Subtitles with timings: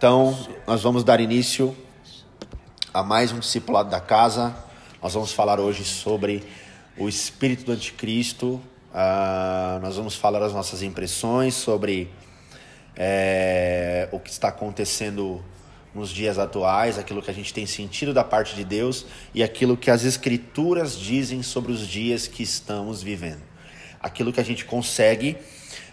[0.00, 0.34] Então,
[0.66, 1.76] nós vamos dar início
[2.94, 4.56] a mais um discipulado da casa.
[5.02, 6.42] Nós vamos falar hoje sobre
[6.96, 8.58] o espírito do anticristo.
[8.94, 12.10] Uh, nós vamos falar as nossas impressões sobre
[12.96, 15.44] é, o que está acontecendo
[15.94, 19.04] nos dias atuais, aquilo que a gente tem sentido da parte de Deus
[19.34, 23.42] e aquilo que as Escrituras dizem sobre os dias que estamos vivendo.
[24.00, 25.36] Aquilo que a gente consegue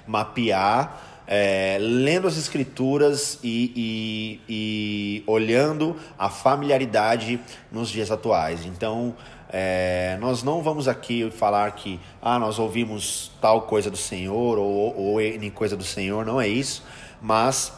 [0.07, 7.39] mapear é, lendo as escrituras e, e, e, olhando a familiaridade
[7.71, 8.65] nos dias atuais.
[8.65, 9.13] Então,
[9.49, 14.95] é, nós não vamos aqui falar que ah, nós ouvimos tal coisa do Senhor ou,
[14.97, 15.17] ou
[15.53, 16.83] coisa do Senhor, não é isso,
[17.21, 17.73] mas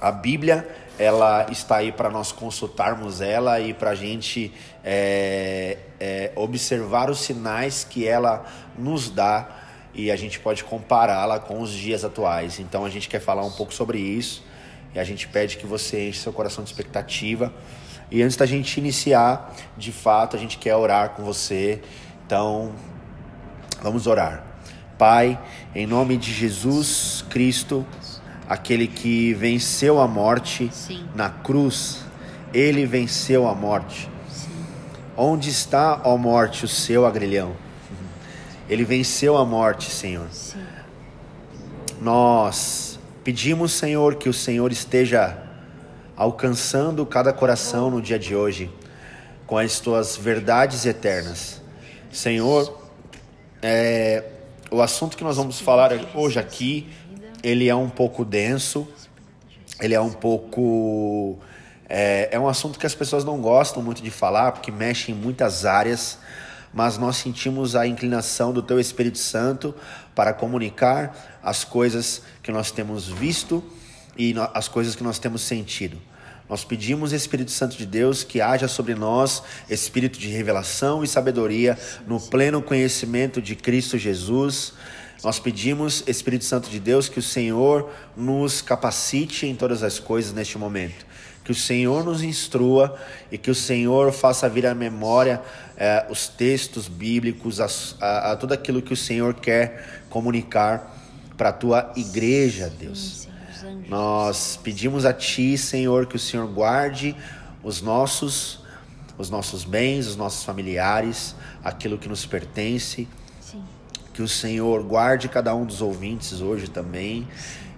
[0.00, 4.52] a Bíblia ela está aí para nós consultarmos ela e para a gente
[4.84, 8.44] é, é, observar os sinais que ela
[8.78, 9.59] nos dá
[9.94, 12.60] e a gente pode compará-la com os dias atuais.
[12.60, 14.44] Então a gente quer falar um pouco sobre isso
[14.94, 17.52] e a gente pede que você enche seu coração de expectativa.
[18.10, 21.80] E antes da gente iniciar, de fato, a gente quer orar com você.
[22.26, 22.72] Então,
[23.80, 24.44] vamos orar.
[24.98, 25.38] Pai,
[25.74, 27.86] em nome de Jesus Cristo,
[28.48, 31.06] aquele que venceu a morte Sim.
[31.14, 32.04] na cruz,
[32.52, 34.10] ele venceu a morte.
[34.28, 34.50] Sim.
[35.16, 37.54] Onde está, ó morte, o seu agrilhão?
[38.70, 40.28] Ele venceu a morte, Senhor.
[40.30, 40.64] Sim.
[42.00, 45.36] Nós pedimos, Senhor, que o Senhor esteja
[46.16, 48.70] alcançando cada coração no dia de hoje
[49.44, 51.60] com as tuas verdades eternas.
[52.12, 52.80] Senhor,
[53.60, 54.22] é,
[54.70, 56.88] o assunto que nós vamos falar hoje aqui,
[57.42, 58.86] ele é um pouco denso,
[59.80, 61.40] ele é um pouco.
[61.88, 65.14] É, é um assunto que as pessoas não gostam muito de falar, porque mexe em
[65.14, 66.20] muitas áreas
[66.72, 69.74] mas nós sentimos a inclinação do Teu Espírito Santo
[70.14, 73.62] para comunicar as coisas que nós temos visto
[74.16, 76.00] e as coisas que nós temos sentido.
[76.48, 81.78] Nós pedimos, Espírito Santo de Deus, que haja sobre nós espírito de revelação e sabedoria
[82.08, 84.72] no pleno conhecimento de Cristo Jesus.
[85.22, 90.32] Nós pedimos, Espírito Santo de Deus, que o Senhor nos capacite em todas as coisas
[90.32, 91.06] neste momento
[91.50, 92.96] que o Senhor nos instrua
[93.28, 95.42] e que o Senhor faça vir à memória
[95.80, 97.66] é, os textos bíblicos, a,
[98.02, 100.94] a, a, tudo aquilo que o Senhor quer comunicar
[101.38, 103.26] para a tua igreja, Deus.
[103.88, 107.16] Nós pedimos a Ti, Senhor, que o Senhor guarde
[107.62, 108.60] os nossos,
[109.16, 113.08] os nossos bens, os nossos familiares, aquilo que nos pertence.
[113.40, 113.64] Sim.
[114.12, 117.26] Que o Senhor guarde cada um dos ouvintes hoje também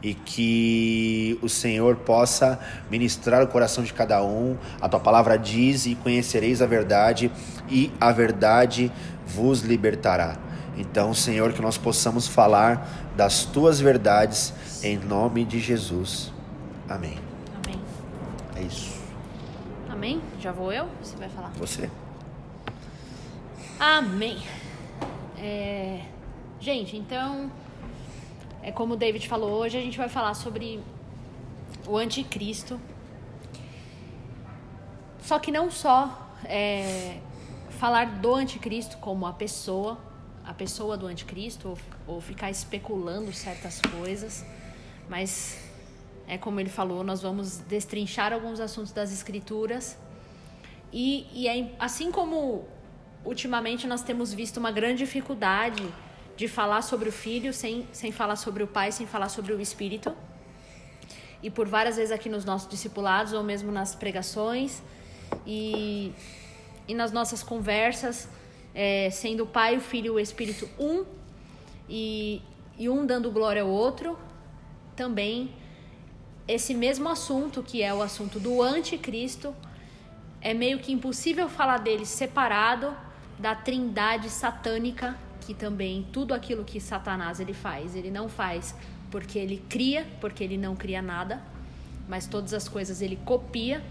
[0.02, 2.58] e que o Senhor possa
[2.90, 4.56] ministrar o coração de cada um.
[4.80, 7.30] A tua palavra diz: e conhecereis a verdade,
[7.72, 8.92] e a verdade
[9.26, 10.36] vos libertará.
[10.76, 14.52] Então, Senhor, que nós possamos falar das tuas verdades
[14.82, 16.32] em nome de Jesus.
[16.88, 17.18] Amém.
[17.64, 17.80] Amém.
[18.56, 19.00] É isso.
[19.90, 20.20] Amém?
[20.38, 20.88] Já vou eu?
[21.02, 21.50] Você vai falar?
[21.58, 21.90] Você.
[23.78, 24.38] Amém.
[25.38, 26.02] É...
[26.60, 27.50] Gente, então
[28.62, 30.80] é como o David falou, hoje a gente vai falar sobre
[31.86, 32.80] o anticristo.
[35.20, 37.18] Só que não só é,
[37.82, 39.98] falar do anticristo como a pessoa,
[40.44, 44.46] a pessoa do anticristo, ou, ou ficar especulando certas coisas,
[45.08, 45.58] mas
[46.28, 49.98] é como ele falou, nós vamos destrinchar alguns assuntos das escrituras.
[50.92, 52.64] E, e é, assim como
[53.24, 55.82] ultimamente nós temos visto uma grande dificuldade
[56.36, 59.60] de falar sobre o filho sem, sem falar sobre o pai, sem falar sobre o
[59.60, 60.14] espírito.
[61.42, 64.80] E por várias vezes aqui nos nossos discipulados, ou mesmo nas pregações,
[65.44, 66.12] e,
[66.92, 68.28] e nas nossas conversas,
[68.74, 71.06] é, sendo o pai, o filho e o espírito um,
[71.88, 72.42] e,
[72.78, 74.18] e um dando glória ao outro,
[74.94, 75.54] também
[76.46, 79.56] esse mesmo assunto, que é o assunto do anticristo,
[80.38, 82.94] é meio que impossível falar dele separado
[83.38, 88.76] da trindade satânica que também tudo aquilo que Satanás ele faz, ele não faz
[89.10, 91.42] porque ele cria, porque ele não cria nada,
[92.06, 93.82] mas todas as coisas ele copia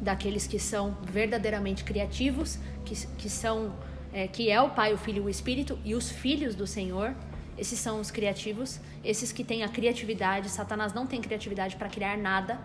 [0.00, 3.74] daqueles que são verdadeiramente criativos, que, que são
[4.12, 7.14] é, que é o Pai, o Filho e o Espírito e os filhos do Senhor.
[7.58, 10.48] Esses são os criativos, esses que têm a criatividade.
[10.48, 12.58] Satanás não tem criatividade para criar nada.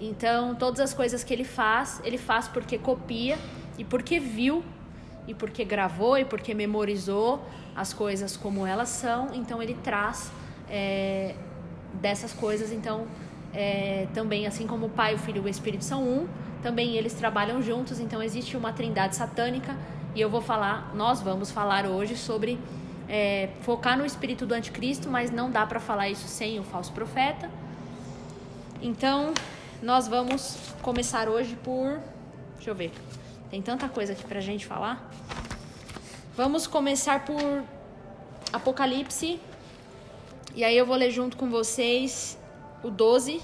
[0.00, 3.38] Então, todas as coisas que ele faz, ele faz porque copia
[3.76, 4.64] e porque viu
[5.26, 10.30] e porque gravou e porque memorizou as coisas como elas são, então ele traz
[10.68, 11.34] é,
[11.94, 12.72] dessas coisas.
[12.72, 13.06] Então,
[13.54, 16.28] é, também, assim como o Pai, o Filho e o Espírito são um,
[16.62, 19.76] também eles trabalham juntos, então existe uma trindade satânica.
[20.14, 22.58] E eu vou falar, nós vamos falar hoje sobre
[23.08, 26.92] é, focar no espírito do anticristo, mas não dá para falar isso sem o falso
[26.92, 27.50] profeta.
[28.80, 29.32] Então,
[29.82, 32.00] nós vamos começar hoje por.
[32.56, 32.92] Deixa eu ver.
[33.50, 35.10] Tem tanta coisa aqui pra gente falar.
[36.36, 37.62] Vamos começar por
[38.52, 39.40] Apocalipse.
[40.54, 42.37] E aí eu vou ler junto com vocês
[42.82, 43.42] o 12.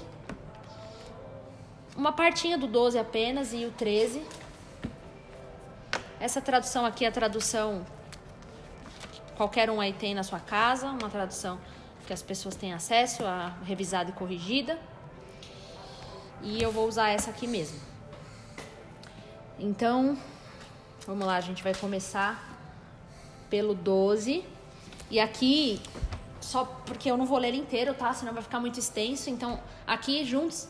[1.95, 4.23] Uma partinha do 12 apenas e o 13.
[6.19, 7.85] Essa tradução aqui é a tradução
[9.35, 11.59] qualquer um aí tem na sua casa, uma tradução
[12.07, 14.79] que as pessoas têm acesso a revisada e corrigida.
[16.41, 17.79] E eu vou usar essa aqui mesmo.
[19.59, 20.17] Então,
[21.05, 22.43] vamos lá, a gente vai começar
[23.49, 24.45] pelo 12.
[25.09, 25.81] E aqui,
[26.45, 28.13] só porque eu não vou ler inteiro, tá?
[28.13, 29.29] Senão vai ficar muito extenso.
[29.29, 30.67] Então, aqui juntos,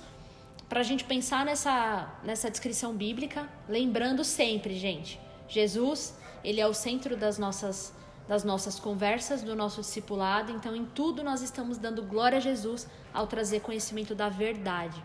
[0.70, 6.74] para a gente pensar nessa, nessa descrição bíblica, lembrando sempre, gente, Jesus, ele é o
[6.74, 7.94] centro das nossas
[8.28, 10.52] das nossas conversas, do nosso discipulado.
[10.52, 15.00] Então, em tudo nós estamos dando glória a Jesus ao trazer conhecimento da verdade.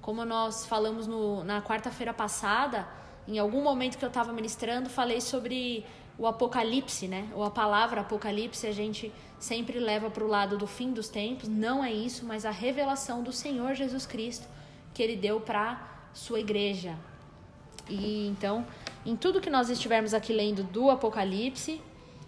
[0.00, 2.88] Como nós falamos no, na quarta-feira passada,
[3.28, 5.84] em algum momento que eu estava ministrando, falei sobre
[6.18, 7.28] o Apocalipse, né?
[7.34, 11.48] Ou a palavra Apocalipse a gente sempre leva para o lado do fim dos tempos.
[11.48, 14.46] Não é isso, mas a revelação do Senhor Jesus Cristo
[14.92, 16.96] que Ele deu para sua igreja.
[17.88, 18.64] E então,
[19.04, 21.80] em tudo que nós estivermos aqui lendo do Apocalipse,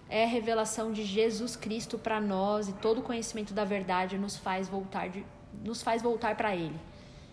[0.08, 4.36] é a revelação de Jesus Cristo para nós e todo o conhecimento da verdade nos
[4.36, 5.24] faz voltar de,
[5.64, 6.78] nos faz voltar para Ele.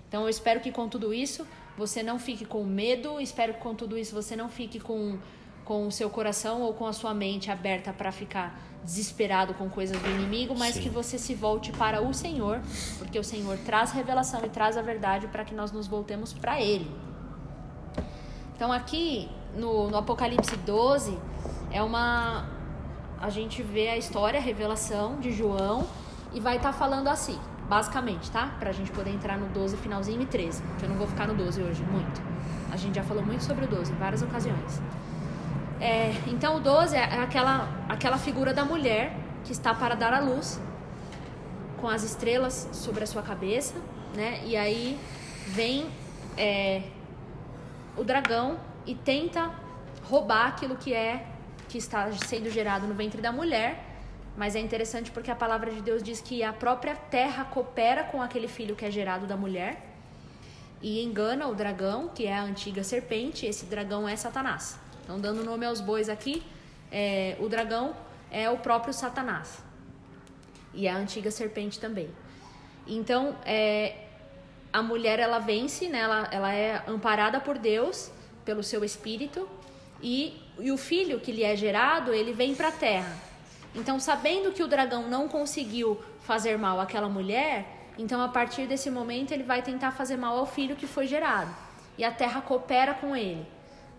[0.08, 1.46] Então eu espero que com tudo isso
[1.78, 5.18] você não fique com medo, espero que com tudo isso você não fique com,
[5.66, 9.98] com o seu coração ou com a sua mente aberta para ficar desesperado com coisas
[10.00, 10.82] do inimigo, mas Sim.
[10.82, 12.62] que você se volte para o Senhor,
[12.98, 16.62] porque o Senhor traz revelação e traz a verdade para que nós nos voltemos para
[16.62, 16.90] Ele.
[18.56, 21.18] Então aqui no, no Apocalipse 12
[21.72, 22.50] é uma.
[23.20, 25.88] A gente vê a história, a revelação de João
[26.34, 28.54] e vai estar tá falando assim basicamente, tá?
[28.60, 31.34] Pra gente poder entrar no 12, finalzinho e 13, que eu não vou ficar no
[31.34, 32.22] 12 hoje, muito.
[32.72, 34.82] A gente já falou muito sobre o 12 em várias ocasiões.
[35.84, 39.14] É, então, o 12 é aquela, aquela figura da mulher
[39.44, 40.58] que está para dar a luz,
[41.82, 43.76] com as estrelas sobre a sua cabeça,
[44.16, 44.42] né?
[44.46, 44.98] E aí
[45.48, 45.90] vem
[46.38, 46.84] é,
[47.98, 49.52] o dragão e tenta
[50.06, 51.28] roubar aquilo que é
[51.68, 53.94] que está sendo gerado no ventre da mulher
[54.36, 58.22] mas é interessante porque a palavra de Deus diz que a própria terra coopera com
[58.22, 59.90] aquele filho que é gerado da mulher
[60.82, 63.46] e engana o dragão, que é a antiga serpente.
[63.46, 64.83] Esse dragão é Satanás.
[65.04, 66.42] Então, dando nome aos bois aqui,
[66.92, 67.96] é, o dragão
[68.32, 69.62] é o próprio Satanás
[70.74, 72.10] e a antiga serpente também.
[72.88, 73.96] Então, é,
[74.72, 76.00] a mulher ela vence, né?
[76.00, 78.12] ela, ela é amparada por Deus,
[78.44, 79.48] pelo seu espírito,
[80.02, 83.16] e, e o filho que lhe é gerado, ele vem para a terra.
[83.76, 87.66] Então, sabendo que o dragão não conseguiu fazer mal àquela mulher,
[87.98, 91.54] então a partir desse momento ele vai tentar fazer mal ao filho que foi gerado.
[91.98, 93.46] E a terra coopera com ele.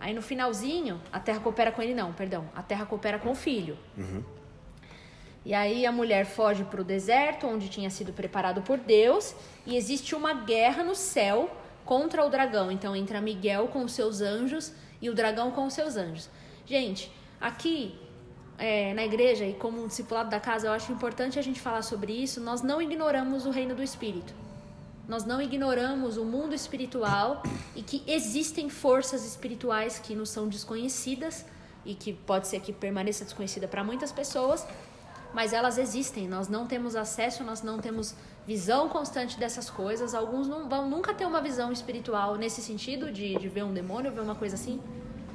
[0.05, 2.45] Aí no finalzinho, a terra coopera com ele, não, perdão.
[2.55, 3.75] A terra coopera com o filho.
[3.97, 4.23] Uhum.
[5.43, 9.33] E aí a mulher foge para o deserto, onde tinha sido preparado por Deus,
[9.65, 11.49] e existe uma guerra no céu
[11.83, 12.71] contra o dragão.
[12.71, 14.71] Então entra Miguel com os seus anjos
[15.01, 16.29] e o dragão com os seus anjos.
[16.67, 17.99] Gente, aqui
[18.59, 21.81] é, na igreja e como um discipulado da casa, eu acho importante a gente falar
[21.81, 22.39] sobre isso.
[22.39, 24.35] Nós não ignoramos o reino do Espírito.
[25.07, 27.43] Nós não ignoramos o mundo espiritual
[27.75, 31.45] e que existem forças espirituais que nos são desconhecidas
[31.85, 34.65] e que pode ser que permaneça desconhecida para muitas pessoas,
[35.33, 36.27] mas elas existem.
[36.27, 38.15] Nós não temos acesso, nós não temos
[38.47, 40.15] visão constante dessas coisas.
[40.15, 44.11] Alguns não vão nunca ter uma visão espiritual nesse sentido de, de ver um demônio,
[44.11, 44.81] ver uma coisa assim.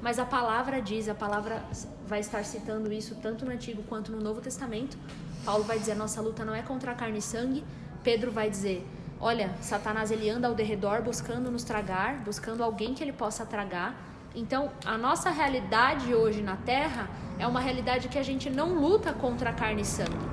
[0.03, 1.63] Mas a palavra diz, a palavra
[2.07, 4.97] vai estar citando isso tanto no Antigo quanto no Novo Testamento.
[5.45, 7.63] Paulo vai dizer: nossa luta não é contra carne e sangue.
[8.03, 8.87] Pedro vai dizer:
[9.21, 13.95] olha, Satanás ele anda ao derredor buscando nos tragar, buscando alguém que ele possa tragar.
[14.35, 17.09] Então, a nossa realidade hoje na Terra
[17.39, 20.31] é uma realidade que a gente não luta contra carne e sangue.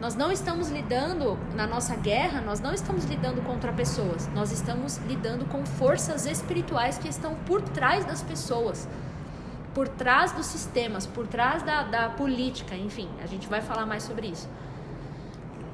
[0.00, 4.98] Nós não estamos lidando na nossa guerra, nós não estamos lidando contra pessoas, nós estamos
[4.98, 8.86] lidando com forças espirituais que estão por trás das pessoas
[9.78, 14.02] por trás dos sistemas, por trás da, da política, enfim, a gente vai falar mais
[14.02, 14.48] sobre isso.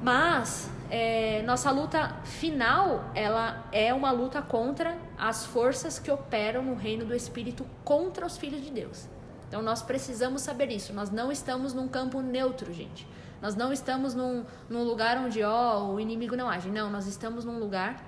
[0.02, 6.74] Mas é, nossa luta final, ela é uma luta contra as forças que operam no
[6.74, 9.08] reino do Espírito contra os filhos de Deus.
[9.48, 10.92] Então nós precisamos saber isso.
[10.92, 13.06] Nós não estamos num campo neutro, gente.
[13.40, 16.70] Nós não estamos num, num lugar onde ó, o inimigo não age.
[16.70, 18.02] Não, nós estamos num lugar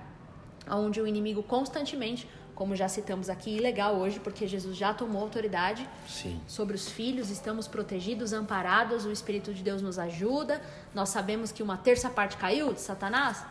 [0.69, 5.87] onde o inimigo constantemente como já citamos aqui, legal hoje, porque Jesus já tomou autoridade
[6.07, 6.41] Sim.
[6.47, 10.59] sobre os filhos, estamos protegidos, amparados, o Espírito de Deus nos ajuda.
[10.91, 13.45] Nós sabemos que uma terça parte caiu de Satanás,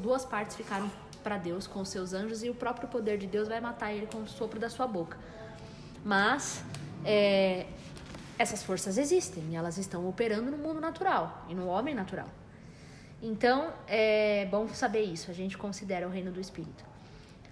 [0.00, 0.90] duas partes ficaram
[1.22, 4.18] para Deus com seus anjos e o próprio poder de Deus vai matar ele com
[4.18, 5.16] o sopro da sua boca.
[6.04, 6.64] Mas
[7.04, 7.66] é,
[8.36, 12.26] essas forças existem e elas estão operando no mundo natural e no homem natural.
[13.22, 15.30] Então é bom saber isso.
[15.30, 16.89] A gente considera o reino do espírito.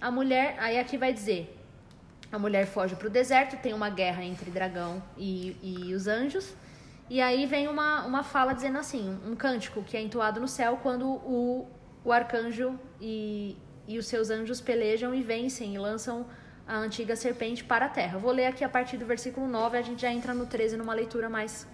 [0.01, 1.57] A mulher, aí aqui vai dizer:
[2.31, 6.53] a mulher foge para o deserto, tem uma guerra entre dragão e, e os anjos.
[7.09, 10.79] E aí vem uma, uma fala dizendo assim, um cântico que é entoado no céu
[10.81, 11.67] quando o,
[12.03, 16.27] o arcanjo e, e os seus anjos pelejam e vencem e lançam
[16.67, 18.19] a antiga serpente para a terra.
[18.19, 20.93] vou ler aqui a partir do versículo 9, a gente já entra no 13 numa
[20.93, 21.67] leitura mais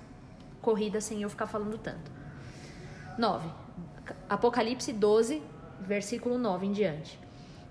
[0.62, 2.10] corrida, sem eu ficar falando tanto.
[3.18, 3.50] 9.
[4.30, 5.44] Apocalipse 12,
[5.82, 7.25] versículo 9 em diante.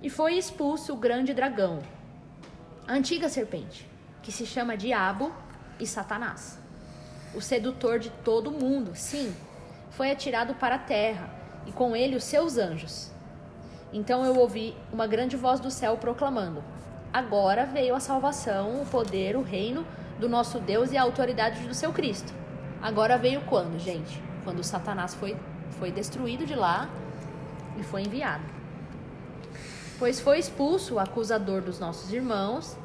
[0.04, 1.78] E foi expulso o grande dragão,
[2.86, 3.88] a antiga serpente,
[4.22, 5.32] que se chama Diabo
[5.80, 6.58] e Satanás,
[7.34, 8.94] o sedutor de todo mundo.
[8.94, 9.34] Sim,
[9.92, 11.30] foi atirado para a terra
[11.66, 13.10] e com ele os seus anjos.
[13.94, 16.62] Então eu ouvi uma grande voz do céu proclamando:
[17.10, 19.86] Agora veio a salvação, o poder, o reino
[20.20, 22.30] do nosso Deus e a autoridade do seu Cristo.
[22.82, 24.22] Agora veio quando, gente?
[24.44, 25.34] Quando Satanás foi,
[25.78, 26.90] foi destruído de lá
[27.78, 28.53] e foi enviado
[29.98, 32.76] pois foi expulso o acusador dos nossos irmãos,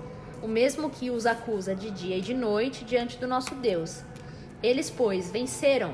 [0.42, 4.02] o mesmo que os acusa de dia e de noite diante do nosso Deus.
[4.62, 5.94] Eles, pois, venceram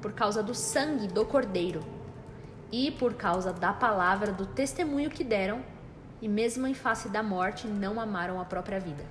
[0.00, 1.80] por causa do sangue do Cordeiro
[2.70, 5.62] e por causa da palavra do testemunho que deram,
[6.20, 9.04] e mesmo em face da morte não amaram a própria vida.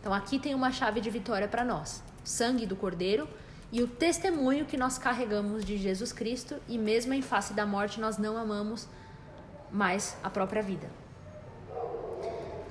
[0.00, 3.28] Então aqui tem uma chave de vitória para nós: sangue do Cordeiro
[3.72, 8.00] e o testemunho que nós carregamos de Jesus Cristo, e mesmo em face da morte
[8.00, 8.86] nós não amamos
[9.74, 10.88] mais a própria vida.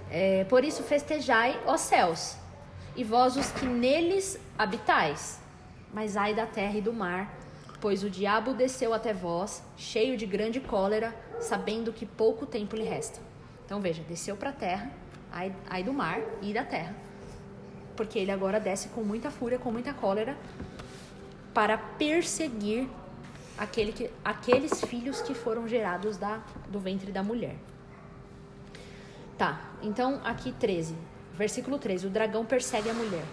[0.10, 2.38] É, por isso festejai, ó céus,
[2.96, 5.42] e vós os que neles habitais.
[5.94, 7.32] Mas ai da terra e do mar,
[7.82, 12.86] pois o diabo desceu até vós, cheio de grande cólera, sabendo que pouco tempo lhe
[12.86, 13.20] resta.
[13.66, 14.90] Então veja, desceu para a terra,
[15.32, 16.96] ai, ai do mar e da terra,
[17.98, 20.38] porque ele agora desce com muita fúria, com muita cólera,
[21.54, 22.88] para perseguir
[23.58, 27.56] aquele que, aqueles filhos que foram gerados da, do ventre da mulher.
[29.38, 30.96] Tá, então aqui 13,
[31.34, 33.26] versículo 13: o dragão persegue a mulher.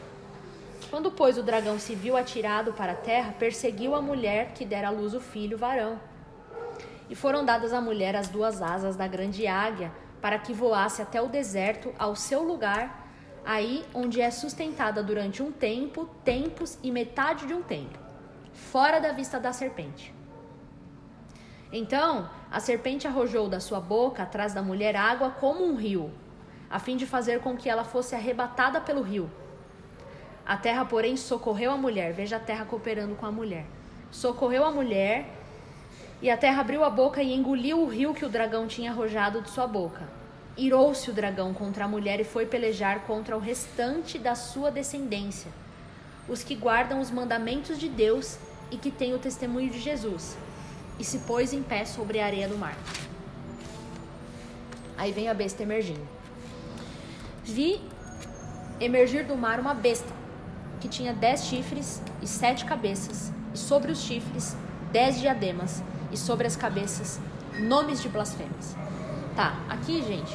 [0.89, 4.89] Quando, pois, o dragão se viu atirado para a terra, perseguiu a mulher que dera
[4.89, 6.01] à luz o filho varão.
[7.09, 11.21] E foram dadas à mulher as duas asas da grande águia, para que voasse até
[11.21, 13.09] o deserto, ao seu lugar,
[13.45, 18.00] aí onde é sustentada durante um tempo, tempos e metade de um tempo
[18.71, 20.15] fora da vista da serpente.
[21.73, 26.11] Então a serpente arrojou da sua boca atrás da mulher água como um rio,
[26.69, 29.31] a fim de fazer com que ela fosse arrebatada pelo rio.
[30.47, 32.13] A terra, porém, socorreu a mulher.
[32.13, 33.67] Veja a terra cooperando com a mulher.
[34.11, 35.29] Socorreu a mulher,
[36.21, 39.41] e a terra abriu a boca e engoliu o rio que o dragão tinha arrojado
[39.43, 40.09] de sua boca.
[40.57, 45.51] Irou-se o dragão contra a mulher e foi pelejar contra o restante da sua descendência,
[46.29, 48.39] os que guardam os mandamentos de Deus
[48.71, 50.37] e que tem o testemunho de Jesus,
[50.99, 52.77] e se pôs em pé sobre a areia do mar.
[54.97, 56.07] Aí vem a besta emergindo.
[57.43, 57.81] Vi
[58.79, 60.13] emergir do mar uma besta
[60.81, 64.57] que tinha dez chifres e sete cabeças, e sobre os chifres
[64.93, 67.21] dez diademas, e sobre as cabeças
[67.61, 68.75] nomes de blasfêmias.
[69.37, 70.35] Tá, aqui, gente,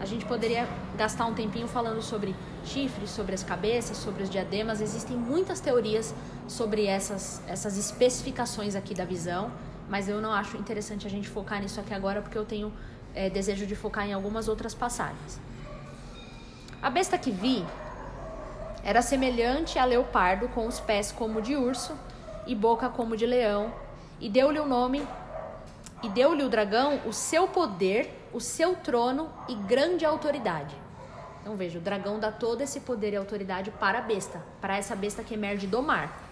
[0.00, 4.80] a gente poderia gastar um tempinho falando sobre chifres, sobre as cabeças, sobre os diademas.
[4.80, 6.14] Existem muitas teorias
[6.48, 9.50] sobre essas, essas especificações aqui da visão,
[9.88, 12.72] mas eu não acho interessante a gente focar nisso aqui agora porque eu tenho
[13.14, 15.40] é, desejo de focar em algumas outras passagens.
[16.82, 17.64] A besta que vi
[18.82, 21.92] era semelhante a leopardo, com os pés como de urso
[22.46, 23.72] e boca como de leão,
[24.20, 25.06] e deu-lhe o nome,
[26.02, 30.74] e deu-lhe o dragão o seu poder o seu trono e grande autoridade.
[31.42, 34.94] Então veja, o dragão dá todo esse poder e autoridade para a besta, para essa
[34.94, 36.22] besta que emerge do mar.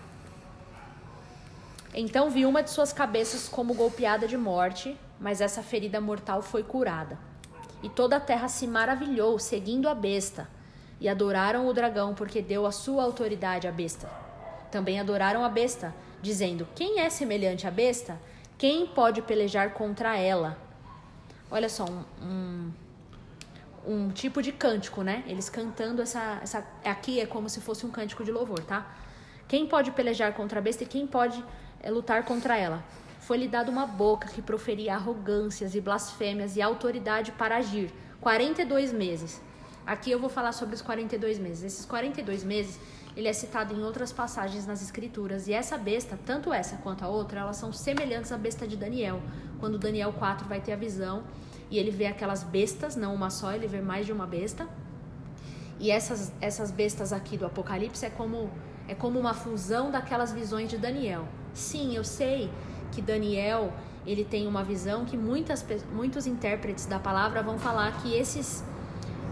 [1.93, 6.63] Então vi uma de suas cabeças como golpeada de morte, mas essa ferida mortal foi
[6.63, 7.19] curada.
[7.83, 10.49] E toda a terra se maravilhou, seguindo a besta,
[11.01, 14.09] e adoraram o dragão, porque deu a sua autoridade à besta.
[14.71, 18.17] Também adoraram a besta, dizendo: Quem é semelhante à besta?
[18.57, 20.57] Quem pode pelejar contra ela?
[21.51, 22.71] olha só, um, um,
[23.87, 25.25] um, tipo de cântico, né?
[25.27, 26.65] Eles cantando essa, essa.
[26.85, 28.95] Aqui é como se fosse um cântico de louvor, tá?
[29.49, 31.45] Quem pode pelejar contra a besta e quem pode
[31.83, 32.85] é, lutar contra ela?
[33.21, 37.93] Foi-lhe dado uma boca que proferia arrogâncias e blasfêmias e autoridade para agir.
[38.21, 39.41] 42 meses.
[39.87, 41.65] Aqui eu vou falar sobre os 42 meses.
[41.65, 42.79] Esses 42 meses,
[43.17, 45.49] ele é citado em outras passagens nas escrituras.
[45.49, 49.21] E essa besta, tanto essa quanto a outra, elas são semelhantes à besta de Daniel.
[49.59, 51.25] Quando Daniel 4 vai ter a visão
[51.71, 54.69] e ele vê aquelas bestas, não uma só, ele vê mais de uma besta.
[55.79, 58.51] E essas, essas bestas aqui do Apocalipse é como,
[58.89, 61.27] é como uma fusão daquelas visões de Daniel.
[61.55, 62.51] Sim, eu sei
[62.93, 63.73] que Daniel
[64.07, 68.65] ele tem uma visão que muitas, muitos intérpretes da palavra vão falar que esses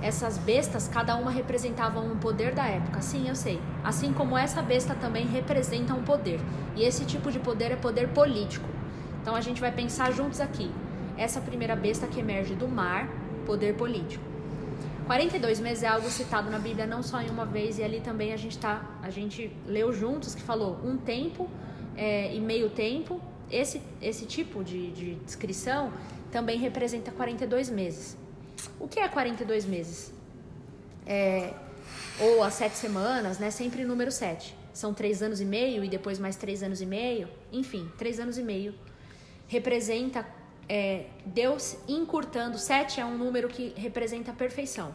[0.01, 3.01] essas bestas, cada uma representava um poder da época.
[3.01, 3.61] Sim, eu sei.
[3.83, 6.41] Assim como essa besta também representa um poder.
[6.77, 8.69] E esse tipo de poder é poder político.
[9.21, 10.71] Então a gente vai pensar juntos aqui.
[11.19, 13.09] Essa primeira besta que emerge do mar,
[13.45, 14.25] poder político.
[15.07, 18.33] 42 meses é algo citado na Bíblia não só em uma vez, e ali também
[18.33, 21.51] a gente tá, a gente leu juntos que falou um tempo
[21.97, 23.21] é, e meio tempo.
[23.51, 25.93] Esse, esse tipo de, de descrição
[26.31, 28.17] também representa 42 meses.
[28.79, 30.13] O que é 42 meses?
[31.07, 31.55] É,
[32.21, 33.51] ou as sete semanas, né?
[33.51, 34.55] Sempre número 7.
[34.75, 37.29] São três anos e meio e depois mais três anos e meio.
[37.51, 38.75] Enfim, três anos e meio.
[39.47, 40.25] Representa
[40.69, 42.59] é, Deus encurtando.
[42.59, 44.95] Sete é um número que representa a perfeição.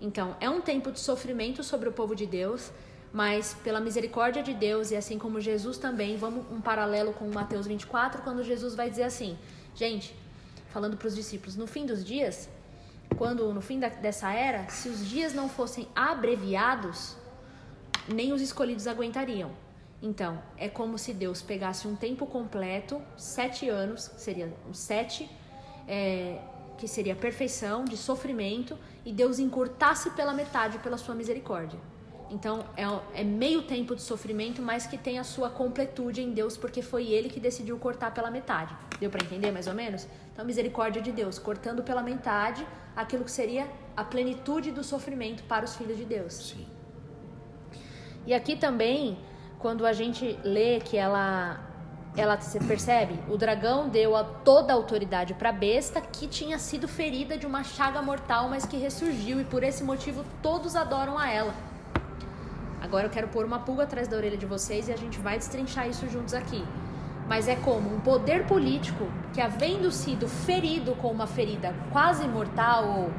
[0.00, 2.70] Então, é um tempo de sofrimento sobre o povo de Deus,
[3.12, 7.66] mas pela misericórdia de Deus e assim como Jesus também, vamos um paralelo com Mateus
[7.66, 9.38] 24, quando Jesus vai dizer assim:
[9.74, 10.14] gente,
[10.70, 12.48] falando para os discípulos, no fim dos dias,
[13.16, 17.16] quando no fim da, dessa era, se os dias não fossem abreviados,
[18.08, 19.50] nem os escolhidos aguentariam.
[20.02, 25.30] Então, é como se Deus pegasse um tempo completo, sete anos, seria um sete,
[25.86, 26.40] é,
[26.76, 31.78] que seria perfeição, de sofrimento, e Deus encurtasse pela metade pela sua misericórdia.
[32.28, 36.56] Então, é, é, meio tempo de sofrimento, mas que tem a sua completude em Deus,
[36.56, 38.74] porque foi Ele que decidiu cortar pela metade.
[38.98, 40.08] Deu para entender mais ou menos?
[40.32, 42.66] Então, misericórdia de Deus, cortando pela metade
[42.96, 46.32] aquilo que seria a plenitude do sofrimento para os filhos de Deus.
[46.32, 46.66] Sim.
[48.26, 49.18] E aqui também
[49.62, 51.60] quando a gente lê que ela
[52.14, 56.58] ela você percebe, o dragão deu a toda a autoridade para a besta que tinha
[56.58, 61.18] sido ferida de uma chaga mortal, mas que ressurgiu e por esse motivo todos adoram
[61.18, 61.54] a ela.
[62.82, 65.38] Agora eu quero pôr uma pulga atrás da orelha de vocês e a gente vai
[65.38, 66.62] destrinchar isso juntos aqui.
[67.26, 72.84] Mas é como um poder político que, havendo sido ferido com uma ferida quase mortal
[72.84, 73.10] ou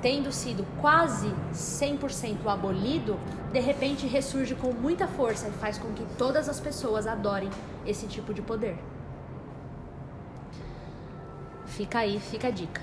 [0.00, 3.18] tendo sido quase 100% abolido,
[3.52, 7.50] de repente ressurge com muita força e faz com que todas as pessoas adorem
[7.86, 8.78] esse tipo de poder.
[11.66, 12.82] Fica aí, fica a dica.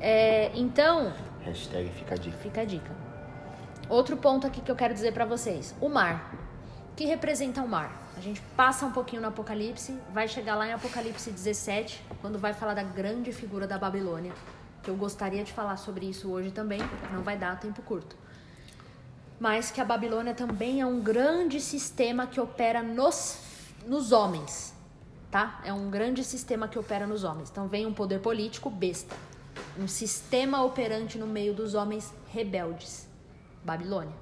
[0.00, 1.12] É, então.
[1.44, 2.36] Hashtag fica a dica.
[2.38, 2.90] Fica a dica.
[3.88, 6.34] Outro ponto aqui que eu quero dizer para vocês: o mar.
[6.92, 8.10] O que representa o mar?
[8.16, 12.52] A gente passa um pouquinho no Apocalipse, vai chegar lá em Apocalipse 17, quando vai
[12.52, 14.32] falar da grande figura da Babilônia
[14.82, 16.80] que eu gostaria de falar sobre isso hoje também,
[17.12, 18.16] não vai dar tempo curto.
[19.38, 23.38] Mas que a Babilônia também é um grande sistema que opera nos,
[23.86, 24.74] nos homens,
[25.30, 25.60] tá?
[25.64, 27.50] É um grande sistema que opera nos homens.
[27.50, 29.16] Então vem um poder político besta,
[29.78, 33.08] um sistema operante no meio dos homens rebeldes.
[33.64, 34.14] Babilônia.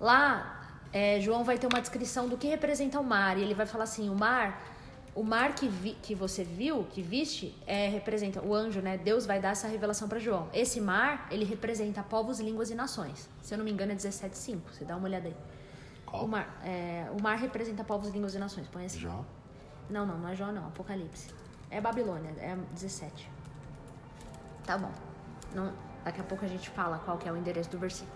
[0.00, 3.66] Lá, é, João vai ter uma descrição do que representa o mar, e ele vai
[3.66, 4.75] falar assim: o mar
[5.16, 8.98] o mar que, vi, que você viu, que viste, é, representa o anjo, né?
[8.98, 10.46] Deus vai dar essa revelação para João.
[10.52, 13.26] Esse mar, ele representa povos, línguas e nações.
[13.40, 14.60] Se eu não me engano, é 17,5.
[14.70, 15.36] Você dá uma olhada aí.
[16.04, 16.22] Qual?
[16.22, 18.68] O mar, é, o mar representa povos, línguas e nações.
[18.68, 19.00] Põe assim.
[19.00, 19.24] Jó?
[19.88, 20.66] Não, não, não é Jó, não.
[20.66, 21.34] Apocalipse.
[21.70, 23.30] É Babilônia, é 17.
[24.66, 24.92] Tá bom.
[25.54, 25.72] Não,
[26.04, 28.15] daqui a pouco a gente fala qual que é o endereço do versículo.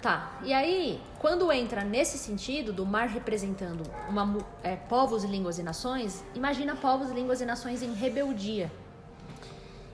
[0.00, 5.62] Tá, e aí, quando entra nesse sentido do mar representando uma, é, povos, línguas e
[5.62, 8.72] nações, imagina povos, línguas e nações em rebeldia.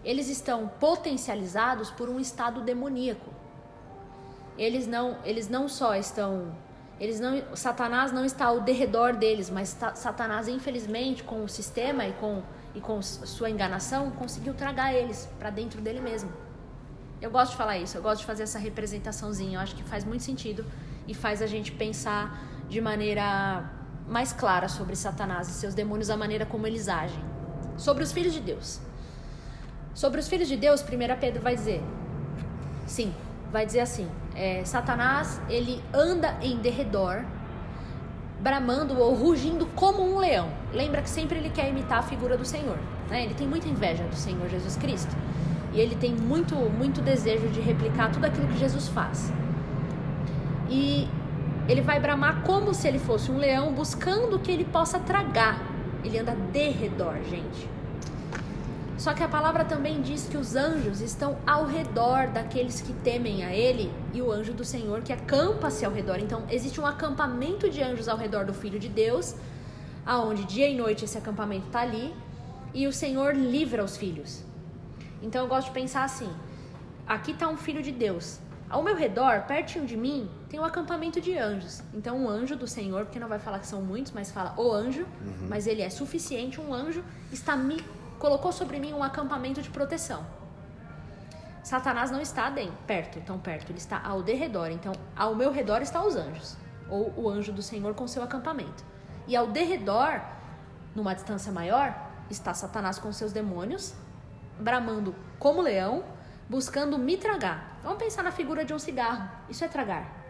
[0.04, 3.34] Eles estão potencializados por um estado demoníaco.
[4.56, 6.54] Eles não, eles não só estão,
[7.00, 12.12] eles não, Satanás não está ao derredor deles, mas Satanás, infelizmente, com o sistema e
[12.12, 12.44] com
[12.76, 16.30] e com sua enganação, conseguiu tragar eles para dentro dele mesmo.
[17.20, 19.58] Eu gosto de falar isso, eu gosto de fazer essa representaçãozinha.
[19.58, 20.64] Eu acho que faz muito sentido
[21.08, 23.70] e faz a gente pensar de maneira
[24.06, 27.22] mais clara sobre Satanás e seus demônios, a maneira como eles agem.
[27.76, 28.80] Sobre os filhos de Deus.
[29.94, 30.84] Sobre os filhos de Deus, 1
[31.18, 31.82] Pedro vai dizer:
[32.86, 33.14] sim,
[33.50, 37.24] vai dizer assim: é, Satanás ele anda em derredor,
[38.40, 40.50] bramando ou rugindo como um leão.
[40.72, 42.78] Lembra que sempre ele quer imitar a figura do Senhor.
[43.08, 43.24] Né?
[43.24, 45.16] Ele tem muita inveja do Senhor Jesus Cristo.
[45.76, 49.30] E ele tem muito, muito desejo de replicar tudo aquilo que Jesus faz.
[50.70, 51.06] E
[51.68, 55.60] ele vai bramar como se ele fosse um leão, buscando que ele possa tragar.
[56.02, 57.68] Ele anda de redor, gente.
[58.96, 63.44] Só que a palavra também diz que os anjos estão ao redor daqueles que temem
[63.44, 66.18] a Ele e o anjo do Senhor que acampa-se ao redor.
[66.18, 69.34] Então, existe um acampamento de anjos ao redor do Filho de Deus,
[70.06, 72.14] aonde dia e noite esse acampamento está ali,
[72.72, 74.42] e o Senhor livra os filhos.
[75.22, 76.30] Então, eu gosto de pensar assim:
[77.06, 78.40] aqui está um filho de Deus.
[78.68, 81.82] Ao meu redor, pertinho de mim, tem um acampamento de anjos.
[81.94, 84.72] Então, um anjo do Senhor, porque não vai falar que são muitos, mas fala o
[84.72, 85.46] anjo, uhum.
[85.48, 86.60] mas ele é suficiente.
[86.60, 87.82] Um anjo está me
[88.18, 90.26] colocou sobre mim um acampamento de proteção.
[91.62, 94.70] Satanás não está bem, perto, tão perto, ele está ao derredor.
[94.70, 96.56] Então, ao meu redor estão os anjos,
[96.88, 98.84] ou o anjo do Senhor com seu acampamento.
[99.26, 100.20] E ao derredor,
[100.94, 101.94] numa distância maior,
[102.30, 103.94] está Satanás com seus demônios,
[104.58, 106.04] bramando como leão,
[106.48, 107.80] buscando me tragar.
[107.82, 109.28] Vamos pensar na figura de um cigarro.
[109.48, 110.24] Isso é tragar.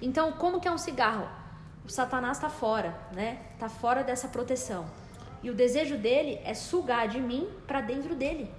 [0.00, 1.28] Então, como que é um cigarro?
[1.84, 3.40] O Satanás está fora, né?
[3.54, 4.84] Está fora dessa proteção.
[5.42, 8.50] E o desejo dele é sugar de mim para dentro dele.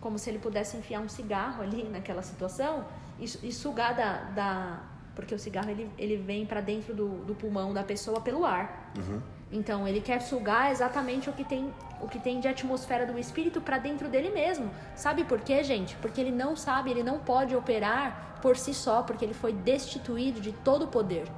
[0.00, 2.84] Como se ele pudesse enfiar um cigarro ali naquela situação
[3.18, 4.80] e, e sugar da, da.
[5.14, 8.92] Porque o cigarro ele, ele vem para dentro do, do pulmão da pessoa pelo ar.
[8.96, 9.20] Uhum.
[9.52, 13.60] Então ele quer sugar exatamente o que tem o que tem de atmosfera do espírito
[13.60, 14.68] para dentro dele mesmo.
[14.96, 15.94] Sabe por quê, gente?
[15.96, 20.40] Porque ele não sabe, ele não pode operar por si só, porque ele foi destituído
[20.40, 21.28] de todo o poder.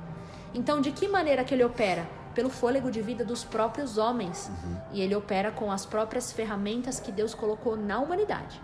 [0.55, 2.07] Então, de que maneira que ele opera?
[2.35, 4.49] pelo fôlego de vida dos próprios homens.
[4.49, 4.77] Uhum.
[4.93, 8.61] E ele opera com as próprias ferramentas que Deus colocou na humanidade.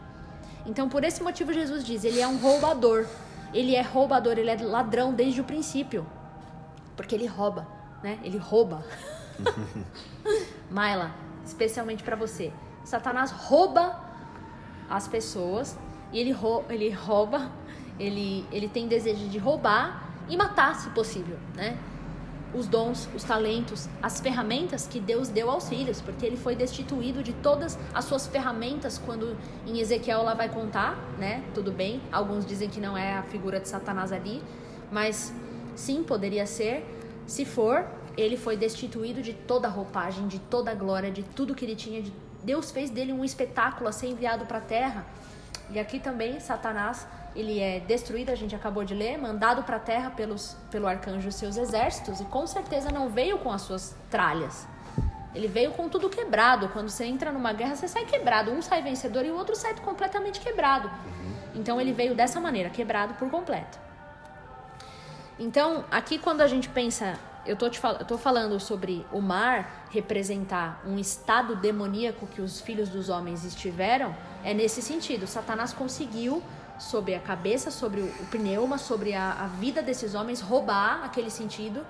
[0.66, 3.06] Então, por esse motivo, Jesus diz: ele é um roubador.
[3.54, 6.06] Ele é roubador, ele é ladrão desde o princípio.
[6.96, 7.66] Porque ele rouba,
[8.02, 8.18] né?
[8.22, 8.84] Ele rouba.
[10.70, 12.52] Maila, especialmente para você.
[12.84, 13.98] Satanás rouba
[14.88, 15.78] as pessoas
[16.12, 17.50] e ele, rou ele rouba,
[17.98, 21.78] ele, ele tem desejo de roubar e matar, se possível, né?
[22.52, 27.22] os dons, os talentos, as ferramentas que Deus deu aos filhos, porque ele foi destituído
[27.22, 31.44] de todas as suas ferramentas quando em Ezequiel ela vai contar, né?
[31.54, 34.42] Tudo bem, alguns dizem que não é a figura de Satanás ali,
[34.90, 35.32] mas
[35.76, 36.84] sim, poderia ser.
[37.26, 37.86] Se for,
[38.20, 41.76] ele foi destituído de toda a roupagem, de toda a glória, de tudo que ele
[41.76, 42.02] tinha.
[42.42, 45.06] Deus fez dele um espetáculo a ser enviado para a terra.
[45.70, 49.80] E aqui também Satanás ele é destruído, a gente acabou de ler, mandado para a
[49.80, 53.96] terra pelos, pelo arcanjo e seus exércitos, e com certeza não veio com as suas
[54.10, 54.66] tralhas.
[55.32, 56.68] Ele veio com tudo quebrado.
[56.70, 58.50] Quando você entra numa guerra, você sai quebrado.
[58.50, 60.90] Um sai vencedor e o outro sai completamente quebrado.
[61.54, 63.78] Então ele veio dessa maneira, quebrado por completo.
[65.38, 69.20] Então, aqui quando a gente pensa, eu tô, te fal eu tô falando sobre o
[69.20, 75.26] mar representar um estado demoníaco que os filhos dos homens estiveram, é nesse sentido.
[75.26, 76.42] Satanás conseguiu
[76.78, 81.84] sobre a cabeça, sobre o pneuma, sobre a, a vida desses homens, roubar aquele sentido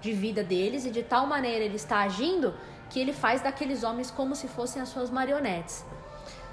[0.00, 2.54] de vida deles e de tal maneira ele está agindo
[2.90, 5.84] que ele faz daqueles homens como se fossem as suas marionetes.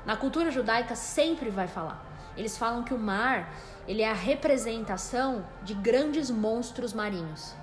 [0.05, 2.03] Na cultura judaica sempre vai falar.
[2.35, 3.53] Eles falam que o mar,
[3.87, 7.53] ele é a representação de grandes monstros marinhos.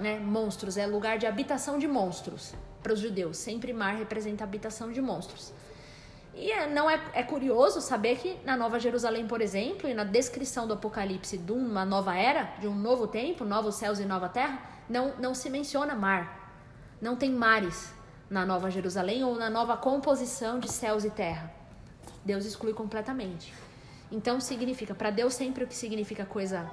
[0.00, 0.18] Né?
[0.18, 3.36] Monstros é lugar de habitação de monstros para os judeus.
[3.36, 5.52] Sempre mar representa habitação de monstros.
[6.34, 10.04] E é, não é, é curioso saber que na Nova Jerusalém, por exemplo, e na
[10.04, 14.28] descrição do Apocalipse de uma nova era, de um novo tempo, novos céus e nova
[14.28, 14.58] terra,
[14.88, 16.54] não, não se menciona mar.
[17.00, 17.92] Não tem mares
[18.30, 21.52] na Nova Jerusalém ou na nova composição de céus e terra.
[22.24, 23.52] Deus exclui completamente.
[24.10, 26.70] Então significa, para Deus sempre o que significa coisa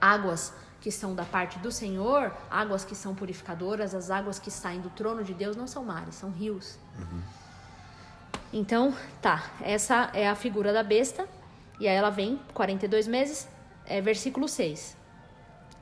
[0.00, 4.80] águas que são da parte do Senhor, águas que são purificadoras, as águas que saem
[4.80, 6.78] do trono de Deus não são mares, são rios.
[6.98, 7.20] Uhum.
[8.52, 11.28] Então, tá, essa é a figura da besta.
[11.78, 13.48] E aí ela vem, 42 meses,
[13.86, 14.96] é, versículo 6.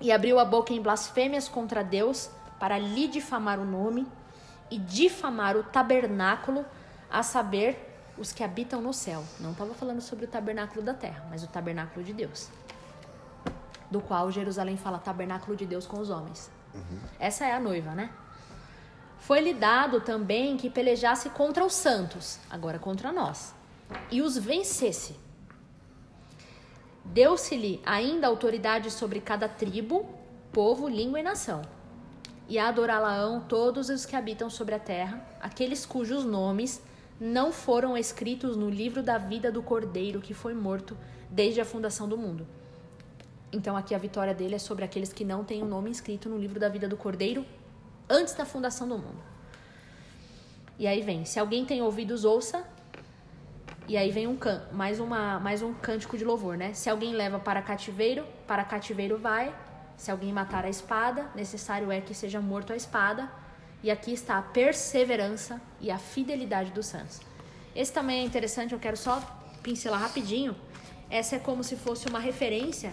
[0.01, 4.07] E abriu a boca em blasfêmias contra Deus para lhe difamar o nome
[4.71, 6.65] e difamar o tabernáculo,
[7.11, 7.85] a saber,
[8.19, 9.25] os que habitam no céu.
[9.41, 12.49] Não estava falando sobre o tabernáculo da terra, mas o tabernáculo de Deus.
[13.91, 16.51] Do qual Jerusalém fala tabernáculo de Deus com os homens.
[16.75, 16.99] Uhum.
[17.19, 18.11] Essa é a noiva, né?
[19.19, 23.55] Foi-lhe dado também que pelejasse contra os santos, agora contra nós,
[24.11, 25.17] e os vencesse.
[27.05, 30.09] Deu-se-lhe ainda autoridade sobre cada tribo,
[30.53, 31.63] povo, língua e nação.
[32.49, 36.83] E adorá-la-ão todos os que habitam sobre a terra, aqueles cujos nomes
[37.21, 40.97] não foram escritos no livro da vida do Cordeiro que foi morto
[41.29, 42.47] desde a fundação do mundo.
[43.53, 46.37] Então aqui a vitória dele é sobre aqueles que não têm o nome escrito no
[46.37, 47.45] livro da vida do Cordeiro
[48.09, 49.23] antes da fundação do mundo.
[50.79, 52.65] E aí vem, se alguém tem ouvidos, ouça.
[53.89, 56.75] E aí vem um can, mais, uma, mais um cântico de louvor, né?
[56.75, 59.55] Se alguém leva para cativeiro, para cativeiro vai.
[59.97, 63.31] Se alguém matar a espada, necessário é que seja morto a espada.
[63.83, 67.21] E aqui está a perseverança e a fidelidade dos santos.
[67.75, 69.21] Esse também é interessante, eu quero só
[69.63, 70.55] pincelar rapidinho.
[71.09, 72.93] Essa é como se fosse uma referência.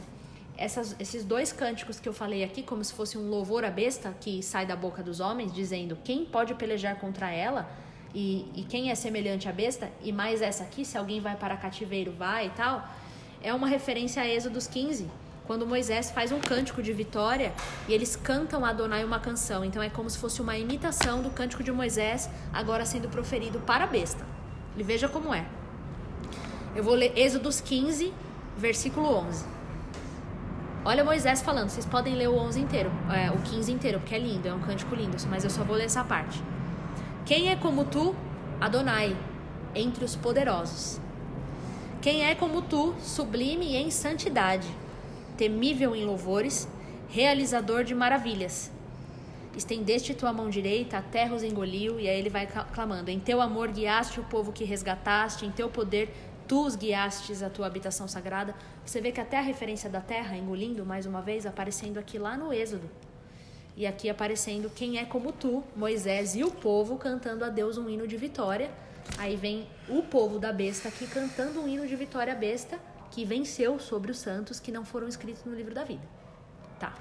[0.57, 4.15] Essas, esses dois cânticos que eu falei aqui, como se fosse um louvor à besta
[4.21, 7.69] que sai da boca dos homens, dizendo quem pode pelejar contra ela
[8.13, 11.57] e, e quem é semelhante à besta, e mais essa aqui, se alguém vai para
[11.57, 12.87] cativeiro, vai e tal,
[13.43, 15.09] é uma referência a Êxodos 15,
[15.45, 17.53] quando Moisés faz um cântico de vitória
[17.87, 19.63] e eles cantam a Adonai uma canção.
[19.63, 23.83] Então é como se fosse uma imitação do cântico de Moisés, agora sendo proferido para
[23.83, 24.25] a besta.
[24.77, 25.45] E veja como é.
[26.75, 28.13] Eu vou ler Êxodos 15,
[28.57, 29.54] versículo 11.
[30.87, 34.19] Olha Moisés falando, vocês podem ler o 11 inteiro, é, o 15 inteiro, porque é
[34.19, 36.39] lindo, é um cântico lindo, mas eu só vou ler essa parte.
[37.25, 38.15] Quem é como tu,
[38.61, 39.17] Adonai,
[39.73, 41.01] entre os poderosos?
[42.03, 44.67] Quem é como tu, sublime em santidade,
[45.35, 46.67] temível em louvores,
[47.09, 48.71] realizador de maravilhas?
[49.57, 53.41] Estendeste tua mão direita, a terra os engoliu, e aí ele vai clamando: Em teu
[53.41, 56.13] amor guiaste o povo que resgataste, em teu poder
[56.47, 58.55] tu os guiastes a tua habitação sagrada.
[58.85, 62.37] Você vê que até a referência da terra, engolindo mais uma vez, aparecendo aqui lá
[62.37, 62.89] no Êxodo.
[63.75, 67.89] E aqui aparecendo quem é como tu, Moisés e o povo cantando a Deus um
[67.89, 68.71] hino de vitória.
[69.17, 72.79] Aí vem o povo da besta aqui cantando um hino de vitória besta
[73.11, 76.03] que venceu sobre os santos que não foram escritos no livro da vida.
[76.79, 76.93] Tá.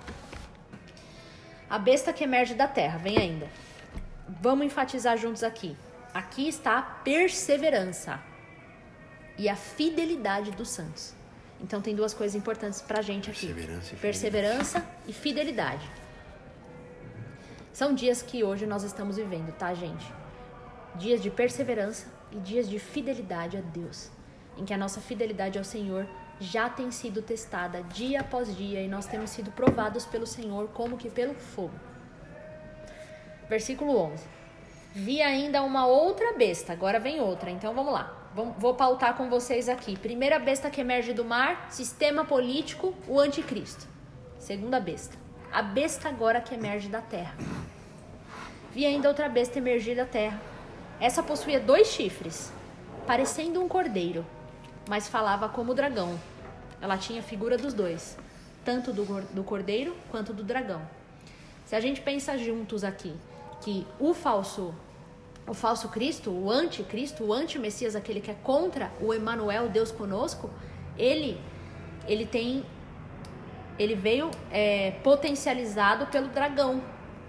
[1.70, 3.48] A besta que emerge da terra, vem ainda.
[4.40, 5.76] Vamos enfatizar juntos aqui.
[6.12, 8.20] Aqui está a perseverança
[9.36, 11.14] e a fidelidade dos santos.
[11.60, 13.46] Então tem duas coisas importantes pra gente aqui.
[13.46, 15.90] Perseverança e Perseverança e fidelidade.
[17.72, 20.06] São dias que hoje nós estamos vivendo, tá, gente?
[20.96, 24.10] Dias de perseverança e dias de fidelidade a Deus,
[24.56, 26.06] em que a nossa fidelidade ao Senhor
[26.38, 30.96] já tem sido testada dia após dia e nós temos sido provados pelo Senhor como
[30.96, 31.74] que pelo fogo.
[33.48, 34.24] Versículo 11.
[34.94, 38.23] Vi ainda uma outra besta, agora vem outra, então vamos lá.
[38.34, 39.96] Vou pautar com vocês aqui.
[39.96, 43.86] Primeira besta que emerge do mar, sistema político, o anticristo.
[44.40, 45.16] Segunda besta,
[45.52, 47.36] a besta agora que emerge da terra.
[48.72, 50.40] Vi ainda outra besta emergir da terra.
[51.00, 52.52] Essa possuía dois chifres,
[53.06, 54.26] parecendo um cordeiro,
[54.88, 56.18] mas falava como dragão.
[56.82, 58.18] Ela tinha a figura dos dois,
[58.64, 60.82] tanto do, do cordeiro quanto do dragão.
[61.64, 63.14] Se a gente pensa juntos aqui
[63.60, 64.74] que o falso
[65.46, 70.50] o falso Cristo, o anticristo, o anti-messias, aquele que é contra o Emanuel, Deus conosco,
[70.96, 71.38] ele
[72.06, 72.64] ele tem
[73.78, 76.80] ele veio é, potencializado pelo dragão,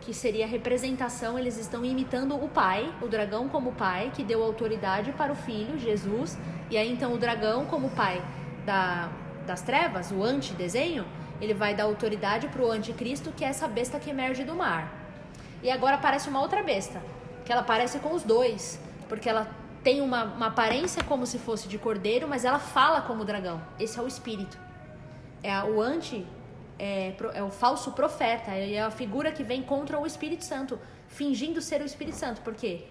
[0.01, 4.43] que seria a representação, eles estão imitando o pai, o dragão como pai, que deu
[4.43, 6.37] autoridade para o filho, Jesus,
[6.69, 8.21] e aí então o dragão como pai
[8.63, 9.09] da,
[9.47, 11.05] das trevas, o anti-desenho,
[11.41, 14.93] ele vai dar autoridade para o anticristo, que é essa besta que emerge do mar.
[15.63, 17.01] E agora aparece uma outra besta,
[17.45, 19.47] que ela parece com os dois, porque ela
[19.83, 23.61] tem uma, uma aparência como se fosse de cordeiro, mas ela fala como dragão.
[23.79, 24.57] Esse é o espírito.
[25.43, 26.25] É o anti
[26.77, 31.61] é, é o falso profeta, é a figura que vem contra o Espírito Santo, fingindo
[31.61, 32.41] ser o Espírito Santo.
[32.41, 32.85] Por quê?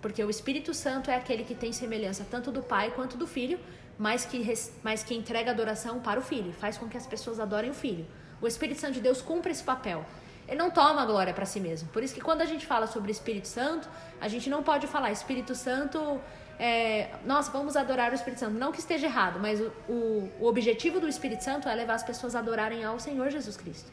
[0.00, 3.58] Porque o Espírito Santo é aquele que tem semelhança tanto do Pai quanto do Filho,
[3.98, 4.42] mas que,
[4.82, 8.06] mas que entrega adoração para o Filho, faz com que as pessoas adorem o Filho.
[8.40, 10.04] O Espírito Santo de Deus cumpre esse papel.
[10.50, 11.88] Ele não toma glória para si mesmo.
[11.88, 13.88] Por isso que quando a gente fala sobre Espírito Santo,
[14.20, 16.20] a gente não pode falar Espírito Santo
[16.62, 18.52] é, nossa, vamos adorar o Espírito Santo.
[18.52, 22.02] Não que esteja errado, mas o, o, o objetivo do Espírito Santo é levar as
[22.02, 23.90] pessoas a adorarem ao Senhor Jesus Cristo.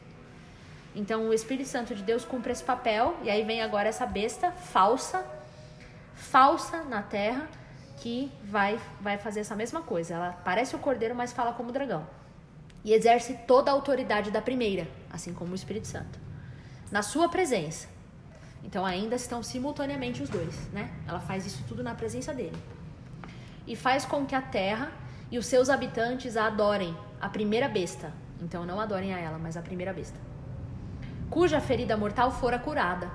[0.94, 4.52] Então, o Espírito Santo de Deus cumpre esse papel, e aí vem agora essa besta
[4.52, 5.24] falsa,
[6.14, 7.48] falsa na terra,
[7.96, 10.14] que vai, vai fazer essa mesma coisa.
[10.14, 12.06] Ela parece o cordeiro, mas fala como o dragão.
[12.84, 16.18] E exerce toda a autoridade da primeira, assim como o Espírito Santo,
[16.90, 17.88] na sua presença.
[18.64, 20.90] Então ainda estão simultaneamente os dois, né?
[21.06, 22.56] Ela faz isso tudo na presença dele.
[23.66, 24.90] E faz com que a terra
[25.30, 28.12] e os seus habitantes a adorem, a primeira besta.
[28.40, 30.18] Então não adorem a ela, mas a primeira besta.
[31.30, 33.10] Cuja ferida mortal fora curada.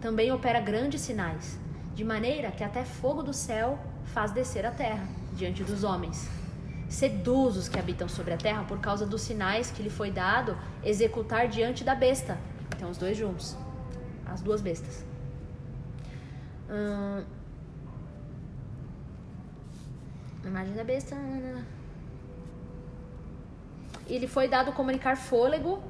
[0.00, 1.58] Também opera grandes sinais,
[1.94, 6.28] de maneira que até fogo do céu faz descer a terra diante dos homens.
[6.88, 10.56] Seduz os que habitam sobre a terra por causa dos sinais que lhe foi dado
[10.84, 12.38] executar diante da besta.
[12.84, 13.56] Então os dois juntos
[14.26, 15.02] as duas bestas.
[16.68, 17.24] Hum,
[20.44, 21.16] imagem da besta.
[24.06, 25.82] Ele foi dado comunicar fôlego.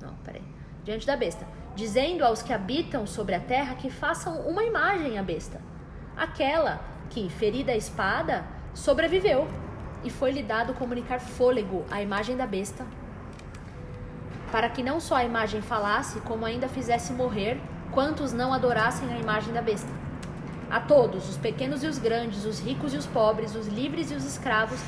[0.00, 0.42] Não, peraí.
[0.84, 1.44] Diante da besta.
[1.74, 5.60] Dizendo aos que habitam sobre a terra que façam uma imagem à besta.
[6.16, 9.48] Aquela que, ferida a espada, sobreviveu.
[10.04, 12.86] E foi-lhe dado comunicar fôlego à imagem da besta
[14.50, 19.18] para que não só a imagem falasse, como ainda fizesse morrer quantos não adorassem a
[19.18, 19.88] imagem da besta.
[20.68, 24.14] a todos, os pequenos e os grandes, os ricos e os pobres, os livres e
[24.14, 24.80] os escravos,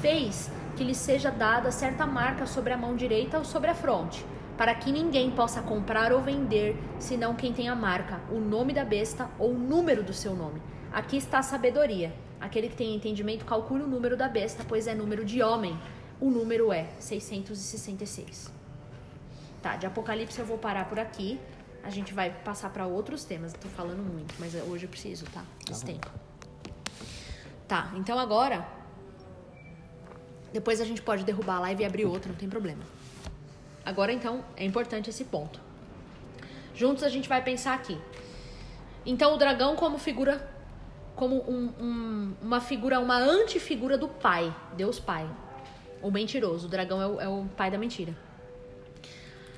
[0.00, 4.24] fez que lhe seja dada certa marca sobre a mão direita ou sobre a fronte,
[4.58, 8.84] para que ninguém possa comprar ou vender, senão quem tem a marca, o nome da
[8.84, 10.60] besta ou o número do seu nome.
[10.92, 12.12] Aqui está a sabedoria.
[12.40, 15.78] Aquele que tem entendimento, calcule o número da besta, pois é número de homem.
[16.20, 18.59] O número é 666.
[19.62, 21.38] Tá, de Apocalipse eu vou parar por aqui.
[21.82, 23.52] A gente vai passar para outros temas.
[23.52, 25.42] Estou falando muito, mas hoje eu preciso, tá?
[25.66, 26.10] Desse tempo.
[27.66, 28.66] Tá, então agora.
[30.52, 32.82] Depois a gente pode derrubar a live e abrir outra, não tem problema.
[33.84, 35.60] Agora então é importante esse ponto.
[36.74, 37.98] Juntos a gente vai pensar aqui.
[39.06, 40.50] Então o dragão como figura,
[41.14, 45.28] como um, um, uma figura, uma antifigura do pai, Deus Pai.
[46.02, 46.66] O mentiroso.
[46.66, 48.14] O dragão é o, é o pai da mentira.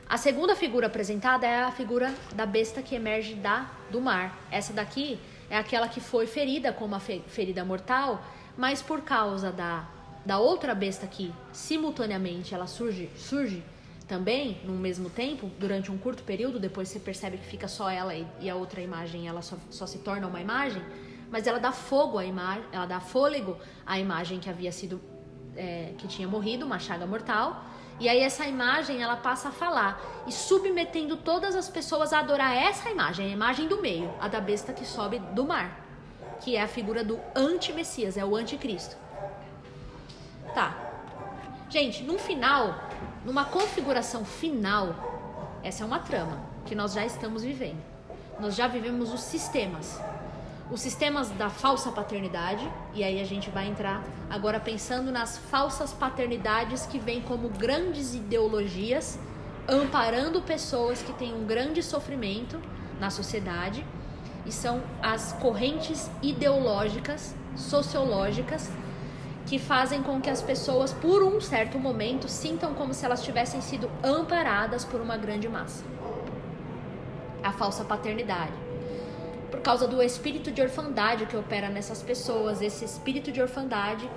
[0.08, 4.38] A segunda figura apresentada é a figura da besta que emerge da do mar.
[4.50, 8.22] Essa daqui é aquela que foi ferida com uma ferida mortal,
[8.56, 9.88] mas por causa da,
[10.24, 13.62] da outra besta que simultaneamente ela surge, surge
[14.06, 18.14] também no mesmo tempo, durante um curto período, depois você percebe que fica só ela
[18.14, 20.82] e, e a outra imagem ela só, só se torna uma imagem,
[21.30, 25.00] mas ela dá fogo à imagem, ela dá fôlego à imagem que havia sido
[25.56, 27.64] é, que tinha morrido, uma chaga mortal
[28.02, 32.52] e aí essa imagem ela passa a falar e submetendo todas as pessoas a adorar
[32.52, 35.86] essa imagem, a imagem do meio, a da besta que sobe do mar,
[36.40, 38.96] que é a figura do anti-messias, é o anticristo.
[40.52, 40.76] Tá.
[41.70, 42.74] Gente, no final,
[43.24, 47.80] numa configuração final, essa é uma trama que nós já estamos vivendo.
[48.40, 50.00] Nós já vivemos os sistemas
[50.72, 55.92] os sistemas da falsa paternidade, e aí a gente vai entrar agora pensando nas falsas
[55.92, 59.18] paternidades que vêm como grandes ideologias,
[59.68, 62.58] amparando pessoas que têm um grande sofrimento
[62.98, 63.84] na sociedade,
[64.46, 68.72] e são as correntes ideológicas, sociológicas,
[69.44, 73.60] que fazem com que as pessoas, por um certo momento, sintam como se elas tivessem
[73.60, 75.84] sido amparadas por uma grande massa.
[77.42, 78.61] A falsa paternidade
[79.52, 84.10] por causa do espírito de orfandade que opera nessas pessoas, esse espírito de orfandade.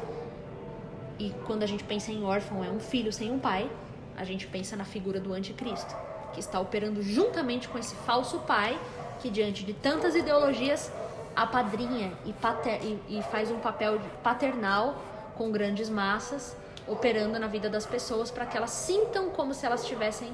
[1.20, 3.70] E quando a gente pensa em órfão, é um filho sem um pai,
[4.16, 5.94] a gente pensa na figura do anticristo,
[6.32, 8.80] que está operando juntamente com esse falso pai,
[9.20, 10.90] que diante de tantas ideologias
[11.36, 14.96] apadrinha e, pater, e, e faz um papel paternal
[15.38, 16.56] com grandes massas,
[16.88, 20.34] operando na vida das pessoas para que elas sintam como se elas estivessem,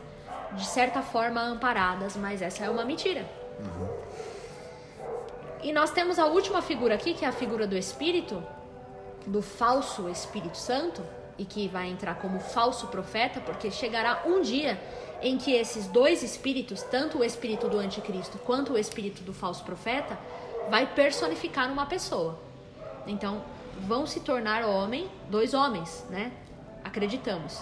[0.54, 3.26] de certa forma, amparadas, mas essa é uma mentira.
[3.60, 3.91] Uhum.
[5.64, 8.44] E nós temos a última figura aqui, que é a figura do Espírito,
[9.26, 11.04] do falso Espírito Santo,
[11.38, 14.80] e que vai entrar como falso profeta, porque chegará um dia
[15.22, 19.64] em que esses dois espíritos, tanto o espírito do anticristo quanto o espírito do falso
[19.64, 20.18] profeta,
[20.70, 22.40] vai personificar numa pessoa.
[23.08, 23.44] Então,
[23.88, 26.32] vão se tornar homem, dois homens, né?
[26.84, 27.62] Acreditamos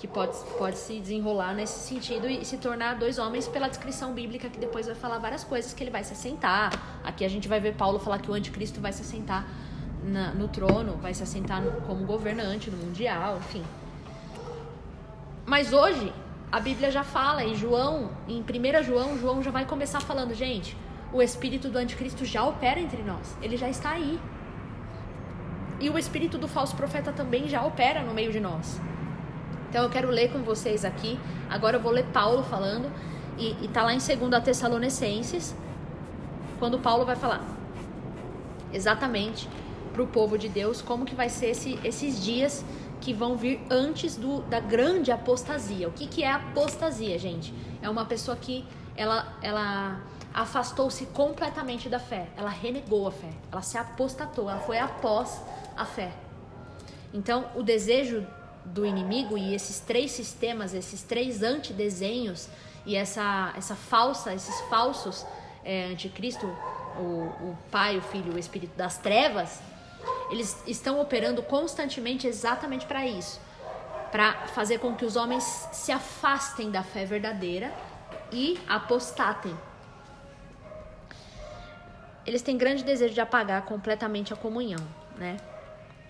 [0.00, 4.48] que pode, pode se desenrolar nesse sentido e se tornar dois homens pela descrição bíblica,
[4.48, 6.72] que depois vai falar várias coisas que ele vai se assentar.
[7.04, 9.46] Aqui a gente vai ver Paulo falar que o anticristo vai se assentar
[10.02, 13.62] na, no trono, vai se assentar no, como governante no mundial, enfim.
[15.44, 16.10] Mas hoje
[16.50, 20.74] a Bíblia já fala, e João, em 1 João, João já vai começar falando, gente,
[21.12, 24.18] o espírito do anticristo já opera entre nós, ele já está aí.
[25.78, 28.80] E o espírito do falso profeta também já opera no meio de nós.
[29.70, 31.18] Então eu quero ler com vocês aqui.
[31.48, 32.90] Agora eu vou ler Paulo falando.
[33.38, 35.54] E, está lá em 2 Tessalonicenses,
[36.58, 37.40] quando Paulo vai falar
[38.72, 39.48] exatamente
[39.92, 42.64] para o povo de Deus como que vai ser esse, esses dias
[43.00, 45.88] que vão vir antes do, da grande apostasia.
[45.88, 47.54] O que, que é apostasia, gente?
[47.80, 50.00] É uma pessoa que ela, ela
[50.34, 52.28] afastou-se completamente da fé.
[52.36, 53.30] Ela renegou a fé.
[53.50, 54.50] Ela se apostatou.
[54.50, 55.40] Ela foi após
[55.76, 56.12] a fé.
[57.14, 58.26] Então, o desejo
[58.64, 62.48] do inimigo e esses três sistemas, esses três antidesenhos
[62.86, 65.26] e essa, essa falsa, esses falsos
[65.64, 66.46] é, anticristo,
[66.98, 69.60] o, o Pai, o Filho, o Espírito das Trevas,
[70.30, 73.40] eles estão operando constantemente exatamente para isso,
[74.10, 77.72] para fazer com que os homens se afastem da fé verdadeira
[78.32, 79.56] e apostatem.
[82.26, 84.86] Eles têm grande desejo de apagar completamente a comunhão,
[85.16, 85.36] né?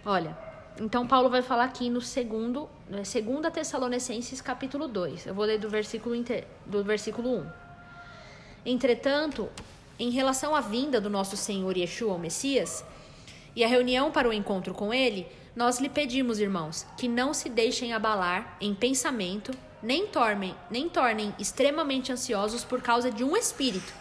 [0.05, 0.37] Olha,
[0.79, 5.27] então Paulo vai falar aqui no segundo, né, segunda Tessalonicenses capítulo 2.
[5.27, 7.47] Eu vou ler do versículo inter, do versículo 1.
[8.67, 9.49] Entretanto,
[9.99, 12.85] em relação à vinda do nosso Senhor Yeshua, o Messias,
[13.55, 17.49] e a reunião para o encontro com ele, nós lhe pedimos, irmãos, que não se
[17.49, 19.53] deixem abalar em pensamento,
[19.83, 23.93] nem tornem, nem tornem extremamente ansiosos por causa de um espírito,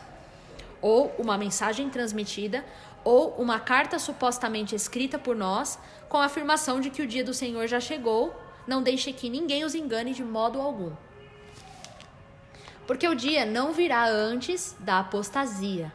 [0.82, 2.64] ou uma mensagem transmitida,
[3.04, 7.34] ou uma carta supostamente escrita por nós, com a afirmação de que o dia do
[7.34, 8.36] Senhor já chegou,
[8.68, 10.91] não deixe que ninguém os engane de modo algum.
[12.86, 15.93] Porque o dia não virá antes da apostasia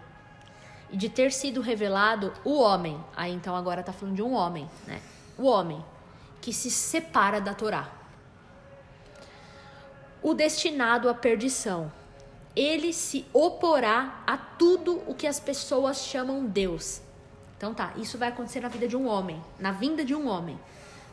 [0.90, 3.04] e de ter sido revelado o homem.
[3.16, 5.02] Aí então agora está falando de um homem, né?
[5.36, 5.84] O homem
[6.40, 7.90] que se separa da Torá.
[10.22, 11.92] O destinado à perdição
[12.54, 17.00] ele se oporá a tudo o que as pessoas chamam Deus.
[17.57, 20.59] Então tá, isso vai acontecer na vida de um homem, na vinda de um homem.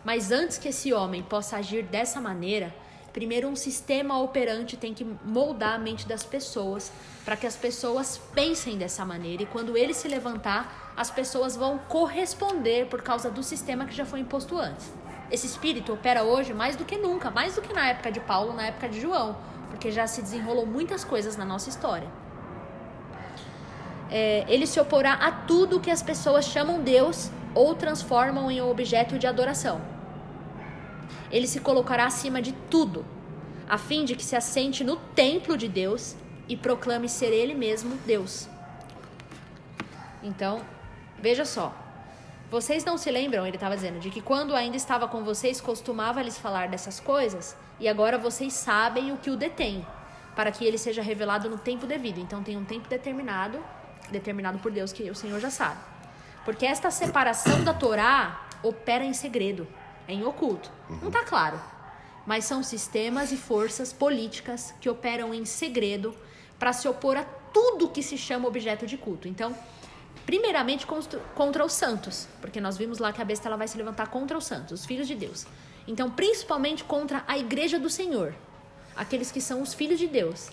[0.03, 2.73] Mas antes que esse homem possa agir dessa maneira,
[3.13, 6.91] primeiro um sistema operante tem que moldar a mente das pessoas
[7.23, 11.77] para que as pessoas pensem dessa maneira e quando ele se levantar, as pessoas vão
[11.77, 14.91] corresponder por causa do sistema que já foi imposto antes.
[15.29, 18.53] Esse espírito opera hoje mais do que nunca, mais do que na época de Paulo,
[18.53, 19.35] na época de João
[19.71, 22.07] porque já se desenrolou muitas coisas na nossa história.
[24.11, 28.69] É, ele se oporá a tudo que as pessoas chamam Deus ou transformam em um
[28.69, 29.81] objeto de adoração.
[31.31, 33.05] Ele se colocará acima de tudo,
[33.67, 36.15] a fim de que se assente no templo de Deus
[36.47, 38.49] e proclame ser ele mesmo Deus.
[40.21, 40.61] Então,
[41.17, 41.73] veja só.
[42.49, 46.21] Vocês não se lembram, ele estava dizendo, de que quando ainda estava com vocês costumava
[46.21, 47.55] lhes falar dessas coisas?
[47.81, 49.85] e agora vocês sabem o que o detém,
[50.35, 52.19] para que ele seja revelado no tempo devido.
[52.19, 53.59] Então tem um tempo determinado,
[54.11, 55.79] determinado por Deus que o Senhor já sabe.
[56.45, 59.67] Porque esta separação da Torá opera em segredo,
[60.07, 60.71] é em oculto.
[61.01, 61.59] Não está claro.
[62.25, 66.15] Mas são sistemas e forças políticas que operam em segredo
[66.59, 69.27] para se opor a tudo que se chama objeto de culto.
[69.27, 69.55] Então,
[70.25, 70.85] primeiramente
[71.35, 74.37] contra os santos, porque nós vimos lá que a besta ela vai se levantar contra
[74.37, 75.47] os santos, os filhos de Deus.
[75.87, 78.35] Então, principalmente contra a igreja do Senhor,
[78.95, 80.49] aqueles que são os filhos de Deus.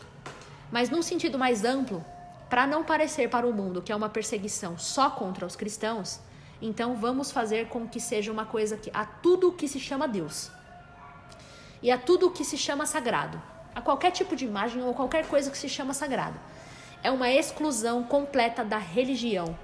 [0.72, 2.04] Mas num sentido mais amplo,
[2.48, 6.20] para não parecer para o mundo que é uma perseguição só contra os cristãos,
[6.60, 10.50] então vamos fazer com que seja uma coisa que a tudo que se chama Deus
[11.82, 13.40] e a tudo que se chama sagrado,
[13.74, 16.38] a qualquer tipo de imagem ou qualquer coisa que se chama sagrado.
[17.02, 19.56] É uma exclusão completa da religião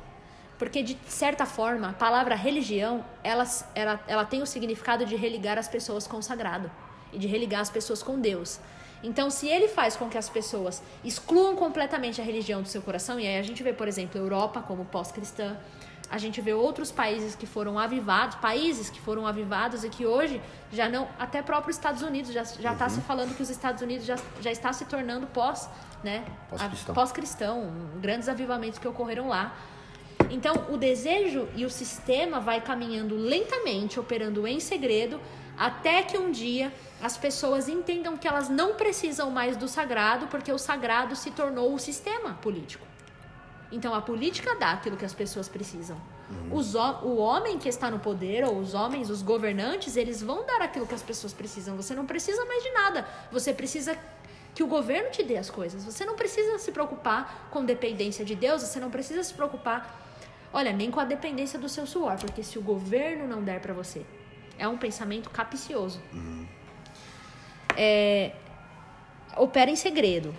[0.58, 5.58] porque, de certa forma, a palavra religião, ela, ela, ela tem o significado de religar
[5.58, 6.70] as pessoas com o sagrado
[7.12, 8.60] e de religar as pessoas com Deus.
[9.04, 13.20] Então, se ele faz com que as pessoas excluam completamente a religião do seu coração,
[13.20, 15.58] e aí a gente vê, por exemplo, a Europa como pós-cristã,
[16.10, 20.40] a gente vê outros países que foram avivados, países que foram avivados e que hoje
[20.72, 22.90] já não, até próprio Estados Unidos já já está uhum.
[22.90, 25.68] se falando que os Estados Unidos já, já está se tornando pós,
[26.02, 29.54] né, pós-cristão, pós-cristão, grandes avivamentos que ocorreram lá.
[30.30, 35.20] Então, o desejo e o sistema vai caminhando lentamente, operando em segredo,
[35.58, 40.50] até que um dia as pessoas entendam que elas não precisam mais do sagrado, porque
[40.52, 42.86] o sagrado se tornou o sistema político.
[43.70, 45.96] Então, a política dá aquilo que as pessoas precisam.
[46.30, 46.56] Uhum.
[46.56, 50.62] Os, o homem que está no poder, ou os homens, os governantes, eles vão dar
[50.62, 51.76] aquilo que as pessoas precisam.
[51.76, 53.08] Você não precisa mais de nada.
[53.32, 53.98] Você precisa
[54.54, 55.84] que o governo te dê as coisas.
[55.84, 60.04] Você não precisa se preocupar com dependência de Deus, você não precisa se preocupar
[60.54, 63.74] Olha, nem com a dependência do seu suor, porque se o governo não der para
[63.74, 64.06] você,
[64.58, 66.00] é um pensamento capicioso.
[66.12, 66.46] Uhum.
[67.76, 68.32] É,
[69.36, 70.34] opera em segredo,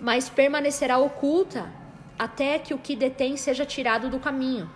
[0.00, 1.70] mas permanecerá oculta
[2.18, 4.70] até que o que detém seja tirado do caminho.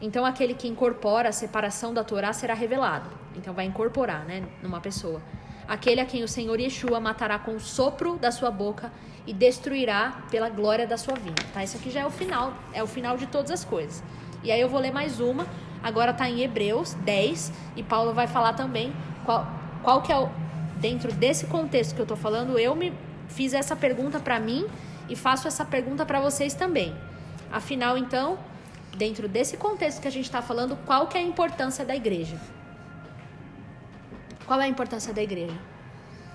[0.00, 3.10] Então, aquele que incorpora a separação da Torá será revelado.
[3.34, 5.20] Então, vai incorporar, né, numa pessoa.
[5.66, 8.92] Aquele a quem o Senhor Yeshua matará com o sopro da sua boca
[9.26, 11.42] e destruirá pela glória da sua vinda.
[11.52, 11.62] Tá?
[11.62, 14.02] Isso aqui já é o final, é o final de todas as coisas.
[14.42, 15.46] E aí eu vou ler mais uma,
[15.82, 18.92] agora está em Hebreus 10, e Paulo vai falar também
[19.24, 19.46] qual,
[19.82, 20.28] qual que é o.
[20.76, 22.92] Dentro desse contexto que eu estou falando, eu me
[23.28, 24.66] fiz essa pergunta para mim
[25.08, 26.94] e faço essa pergunta para vocês também.
[27.50, 28.38] Afinal, então,
[28.96, 32.36] dentro desse contexto que a gente está falando, qual que é a importância da igreja?
[34.46, 35.58] Qual é a importância da igreja?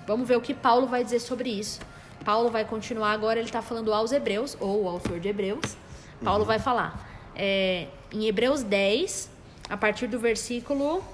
[0.06, 1.80] Vamos ver o que Paulo vai dizer sobre isso.
[2.24, 5.76] Paulo vai continuar agora, ele está falando aos Hebreus, ou o autor de Hebreus.
[6.22, 6.46] Paulo uhum.
[6.46, 9.30] vai falar é, em Hebreus 10,
[9.68, 11.04] a partir do versículo.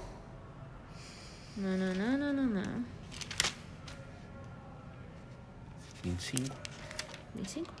[1.55, 2.85] Não.
[6.03, 6.55] 25.
[7.35, 7.73] 25?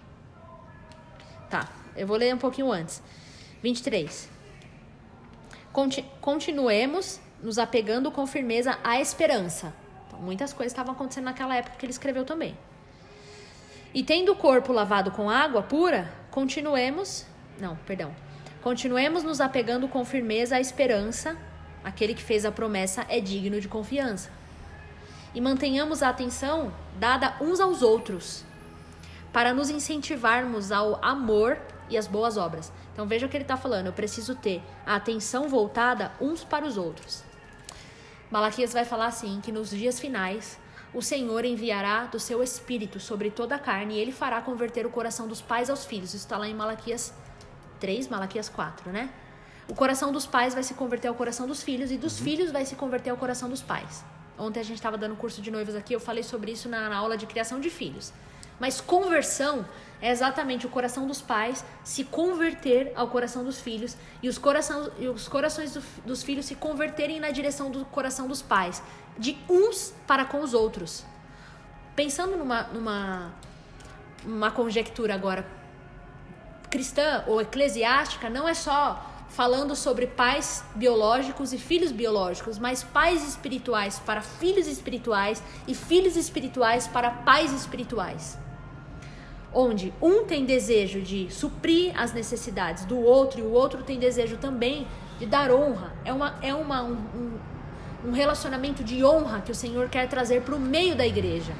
[1.49, 3.01] Tá, eu vou ler um pouquinho antes.
[3.61, 4.29] 23.
[5.71, 9.73] Conti continuemos nos apegando com firmeza à esperança.
[10.07, 12.57] Então, muitas coisas estavam acontecendo naquela época que ele escreveu também.
[13.93, 17.25] E tendo o corpo lavado com água pura, continuemos.
[17.59, 18.13] Não, perdão.
[18.61, 21.35] Continuemos nos apegando com firmeza à esperança.
[21.83, 24.29] Aquele que fez a promessa é digno de confiança.
[25.33, 28.43] E mantenhamos a atenção dada uns aos outros,
[29.33, 31.57] para nos incentivarmos ao amor
[31.89, 32.71] e às boas obras.
[32.93, 33.87] Então veja o que ele está falando.
[33.87, 37.23] Eu preciso ter a atenção voltada uns para os outros.
[38.29, 40.59] Malaquias vai falar assim que nos dias finais
[40.93, 44.91] o Senhor enviará do seu espírito sobre toda a carne e ele fará converter o
[44.91, 46.09] coração dos pais aos filhos.
[46.13, 47.11] Isso está lá em Malaquias
[47.81, 49.09] 3, Malaquias 4, né?
[49.67, 52.25] O coração dos pais vai se converter ao coração dos filhos e dos uhum.
[52.25, 54.03] filhos vai se converter ao coração dos pais.
[54.37, 56.95] Ontem a gente estava dando curso de noivos aqui, eu falei sobre isso na, na
[56.95, 58.13] aula de criação de filhos.
[58.59, 59.65] Mas conversão
[59.99, 64.91] é exatamente o coração dos pais se converter ao coração dos filhos e os, coração,
[64.99, 68.83] e os corações do, dos filhos se converterem na direção do coração dos pais,
[69.17, 71.03] de uns para com os outros.
[71.95, 73.33] Pensando numa, numa
[74.23, 75.45] uma conjectura agora
[76.71, 83.27] cristã ou eclesiástica, não é só falando sobre pais biológicos e filhos biológicos, mas pais
[83.27, 88.37] espirituais para filhos espirituais e filhos espirituais para pais espirituais
[89.53, 94.37] onde um tem desejo de suprir as necessidades do outro e o outro tem desejo
[94.37, 94.87] também
[95.19, 95.93] de dar honra.
[96.05, 97.37] É, uma, é uma, um,
[98.05, 101.51] um relacionamento de honra que o Senhor quer trazer para o meio da igreja.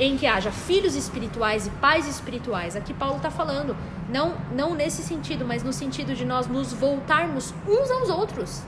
[0.00, 2.74] Em que haja filhos espirituais e pais espirituais.
[2.74, 3.76] Aqui Paulo está falando,
[4.08, 8.62] não, não nesse sentido, mas no sentido de nós nos voltarmos uns aos outros.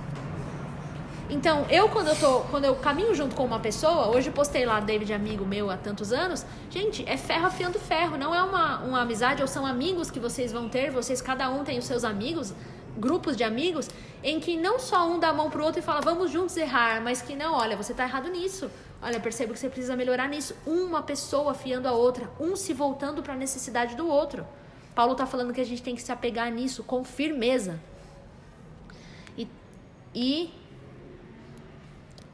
[1.33, 4.81] Então, eu quando eu tô, quando eu caminho junto com uma pessoa, hoje postei lá
[4.81, 9.01] David amigo meu há tantos anos, gente, é ferro afiando ferro, não é uma, uma
[9.01, 12.53] amizade ou são amigos que vocês vão ter, vocês cada um tem os seus amigos,
[12.99, 13.89] grupos de amigos,
[14.23, 17.01] em que não só um dá a mão pro outro e fala, vamos juntos errar,
[17.01, 18.71] mas que não, olha, você tá errado nisso.
[19.03, 20.55] Olha, percebo que você precisa melhorar nisso.
[20.65, 24.47] Uma pessoa afiando a outra, um se voltando para a necessidade do outro.
[24.95, 27.81] Paulo está falando que a gente tem que se apegar nisso com firmeza.
[29.37, 29.49] E,
[30.15, 30.55] e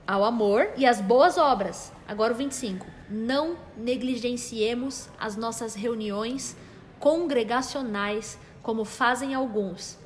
[0.06, 1.90] ao amor e às boas obras.
[2.06, 2.86] Agora o 25.
[3.08, 6.54] Não negligenciemos as nossas reuniões
[7.00, 9.98] congregacionais como fazem alguns.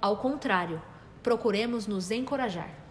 [0.00, 0.80] Ao contrário,
[1.22, 2.85] procuremos nos encorajar.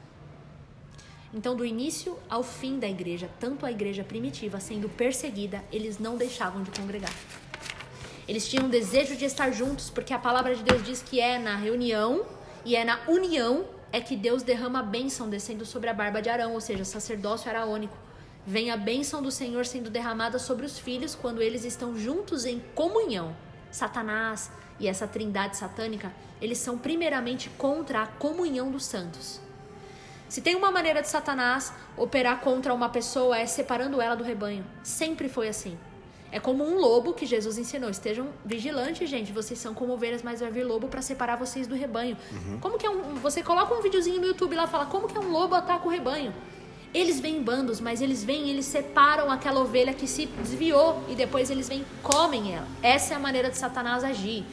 [1.36, 6.16] Então, do início ao fim da igreja, tanto a igreja primitiva sendo perseguida, eles não
[6.16, 7.14] deixavam de congregar.
[8.26, 11.58] Eles tinham desejo de estar juntos, porque a palavra de Deus diz que é na
[11.58, 12.26] reunião
[12.64, 16.30] e é na união é que Deus derrama a bênção descendo sobre a barba de
[16.30, 17.98] Arão, ou seja, sacerdócio araônico.
[18.48, 22.62] Vem a bênção do Senhor sendo derramada sobre os filhos quando eles estão juntos em
[22.74, 23.36] comunhão.
[23.70, 29.44] Satanás e essa trindade satânica, eles são primeiramente contra a comunhão dos santos.
[30.28, 34.66] Se tem uma maneira de Satanás operar contra uma pessoa é separando ela do rebanho.
[34.84, 35.78] Sempre foi assim.
[36.32, 37.90] É como um lobo que Jesus ensinou.
[37.90, 39.32] Estejam vigilantes, gente.
[39.32, 42.18] Vocês são como ovelhas, mas vai vir lobo para separar vocês do rebanho.
[42.32, 42.60] Uhum.
[42.60, 43.16] Como que é um.
[43.16, 45.90] Você coloca um videozinho no YouTube lá fala como que é um lobo ataca o
[45.90, 46.34] rebanho.
[46.94, 51.04] Eles vêm em bandos, mas eles vêm e eles separam aquela ovelha que se desviou
[51.10, 52.68] e depois eles vêm e comem ela.
[52.82, 54.46] Essa é a maneira de Satanás agir.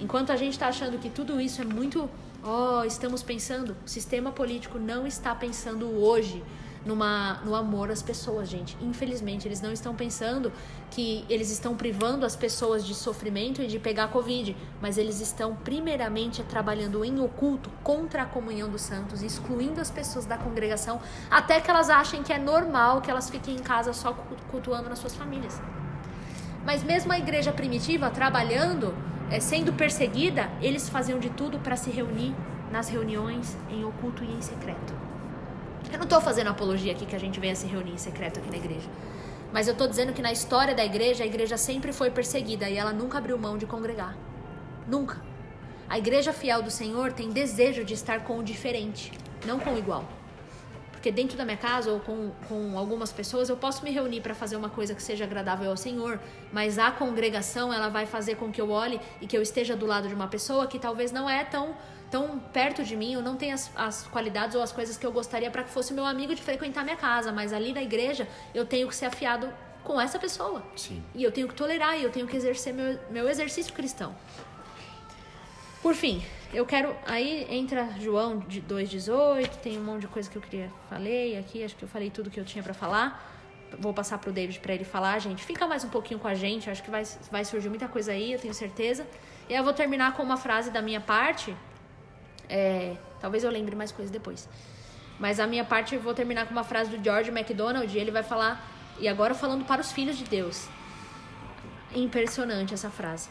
[0.00, 2.08] Enquanto a gente está achando que tudo isso é muito.
[2.42, 3.76] Oh, estamos pensando.
[3.84, 6.42] O sistema político não está pensando hoje
[6.84, 8.76] numa, no amor às pessoas, gente.
[8.80, 10.52] Infelizmente, eles não estão pensando
[10.90, 15.54] que eles estão privando as pessoas de sofrimento e de pegar Covid, mas eles estão
[15.54, 21.60] primeiramente trabalhando em oculto contra a comunhão dos santos, excluindo as pessoas da congregação, até
[21.60, 24.12] que elas achem que é normal que elas fiquem em casa só
[24.50, 25.60] cultuando nas suas famílias.
[26.68, 28.94] Mas mesmo a igreja primitiva trabalhando,
[29.30, 32.34] é, sendo perseguida, eles faziam de tudo para se reunir
[32.70, 34.92] nas reuniões em oculto e em secreto.
[35.90, 38.50] Eu não estou fazendo apologia aqui que a gente venha se reunir em secreto aqui
[38.50, 38.86] na igreja.
[39.50, 42.76] Mas eu estou dizendo que na história da igreja, a igreja sempre foi perseguida e
[42.76, 44.14] ela nunca abriu mão de congregar.
[44.86, 45.22] Nunca.
[45.88, 49.10] A igreja fiel do Senhor tem desejo de estar com o diferente,
[49.46, 50.17] não com o igual.
[50.98, 54.34] Porque dentro da minha casa ou com, com algumas pessoas eu posso me reunir para
[54.34, 56.18] fazer uma coisa que seja agradável ao Senhor,
[56.52, 59.86] mas a congregação ela vai fazer com que eu olhe e que eu esteja do
[59.86, 61.76] lado de uma pessoa que talvez não é tão
[62.10, 65.12] tão perto de mim, ou não tem as, as qualidades ou as coisas que eu
[65.12, 68.66] gostaria para que fosse meu amigo de frequentar minha casa, mas ali na igreja eu
[68.66, 69.48] tenho que ser afiado
[69.84, 70.64] com essa pessoa.
[70.74, 71.04] Sim.
[71.14, 74.16] E eu tenho que tolerar, e eu tenho que exercer meu, meu exercício cristão.
[75.82, 76.94] Por fim, eu quero.
[77.06, 81.62] Aí entra João de 2,18, tem um monte de coisa que eu queria falei aqui,
[81.62, 83.24] acho que eu falei tudo que eu tinha para falar.
[83.78, 85.44] Vou passar pro David para ele falar, gente.
[85.44, 88.32] Fica mais um pouquinho com a gente, acho que vai, vai surgir muita coisa aí,
[88.32, 89.06] eu tenho certeza.
[89.48, 91.54] E eu vou terminar com uma frase da minha parte,
[92.48, 94.48] é, talvez eu lembre mais coisas depois.
[95.18, 97.98] Mas a minha parte eu vou terminar com uma frase do George MacDonald.
[97.98, 98.64] Ele vai falar,
[98.98, 100.66] e agora falando para os filhos de Deus.
[101.94, 103.28] Impressionante essa frase.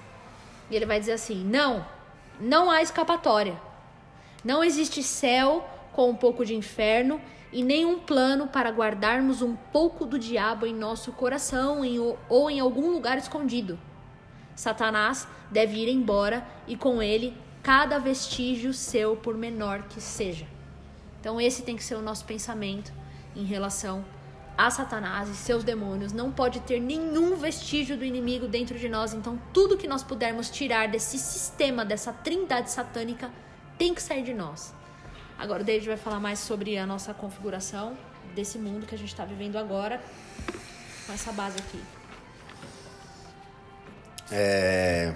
[0.69, 1.85] E ele vai dizer assim: Não,
[2.39, 3.59] não há escapatória.
[4.43, 7.19] Não existe céu com um pouco de inferno
[7.51, 11.97] e nenhum plano para guardarmos um pouco do diabo em nosso coração em,
[12.29, 13.79] ou em algum lugar escondido.
[14.55, 20.47] Satanás deve ir embora e com ele cada vestígio seu, por menor que seja.
[21.19, 22.91] Então, esse tem que ser o nosso pensamento
[23.35, 24.05] em relação
[24.57, 26.11] a Satanás e seus demônios.
[26.11, 29.13] Não pode ter nenhum vestígio do inimigo dentro de nós.
[29.13, 33.29] Então, tudo que nós pudermos tirar desse sistema, dessa trindade satânica,
[33.77, 34.73] tem que sair de nós.
[35.37, 37.95] Agora, o David vai falar mais sobre a nossa configuração
[38.33, 40.01] desse mundo que a gente está vivendo agora,
[41.05, 41.83] com essa base aqui.
[44.31, 45.13] É.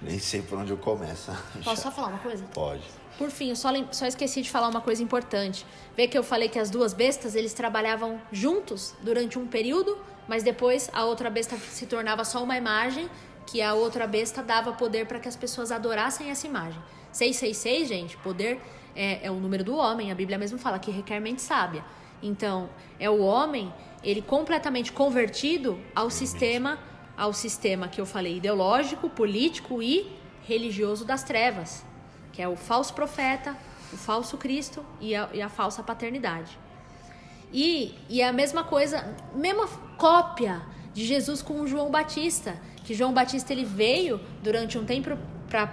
[0.00, 1.32] Nem sei por onde eu começo.
[1.64, 2.44] Posso só falar uma coisa?
[2.52, 2.84] Pode.
[3.18, 5.66] Por fim, eu só, só esqueci de falar uma coisa importante.
[5.96, 10.42] Vê que eu falei que as duas bestas, eles trabalhavam juntos durante um período, mas
[10.42, 13.08] depois a outra besta se tornava só uma imagem,
[13.46, 16.80] que a outra besta dava poder para que as pessoas adorassem essa imagem.
[17.12, 18.60] 666, gente, poder
[18.94, 21.84] é, é o número do homem, a Bíblia mesmo fala que requer mente sábia.
[22.22, 26.78] Então, é o homem, ele completamente convertido ao sistema,
[27.16, 30.10] ao sistema que eu falei, ideológico, político e
[30.44, 31.84] religioso das trevas,
[32.32, 33.56] que é o falso profeta,
[33.92, 36.58] o falso Cristo e a, e a falsa paternidade.
[37.52, 39.68] E, e a mesma coisa, mesma
[39.98, 40.62] cópia
[40.94, 45.16] de Jesus com João Batista, que João Batista ele veio durante um tempo
[45.48, 45.70] para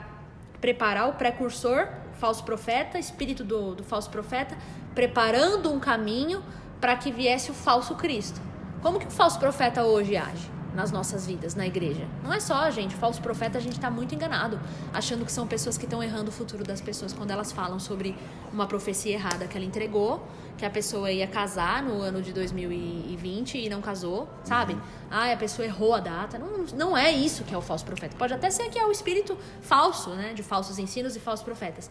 [0.59, 1.87] preparar o precursor
[2.19, 4.57] falso profeta, espírito do, do falso profeta,
[4.93, 6.43] preparando um caminho
[6.81, 8.41] para que viesse o falso Cristo.
[8.81, 10.58] Como que o falso profeta hoje age?
[10.75, 12.05] Nas nossas vidas, na igreja.
[12.23, 14.59] Não é só, gente, falso profeta, a gente está muito enganado,
[14.93, 18.15] achando que são pessoas que estão errando o futuro das pessoas quando elas falam sobre
[18.51, 20.25] uma profecia errada que ela entregou,
[20.57, 24.73] que a pessoa ia casar no ano de 2020 e não casou, sabe?
[24.73, 24.81] Uhum.
[25.09, 26.37] Ah, a pessoa errou a data.
[26.37, 28.15] Não, não é isso que é o falso profeta.
[28.17, 31.89] Pode até ser que é o espírito falso, né, de falsos ensinos e falsos profetas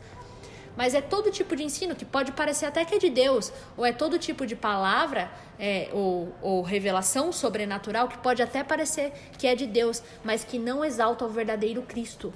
[0.78, 3.84] mas é todo tipo de ensino que pode parecer até que é de Deus, ou
[3.84, 9.48] é todo tipo de palavra é, ou, ou revelação sobrenatural que pode até parecer que
[9.48, 12.32] é de Deus, mas que não exalta o verdadeiro Cristo,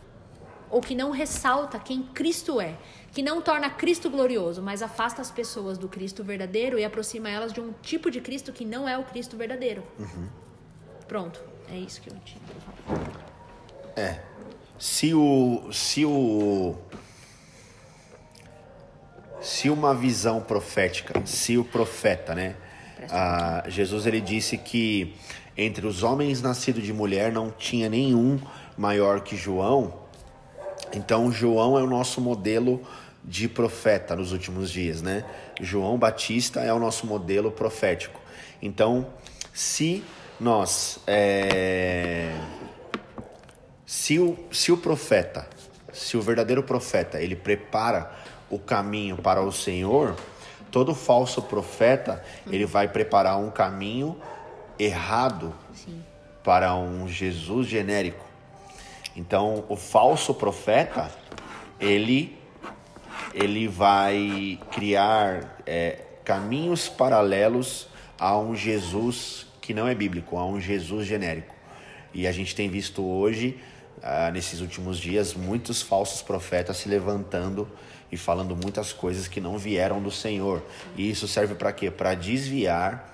[0.68, 2.76] ou que não ressalta quem Cristo é,
[3.12, 7.53] que não torna Cristo glorioso, mas afasta as pessoas do Cristo verdadeiro e aproxima elas
[7.53, 9.84] de um tipo de Cristo que não é o Cristo verdadeiro.
[10.01, 10.28] Uhum.
[11.07, 11.40] Pronto,
[11.70, 12.43] é isso que eu tinha.
[13.95, 14.20] É.
[14.80, 16.74] Se o, se o
[19.43, 22.55] se uma visão profética, se o profeta, né?
[23.11, 25.16] Ah, Jesus ele disse que
[25.57, 28.40] entre os homens nascidos de mulher não tinha nenhum
[28.76, 30.01] maior que João.
[30.93, 32.80] Então João é o nosso modelo
[33.24, 35.24] de profeta nos últimos dias, né?
[35.61, 38.20] João Batista é o nosso modelo profético.
[38.61, 39.07] Então,
[39.53, 40.05] se
[40.40, 42.32] nós é...
[43.84, 45.49] se, o, se o profeta,
[45.93, 48.21] se o verdadeiro profeta, ele prepara
[48.53, 50.14] o caminho para o Senhor,
[50.70, 54.14] todo falso profeta ele vai preparar um caminho
[54.78, 56.05] errado Sim.
[56.44, 58.24] para um Jesus genérico.
[59.16, 61.11] Então, o falso profeta
[61.80, 62.38] ele
[63.32, 67.88] ele vai criar é, caminhos paralelos
[68.18, 71.55] a um Jesus que não é bíblico, a um Jesus genérico.
[72.12, 73.59] E a gente tem visto hoje,
[74.03, 77.66] ah, nesses últimos dias, muitos falsos profetas se levantando
[78.12, 80.62] e falando muitas coisas que não vieram do Senhor.
[80.94, 81.90] E isso serve para quê?
[81.90, 83.10] Para desviar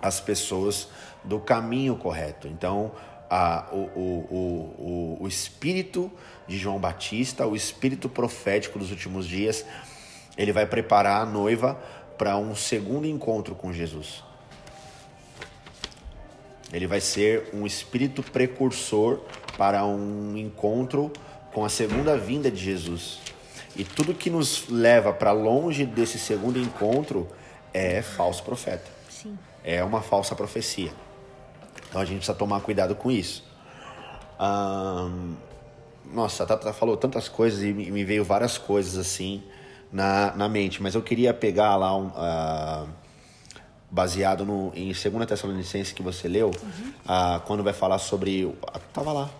[0.00, 0.88] as pessoas
[1.22, 2.48] do caminho correto.
[2.48, 2.92] Então,
[3.28, 6.10] a, o, o, o, o espírito
[6.48, 9.66] de João Batista, o espírito profético dos últimos dias,
[10.38, 11.74] ele vai preparar a noiva
[12.16, 14.24] para um segundo encontro com Jesus.
[16.72, 19.20] Ele vai ser um espírito precursor
[19.58, 21.12] para um encontro
[21.52, 23.18] com a segunda vinda de Jesus.
[23.76, 27.28] E tudo que nos leva para longe desse segundo encontro
[27.72, 28.90] é falso profeta.
[29.08, 29.38] Sim.
[29.62, 30.92] É uma falsa profecia.
[31.88, 33.44] Então a gente precisa tomar cuidado com isso.
[36.12, 39.42] nossa, a Tata falou tantas coisas e me veio várias coisas assim
[39.92, 42.08] na, na mente, mas eu queria pegar lá um.
[42.08, 42.88] Uh,
[43.88, 46.92] baseado no, em 2 Tessalonicenses que você leu, uhum.
[47.04, 48.52] uh, quando vai falar sobre.
[48.92, 49.30] Tava lá.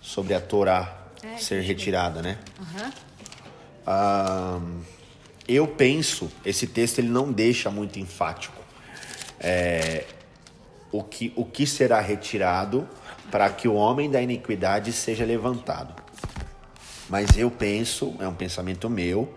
[0.00, 2.38] Sobre a Torá é, ser retirada, né?
[2.60, 2.90] Uhum.
[3.86, 4.60] Ah,
[5.48, 8.66] eu penso, esse texto ele não deixa muito enfático
[9.40, 10.04] é,
[10.90, 12.88] o, que, o que será retirado
[13.30, 15.94] para que o homem da iniquidade seja levantado.
[17.08, 19.32] Mas eu penso, é um pensamento meu,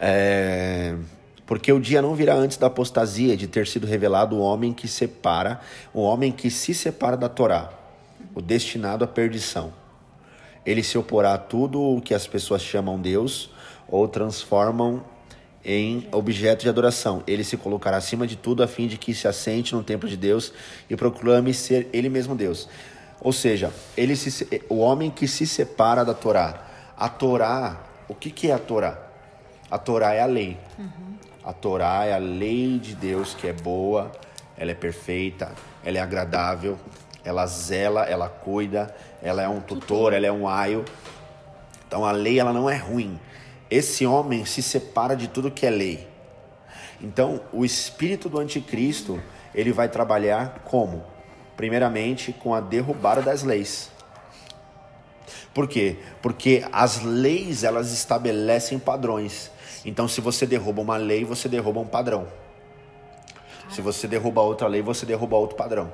[0.00, 0.96] é,
[1.44, 4.88] porque o dia não virá antes da apostasia de ter sido revelado o homem que
[4.88, 5.60] separa,
[5.92, 7.70] o homem que se separa da Torá,
[8.34, 9.72] o destinado à perdição.
[10.64, 13.50] Ele se oporá a tudo o que as pessoas chamam Deus
[13.88, 15.02] ou transformam
[15.64, 17.22] em objeto de adoração.
[17.26, 20.16] Ele se colocará acima de tudo a fim de que se assente no templo de
[20.16, 20.52] Deus
[20.88, 22.68] e proclame ser ele mesmo Deus.
[23.20, 26.64] Ou seja, ele se, o homem que se separa da Torá.
[26.96, 28.98] A Torá, o que, que é a Torá?
[29.70, 30.56] A Torá é a lei.
[30.78, 31.16] Uhum.
[31.44, 34.12] A Torá é a lei de Deus que é boa,
[34.56, 35.52] ela é perfeita,
[35.84, 36.78] ela é agradável,
[37.24, 40.84] ela zela, ela cuida, ela é um tutor, ela é um aio.
[41.86, 43.18] Então a lei ela não é ruim.
[43.70, 46.08] Esse homem se separa de tudo que é lei.
[47.00, 49.20] Então o espírito do anticristo
[49.54, 51.04] ele vai trabalhar como?
[51.56, 53.90] Primeiramente com a derrubada das leis.
[55.52, 55.96] Por quê?
[56.22, 59.50] Porque as leis elas estabelecem padrões.
[59.84, 62.28] Então se você derruba uma lei, você derruba um padrão.
[63.70, 65.92] Se você derruba outra lei, você derruba outro padrão.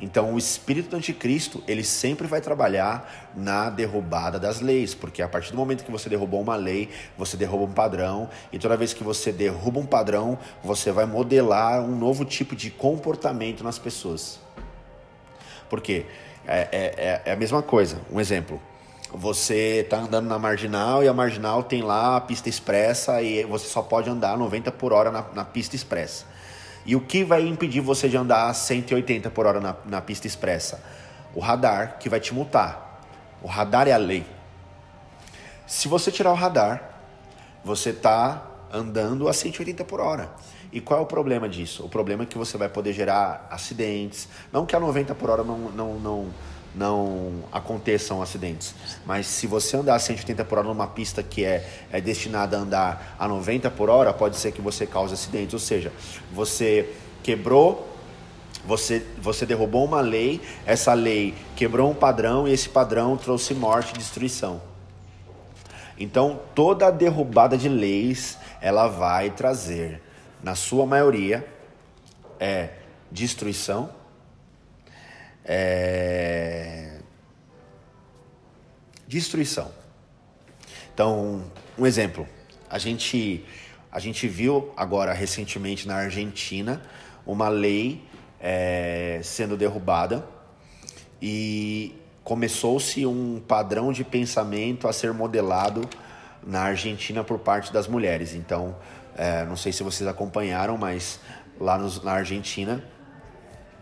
[0.00, 5.28] Então, o espírito do anticristo, ele sempre vai trabalhar na derrubada das leis, porque a
[5.28, 6.88] partir do momento que você derrubou uma lei,
[7.18, 11.82] você derruba um padrão, e toda vez que você derruba um padrão, você vai modelar
[11.82, 14.40] um novo tipo de comportamento nas pessoas.
[15.68, 16.06] Por quê?
[16.46, 18.00] É, é, é, é a mesma coisa.
[18.10, 18.60] Um exemplo.
[19.12, 23.66] Você está andando na marginal e a marginal tem lá a pista expressa e você
[23.66, 26.24] só pode andar 90 por hora na, na pista expressa.
[26.84, 30.26] E o que vai impedir você de andar a 180 por hora na, na pista
[30.26, 30.82] expressa?
[31.34, 33.02] O radar que vai te multar.
[33.42, 34.24] O radar é a lei.
[35.66, 36.82] Se você tirar o radar,
[37.64, 40.30] você está andando a 180 por hora.
[40.72, 41.84] E qual é o problema disso?
[41.84, 44.28] O problema é que você vai poder gerar acidentes.
[44.52, 46.26] Não que a 90 por hora não, não, não,
[46.74, 48.74] não aconteçam acidentes.
[49.04, 52.60] Mas se você andar a 180 por hora numa pista que é, é destinada a
[52.60, 55.54] andar a 90 por hora, pode ser que você cause acidentes.
[55.54, 55.92] Ou seja,
[56.32, 57.88] você quebrou,
[58.64, 63.94] você, você derrubou uma lei, essa lei quebrou um padrão e esse padrão trouxe morte
[63.94, 64.62] e destruição.
[65.98, 70.00] Então, toda derrubada de leis, ela vai trazer,
[70.42, 71.46] na sua maioria,
[72.38, 72.70] é
[73.10, 73.99] destruição
[75.44, 76.98] é...
[79.06, 79.70] destruição.
[80.92, 81.42] Então,
[81.78, 82.28] um exemplo,
[82.68, 83.44] a gente
[83.92, 86.80] a gente viu agora recentemente na Argentina
[87.26, 88.00] uma lei
[88.40, 90.24] é, sendo derrubada
[91.20, 95.88] e começou-se um padrão de pensamento a ser modelado
[96.46, 98.34] na Argentina por parte das mulheres.
[98.34, 98.76] Então,
[99.16, 101.18] é, não sei se vocês acompanharam, mas
[101.58, 102.82] lá na Argentina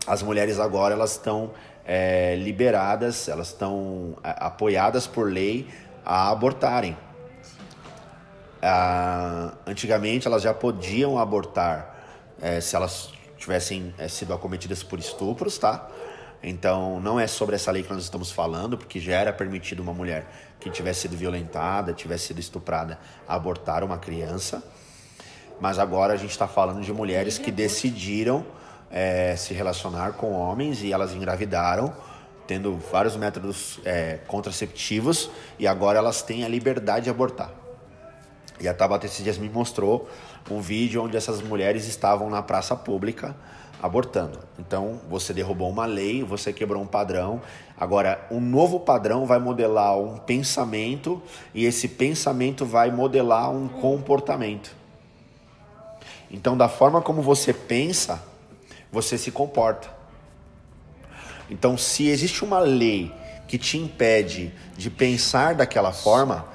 [0.08, 1.52] as mulheres agora elas estão
[1.84, 5.68] é, liberadas, elas estão é, apoiadas por lei
[6.04, 6.96] a abortarem.
[8.62, 11.94] Ah, antigamente elas já podiam abortar
[12.40, 15.86] é, se elas tivessem é, sido acometidas por estupros, tá?
[16.42, 19.92] Então não é sobre essa lei que nós estamos falando, porque já era permitido uma
[19.92, 20.26] mulher
[20.58, 22.98] que tivesse sido violentada, tivesse sido estuprada,
[23.28, 24.62] abortar uma criança.
[25.60, 28.44] Mas agora a gente está falando de mulheres que decidiram
[28.90, 31.92] é, se relacionar com homens e elas engravidaram,
[32.46, 37.50] tendo vários métodos é, contraceptivos e agora elas têm a liberdade de abortar.
[38.60, 40.08] E a Tabata esses dias me mostrou
[40.50, 43.36] um vídeo onde essas mulheres estavam na praça pública
[43.80, 44.40] abortando.
[44.58, 47.40] Então, você derrubou uma lei, você quebrou um padrão.
[47.78, 51.22] Agora, um novo padrão vai modelar um pensamento
[51.54, 54.74] e esse pensamento vai modelar um comportamento.
[56.30, 58.22] Então, da forma como você pensa,
[58.90, 59.88] você se comporta.
[61.50, 63.12] Então, se existe uma lei
[63.46, 66.46] que te impede de pensar daquela forma,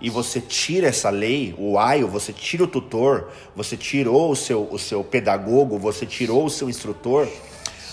[0.00, 4.68] e você tira essa lei, o aio, você tira o tutor, você tirou o seu,
[4.70, 7.28] o seu pedagogo, você tirou o seu instrutor,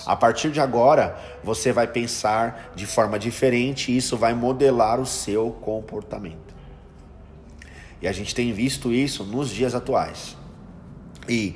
[0.05, 5.05] a partir de agora você vai pensar de forma diferente e isso vai modelar o
[5.05, 6.53] seu comportamento.
[8.01, 10.36] E a gente tem visto isso nos dias atuais.
[11.29, 11.55] E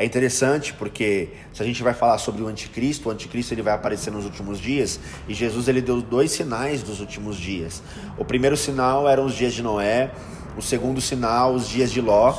[0.00, 3.74] é interessante porque se a gente vai falar sobre o anticristo, o anticristo ele vai
[3.74, 4.98] aparecer nos últimos dias
[5.28, 7.82] e Jesus ele deu dois sinais dos últimos dias.
[8.16, 10.10] O primeiro sinal eram os dias de Noé,
[10.56, 12.34] o segundo sinal os dias de Ló.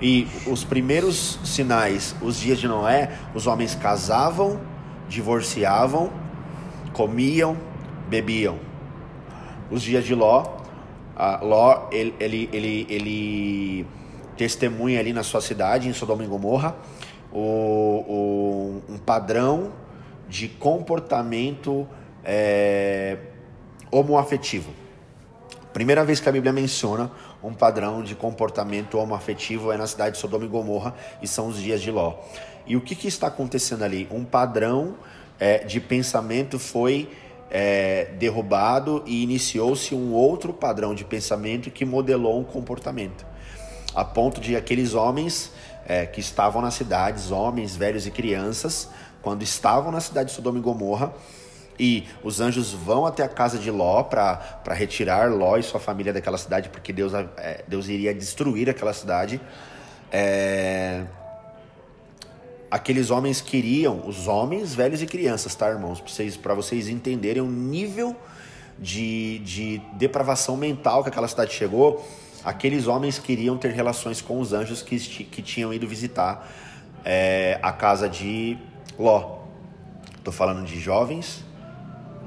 [0.00, 4.60] E os primeiros sinais, os dias de Noé, os homens casavam,
[5.08, 6.12] divorciavam,
[6.92, 7.56] comiam,
[8.08, 8.56] bebiam.
[9.68, 10.44] Os dias de Ló,
[11.42, 13.86] Ló ele, ele, ele, ele
[14.36, 16.76] testemunha ali na sua cidade, em Sodoma e Gomorra,
[17.32, 19.72] o, o, um padrão
[20.28, 21.86] de comportamento
[22.24, 23.18] é,
[23.90, 24.70] homoafetivo.
[25.72, 27.10] Primeira vez que a Bíblia menciona
[27.42, 31.58] um padrão de comportamento homoafetivo é na cidade de Sodoma e Gomorra e são os
[31.58, 32.14] dias de Ló.
[32.66, 34.08] E o que, que está acontecendo ali?
[34.10, 34.96] Um padrão
[35.38, 37.08] é, de pensamento foi
[37.50, 43.26] é, derrubado e iniciou-se um outro padrão de pensamento que modelou um comportamento.
[43.94, 45.52] A ponto de aqueles homens
[45.90, 48.88] é, que estavam nas cidades, homens, velhos e crianças,
[49.20, 51.12] quando estavam na cidade de Sodoma e Gomorra,
[51.80, 56.12] E os anjos vão até a casa de Ló para retirar Ló e sua família
[56.12, 59.40] daquela cidade, porque Deus, é, Deus iria destruir aquela cidade.
[60.12, 61.04] É...
[62.70, 66.00] Aqueles homens queriam, os homens, velhos e crianças, tá, irmãos?
[66.00, 68.14] Para vocês, vocês entenderem o nível
[68.78, 72.06] de, de depravação mental que aquela cidade chegou.
[72.44, 76.50] Aqueles homens queriam ter relações com os anjos que, que tinham ido visitar
[77.04, 78.56] é, a casa de
[78.98, 79.40] Ló.
[80.16, 81.44] Estou falando de jovens,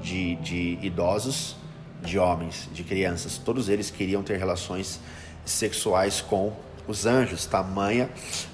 [0.00, 1.56] de, de idosos,
[2.02, 3.38] de homens, de crianças.
[3.38, 5.00] Todos eles queriam ter relações
[5.44, 6.52] sexuais com
[6.86, 7.46] os anjos.
[7.46, 8.10] Tamanha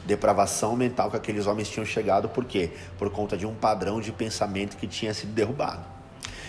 [0.06, 2.28] depravação mental que aqueles homens tinham chegado.
[2.28, 2.70] Por quê?
[2.98, 5.84] Por conta de um padrão de pensamento que tinha sido derrubado.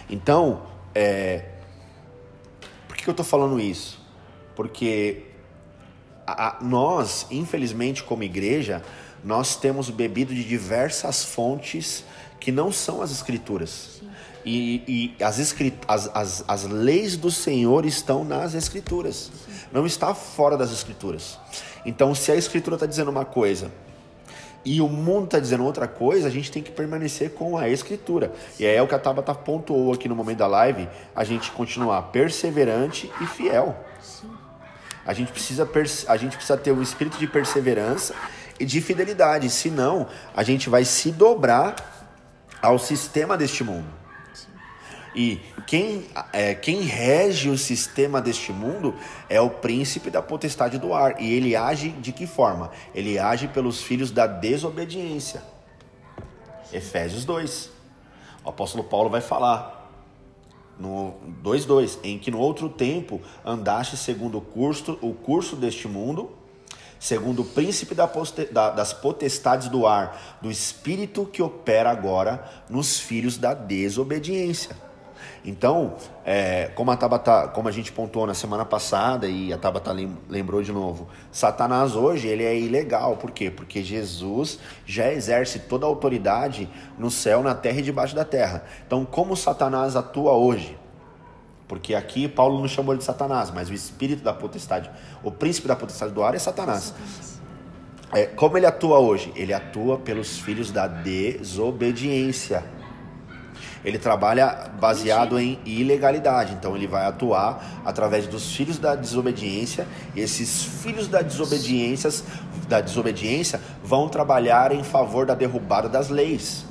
[0.10, 0.64] Então,
[0.96, 1.46] é...
[2.88, 4.01] por que eu estou falando isso?
[4.62, 5.24] Porque
[6.28, 8.84] a, a, nós, infelizmente, como igreja,
[9.24, 12.06] nós temos bebido de diversas fontes
[12.40, 14.04] que não são as escrituras.
[14.46, 19.32] E, e as, escrit as, as, as, leis do Senhor estão nas escrituras.
[19.34, 19.52] Sim.
[19.72, 21.40] Não está fora das escrituras.
[21.84, 23.72] Então, se a escritura está dizendo uma coisa
[24.64, 28.32] e o mundo está dizendo outra coisa, a gente tem que permanecer com a escritura.
[28.60, 32.12] E é o que a Tabata pontuou aqui no momento da live, a gente continuar
[32.12, 33.76] perseverante e fiel.
[34.00, 34.41] Sim.
[35.12, 35.70] A gente precisa,
[36.08, 38.16] a gente precisa ter um espírito de perseverança
[38.58, 41.76] e de fidelidade, senão a gente vai se dobrar
[42.62, 43.90] ao sistema deste mundo.
[45.14, 48.96] E quem, é, quem rege o sistema deste mundo
[49.28, 51.22] é o príncipe da potestade do ar.
[51.22, 52.72] E ele age de que forma?
[52.96, 55.44] Ele age pelos filhos da desobediência.
[56.72, 57.70] Efésios 2.
[58.46, 59.81] O apóstolo Paulo vai falar
[60.80, 66.32] no 2:2, em que no outro tempo andaste segundo o curso, o curso deste mundo,
[67.00, 68.10] segundo o príncipe da
[68.52, 74.91] da, das potestades do ar, do espírito que opera agora nos filhos da desobediência.
[75.44, 79.92] Então, é, como, a Tabata, como a gente pontuou na semana passada e a Tabata
[80.30, 83.18] lembrou de novo, Satanás hoje ele é ilegal.
[83.18, 83.50] Por quê?
[83.50, 88.64] Porque Jesus já exerce toda a autoridade no céu, na terra e debaixo da terra.
[88.86, 90.78] Então, como Satanás atua hoje?
[91.68, 94.92] Porque aqui Paulo não chamou de Satanás, mas o espírito da potestade,
[95.24, 96.94] o príncipe da potestade do ar é Satanás.
[98.14, 99.32] É, como ele atua hoje?
[99.36, 102.64] Ele atua pelos filhos da desobediência.
[103.84, 109.88] Ele trabalha baseado em ilegalidade, então ele vai atuar através dos filhos da desobediência.
[110.16, 112.12] E esses filhos da desobediência,
[112.68, 116.66] da desobediência vão trabalhar em favor da derrubada das leis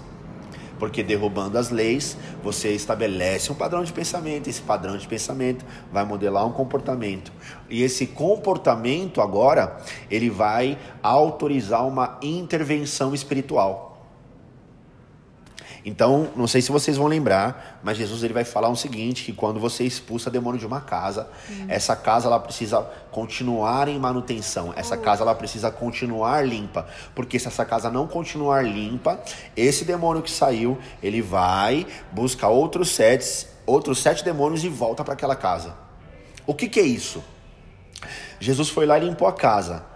[0.81, 6.07] porque derrubando as leis, você estabelece um padrão de pensamento, esse padrão de pensamento vai
[6.07, 7.31] modelar um comportamento.
[7.69, 9.77] E esse comportamento agora,
[10.11, 13.90] ele vai autorizar uma intervenção espiritual.
[15.85, 19.33] Então, não sei se vocês vão lembrar, mas Jesus ele vai falar o seguinte, que
[19.33, 21.67] quando você expulsa demônio de uma casa, hum.
[21.69, 25.01] essa casa ela precisa continuar em manutenção, essa oh.
[25.01, 29.21] casa ela precisa continuar limpa, porque se essa casa não continuar limpa,
[29.57, 35.15] esse demônio que saiu, ele vai buscar outros sete, outros sete demônios e volta para
[35.15, 35.75] aquela casa.
[36.47, 37.23] O que, que é isso?
[38.39, 39.90] Jesus foi lá e limpou a casa.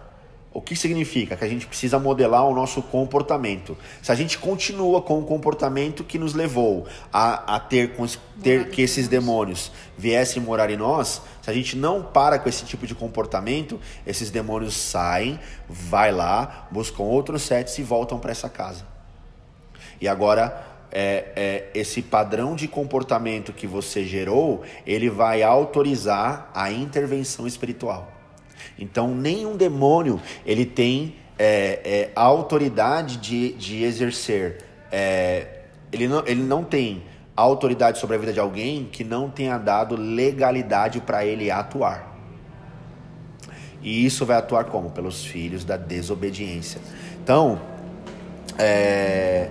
[0.54, 1.36] O que significa?
[1.36, 3.76] Que a gente precisa modelar o nosso comportamento.
[4.00, 7.92] Se a gente continua com o comportamento que nos levou a, a ter,
[8.40, 12.64] ter que esses demônios viessem morar em nós, se a gente não para com esse
[12.64, 18.48] tipo de comportamento, esses demônios saem, vai lá, buscam outros sets e voltam para essa
[18.48, 18.86] casa.
[20.00, 26.70] E agora é, é, esse padrão de comportamento que você gerou, ele vai autorizar a
[26.70, 28.13] intervenção espiritual.
[28.78, 34.64] Então, nenhum demônio ele tem é, é, a autoridade de, de exercer.
[34.90, 35.46] É,
[35.92, 37.02] ele, não, ele não tem
[37.36, 42.12] autoridade sobre a vida de alguém que não tenha dado legalidade para ele atuar.
[43.82, 44.90] E isso vai atuar como?
[44.90, 46.80] Pelos filhos da desobediência.
[47.22, 47.60] Então,
[48.58, 49.50] é,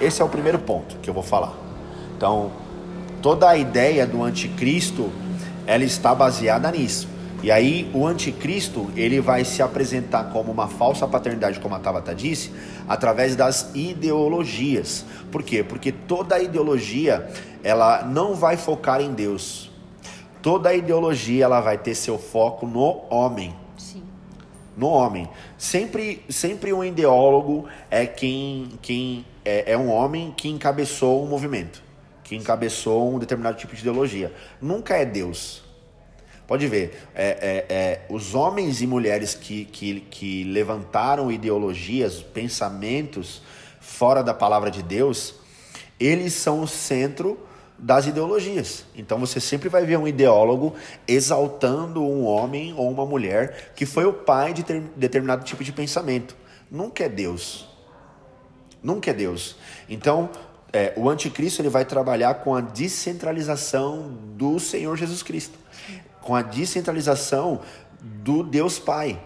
[0.00, 1.54] esse é o primeiro ponto que eu vou falar.
[2.16, 2.52] Então,
[3.20, 5.10] toda a ideia do anticristo,
[5.66, 7.08] ela está baseada nisso.
[7.42, 12.14] E aí o anticristo, ele vai se apresentar como uma falsa paternidade, como a Tabata
[12.14, 12.52] disse,
[12.88, 15.04] através das ideologias.
[15.30, 15.64] Por quê?
[15.64, 17.28] Porque toda ideologia,
[17.64, 19.72] ela não vai focar em Deus.
[20.40, 23.52] Toda ideologia, ela vai ter seu foco no homem.
[23.76, 24.04] Sim.
[24.76, 25.28] No homem.
[25.58, 31.82] Sempre, sempre um ideólogo é quem, quem é, é um homem que encabeçou um movimento,
[32.22, 34.32] que encabeçou um determinado tipo de ideologia.
[34.60, 35.61] Nunca é Deus.
[36.46, 37.26] Pode ver, é,
[37.68, 43.42] é, é, os homens e mulheres que, que, que levantaram ideologias, pensamentos
[43.80, 45.34] fora da palavra de Deus,
[45.98, 47.38] eles são o centro
[47.78, 48.84] das ideologias.
[48.94, 50.74] Então você sempre vai ver um ideólogo
[51.06, 55.72] exaltando um homem ou uma mulher que foi o pai de ter, determinado tipo de
[55.72, 56.36] pensamento.
[56.70, 57.68] Nunca é Deus.
[58.82, 59.56] Nunca é Deus.
[59.88, 60.30] Então,
[60.72, 65.58] é, o anticristo ele vai trabalhar com a descentralização do Senhor Jesus Cristo,
[66.22, 67.60] com a descentralização
[68.00, 69.20] do Deus Pai,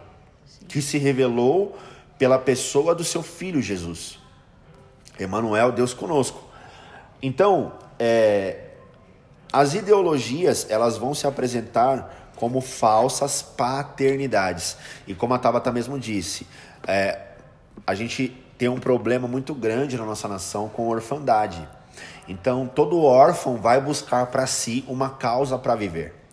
[0.66, 1.78] que se revelou
[2.18, 4.18] pela pessoa do seu filho Jesus.
[5.18, 6.42] Emmanuel, Deus conosco.
[7.22, 8.70] Então, é,
[9.52, 14.76] as ideologias elas vão se apresentar como falsas paternidades.
[15.06, 16.46] E como a Tabata mesmo disse,
[16.86, 17.18] é,
[17.86, 18.28] a gente
[18.58, 21.66] tem um problema muito grande na nossa nação com orfandade.
[22.28, 26.25] Então, todo órfão vai buscar para si uma causa para viver.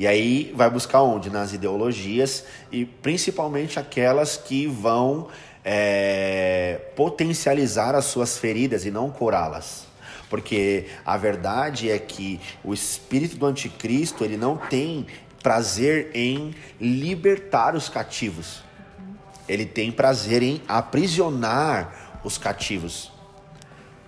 [0.00, 1.28] E aí vai buscar onde?
[1.28, 2.42] Nas ideologias
[2.72, 5.28] e principalmente aquelas que vão
[5.62, 9.84] é, potencializar as suas feridas e não curá-las.
[10.30, 15.06] Porque a verdade é que o espírito do anticristo, ele não tem
[15.42, 18.62] prazer em libertar os cativos.
[19.46, 23.12] Ele tem prazer em aprisionar os cativos.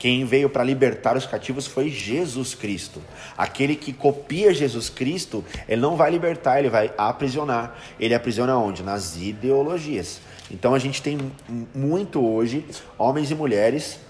[0.03, 3.01] Quem veio para libertar os cativos foi Jesus Cristo.
[3.39, 7.79] Aquele que copia Jesus Cristo, ele não vai libertar, ele vai aprisionar.
[8.01, 8.83] Ele aprisiona onde?
[8.83, 10.21] Nas ideologias.
[10.51, 11.17] Então a gente tem
[11.73, 12.67] muito hoje
[12.99, 14.01] homens e mulheres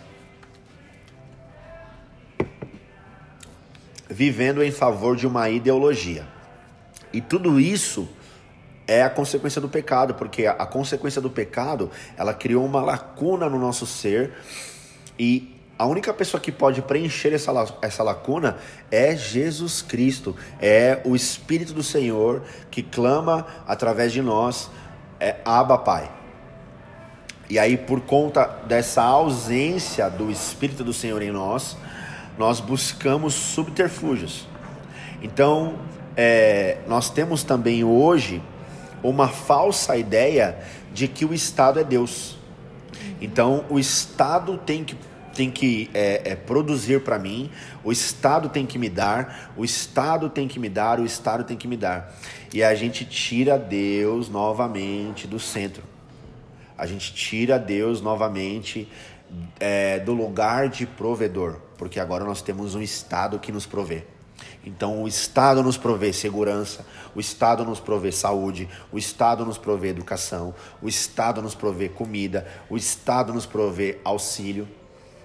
[4.08, 6.26] vivendo em favor de uma ideologia.
[7.12, 8.08] E tudo isso
[8.86, 13.58] é a consequência do pecado, porque a, consequência do pecado, ela criou uma lacuna no
[13.58, 14.32] nosso ser
[15.18, 17.50] e a única pessoa que pode preencher essa,
[17.82, 18.56] essa lacuna
[18.88, 24.70] é Jesus Cristo, é o Espírito do Senhor que clama através de nós,
[25.18, 26.08] é Abba Pai.
[27.50, 31.76] E aí, por conta dessa ausência do Espírito do Senhor em nós,
[32.38, 34.46] nós buscamos subterfúgios.
[35.20, 35.80] Então,
[36.16, 38.40] é, nós temos também hoje
[39.02, 40.56] uma falsa ideia
[40.94, 42.36] de que o Estado é Deus.
[43.20, 44.96] Então, o Estado tem que,
[45.34, 47.50] tem que é, é, produzir para mim,
[47.82, 51.56] o Estado tem que me dar, o Estado tem que me dar, o Estado tem
[51.56, 52.14] que me dar.
[52.52, 55.82] E a gente tira Deus novamente do centro.
[56.76, 58.88] A gente tira Deus novamente
[59.58, 64.04] é, do lugar de provedor, porque agora nós temos um Estado que nos provê.
[64.64, 69.88] Então, o Estado nos provê segurança, o Estado nos provê saúde, o Estado nos provê
[69.88, 74.68] educação, o Estado nos provê comida, o Estado nos provê auxílio.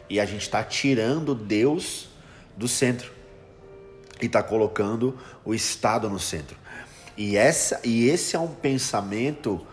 [0.10, 2.08] E a gente está tirando Deus
[2.56, 3.12] do centro
[4.22, 6.58] e está colocando o Estado no centro.
[7.16, 9.66] E, essa, e esse é um pensamento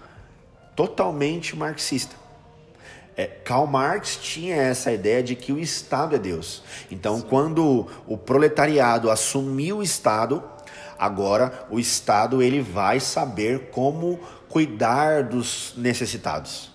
[0.75, 2.17] totalmente marxista.
[3.17, 6.63] É, Karl Marx tinha essa ideia de que o Estado é Deus.
[6.91, 7.27] Então, Sim.
[7.29, 10.43] quando o proletariado assumiu o Estado,
[10.99, 14.19] agora o Estado ele vai saber como
[14.49, 16.73] cuidar dos necessitados.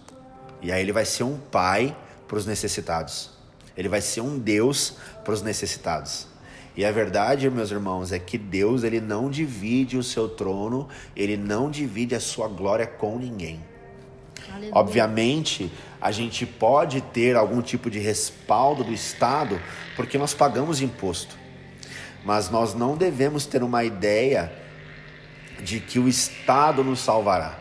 [0.61, 1.95] E aí ele vai ser um pai
[2.27, 3.38] para os necessitados.
[3.79, 6.27] Ele vai ser um Deus para os necessitados.
[6.75, 11.37] E a verdade, meus irmãos, é que Deus ele não divide o seu trono, ele
[11.37, 13.63] não divide a sua glória com ninguém.
[14.49, 14.71] Aleluia.
[14.75, 15.71] Obviamente,
[16.01, 19.61] a gente pode ter algum tipo de respaldo do Estado
[19.95, 21.37] porque nós pagamos imposto.
[22.25, 24.51] Mas nós não devemos ter uma ideia
[25.63, 27.57] de que o Estado nos salvará,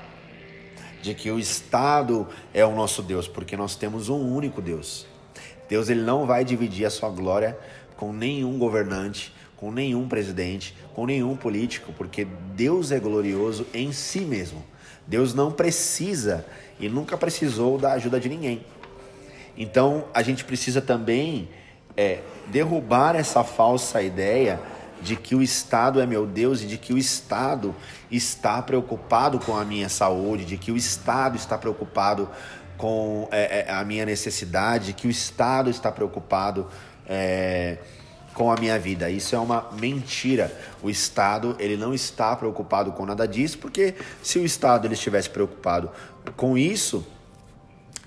[1.00, 5.07] de que o Estado é o nosso Deus, porque nós temos um único Deus.
[5.68, 7.58] Deus ele não vai dividir a sua glória
[7.96, 14.20] com nenhum governante, com nenhum presidente, com nenhum político, porque Deus é glorioso em si
[14.20, 14.64] mesmo.
[15.06, 16.46] Deus não precisa
[16.78, 18.64] e nunca precisou da ajuda de ninguém.
[19.56, 21.48] Então a gente precisa também
[21.96, 24.60] é, derrubar essa falsa ideia
[25.00, 27.74] de que o Estado é meu Deus e de que o Estado
[28.10, 32.28] está preocupado com a minha saúde, de que o Estado está preocupado
[32.78, 36.66] com é, é a minha necessidade, que o Estado está preocupado
[37.06, 37.76] é,
[38.32, 39.10] com a minha vida.
[39.10, 40.56] Isso é uma mentira.
[40.80, 45.28] O Estado ele não está preocupado com nada disso, porque se o Estado ele estivesse
[45.28, 45.90] preocupado
[46.36, 47.04] com isso,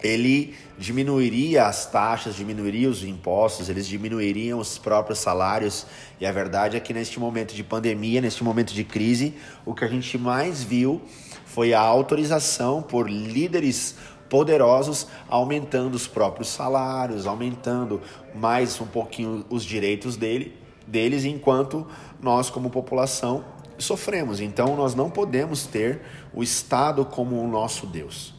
[0.01, 5.85] ele diminuiria as taxas, diminuiria os impostos, eles diminuiriam os próprios salários.
[6.19, 9.83] E a verdade é que neste momento de pandemia, neste momento de crise, o que
[9.83, 11.01] a gente mais viu
[11.45, 13.95] foi a autorização por líderes
[14.31, 17.99] poderosos, aumentando os próprios salários, aumentando
[18.33, 20.57] mais um pouquinho os direitos dele,
[20.87, 21.85] deles, enquanto
[22.21, 23.43] nós, como população,
[23.77, 24.39] sofremos.
[24.39, 26.01] Então, nós não podemos ter
[26.33, 28.33] o Estado como o nosso Deus.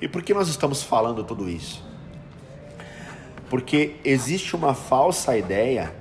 [0.00, 1.84] E por que nós estamos falando tudo isso?
[3.50, 5.94] Porque existe uma falsa ideia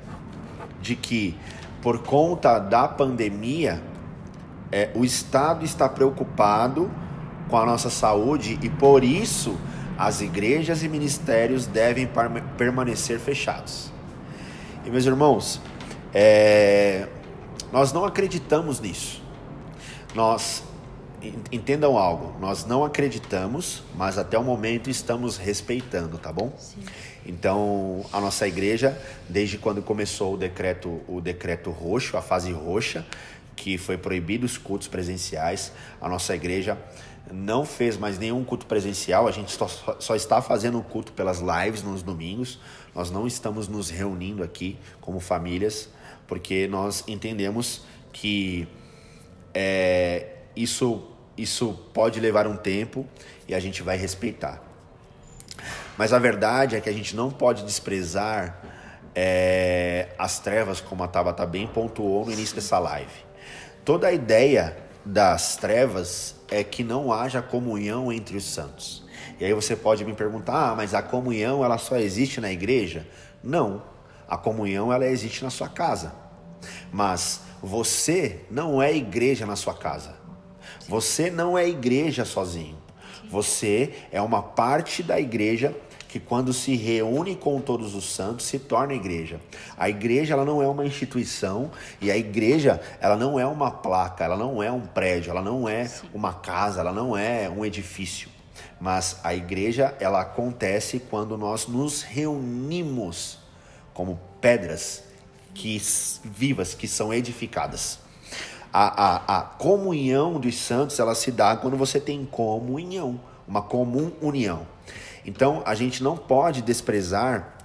[0.82, 1.38] de que,
[1.82, 3.84] por conta da pandemia,
[4.72, 6.90] é, o Estado está preocupado
[7.50, 9.58] com a nossa saúde e por isso
[9.97, 12.08] as igrejas e ministérios devem
[12.58, 13.91] permanecer fechados.
[14.86, 15.60] E meus irmãos,
[16.14, 17.08] é,
[17.72, 19.22] nós não acreditamos nisso.
[20.16, 20.64] Nós
[21.52, 26.54] entendam algo, nós não acreditamos, mas até o momento estamos respeitando, tá bom?
[26.58, 26.80] Sim.
[27.26, 28.97] Então, a nossa igreja,
[29.28, 33.06] desde quando começou o decreto, o decreto roxo, a fase roxa,
[33.56, 36.78] que foi proibido os cultos presenciais, a nossa igreja
[37.32, 39.68] não fez mais nenhum culto presencial, a gente só,
[40.00, 42.60] só está fazendo culto pelas lives nos domingos,
[42.94, 45.90] nós não estamos nos reunindo aqui como famílias,
[46.28, 48.68] porque nós entendemos que
[49.54, 51.08] é, isso,
[51.38, 53.06] isso pode levar um tempo
[53.48, 54.62] e a gente vai respeitar.
[55.98, 58.62] Mas a verdade é que a gente não pode desprezar
[59.14, 63.12] é, as trevas, como a Tabata bem pontuou no início dessa live.
[63.84, 64.78] Toda a ideia
[65.10, 69.03] das trevas é que não haja comunhão entre os santos.
[69.39, 73.07] E aí você pode me perguntar, ah, mas a comunhão ela só existe na igreja?
[73.43, 73.82] Não,
[74.28, 76.14] a comunhão ela existe na sua casa.
[76.91, 80.16] Mas você não é igreja na sua casa.
[80.88, 82.78] Você não é igreja sozinho.
[83.30, 85.76] Você é uma parte da igreja
[86.10, 89.39] que quando se reúne com todos os santos se torna igreja.
[89.78, 91.70] A igreja ela não é uma instituição
[92.01, 95.70] e a igreja ela não é uma placa, ela não é um prédio, ela não
[95.70, 98.28] é uma casa, ela não é um edifício.
[98.82, 103.38] Mas a igreja ela acontece quando nós nos reunimos
[103.93, 105.03] como pedras
[105.53, 105.80] que
[106.24, 107.99] vivas que são edificadas.
[108.74, 114.12] A, a, a comunhão dos santos ela se dá quando você tem comunhão, uma comum
[114.22, 114.66] união.
[115.30, 117.56] Então a gente não pode desprezar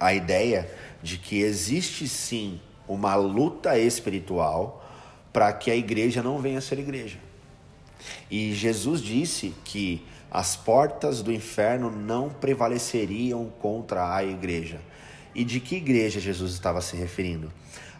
[0.00, 0.66] a ideia
[1.02, 2.58] de que existe sim
[2.88, 4.82] uma luta espiritual
[5.30, 7.18] para que a igreja não venha a ser igreja.
[8.30, 14.80] E Jesus disse que as portas do inferno não prevaleceriam contra a igreja.
[15.34, 17.52] E de que igreja Jesus estava se referindo?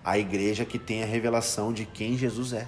[0.03, 2.67] A igreja que tem a revelação de quem Jesus é.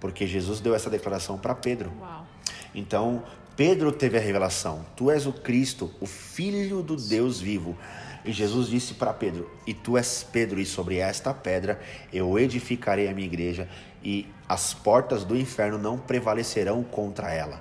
[0.00, 1.92] Porque Jesus deu essa declaração para Pedro.
[2.00, 2.26] Uau.
[2.74, 3.22] Então,
[3.58, 7.76] Pedro teve a revelação: Tu és o Cristo, o Filho do Deus vivo.
[8.24, 11.80] E Jesus disse para Pedro: E tu és Pedro, e sobre esta pedra
[12.12, 13.68] eu edificarei a minha igreja,
[14.00, 17.60] e as portas do inferno não prevalecerão contra ela.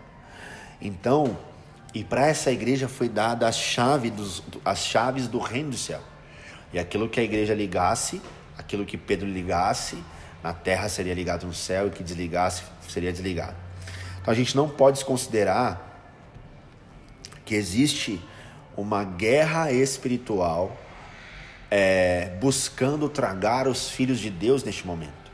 [0.80, 1.36] Então,
[1.96, 6.02] e para essa igreja foi dada a chave dos, as chaves do reino do céu.
[6.72, 8.22] E aquilo que a igreja ligasse,
[8.56, 9.98] aquilo que Pedro ligasse,
[10.44, 13.56] na terra seria ligado no céu, e que desligasse seria desligado.
[14.22, 15.87] Então a gente não pode considerar
[17.48, 18.22] que existe
[18.76, 20.78] uma guerra espiritual
[21.72, 25.32] é, buscando tragar os filhos de Deus neste momento.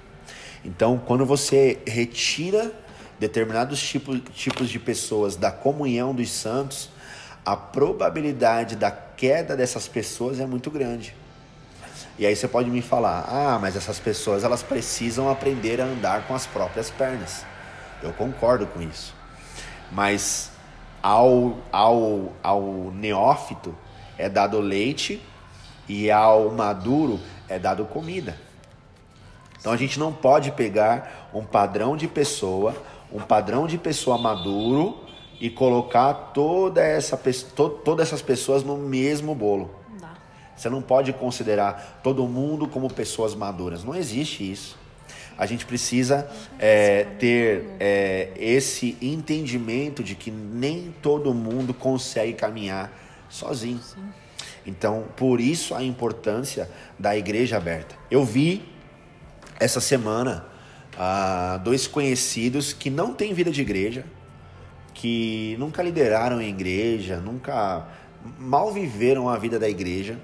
[0.64, 2.72] Então, quando você retira
[3.20, 6.90] determinados tipos, tipos de pessoas da comunhão dos santos,
[7.44, 11.16] a probabilidade da queda dessas pessoas é muito grande.
[12.18, 16.28] E aí você pode me falar: "Ah, mas essas pessoas elas precisam aprender a andar
[16.28, 17.44] com as próprias pernas".
[18.02, 19.14] Eu concordo com isso.
[19.92, 20.53] Mas
[21.04, 23.76] ao, ao, ao neófito
[24.18, 25.22] é dado leite
[25.88, 28.36] e ao maduro é dado comida.
[29.60, 32.76] Então a gente não pode pegar um padrão de pessoa
[33.14, 34.98] um padrão de pessoa maduro
[35.40, 37.16] e colocar toda essa,
[37.56, 39.70] to, todas essas pessoas no mesmo bolo.
[40.56, 43.84] Você não pode considerar todo mundo como pessoas maduras.
[43.84, 44.78] Não existe isso.
[45.38, 46.30] A gente precisa
[46.60, 52.92] é, ter é, esse entendimento de que nem todo mundo consegue caminhar
[53.30, 53.80] sozinho.
[54.66, 57.96] Então, por isso a importância da igreja aberta.
[58.10, 58.64] Eu vi
[59.60, 60.46] essa semana
[60.98, 64.06] a dois conhecidos que não têm vida de igreja,
[64.94, 67.88] que nunca lideraram em igreja, nunca
[68.38, 70.18] mal viveram a vida da igreja.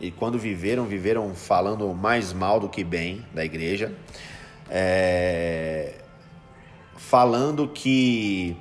[0.00, 3.92] E quando viveram, viveram falando mais mal do que bem da igreja.
[4.70, 5.94] É,
[6.96, 8.56] falando que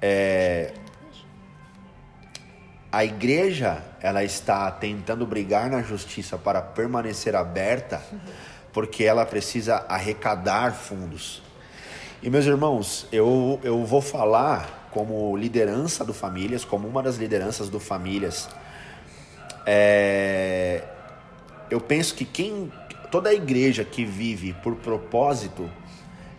[0.00, 0.72] é,
[2.92, 8.02] a igreja ela está tentando brigar na justiça para permanecer aberta
[8.72, 11.42] porque ela precisa arrecadar fundos.
[12.22, 17.68] E meus irmãos, eu, eu vou falar como liderança do Famílias, como uma das lideranças
[17.68, 18.48] do Famílias.
[19.66, 20.84] É,
[21.70, 22.72] eu penso que quem
[23.10, 25.70] toda igreja que vive por propósito,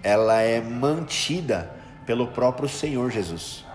[0.01, 1.71] ela é mantida
[2.05, 3.65] pelo próprio Senhor Jesus.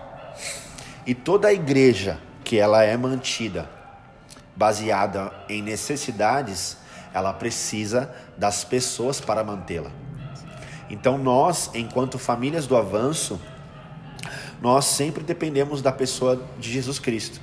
[1.05, 3.69] E toda igreja que ela é mantida
[4.55, 6.77] baseada em necessidades,
[7.13, 9.91] ela precisa das pessoas para mantê-la.
[10.89, 13.39] Então nós, enquanto famílias do avanço,
[14.61, 17.39] nós sempre dependemos da pessoa de Jesus Cristo,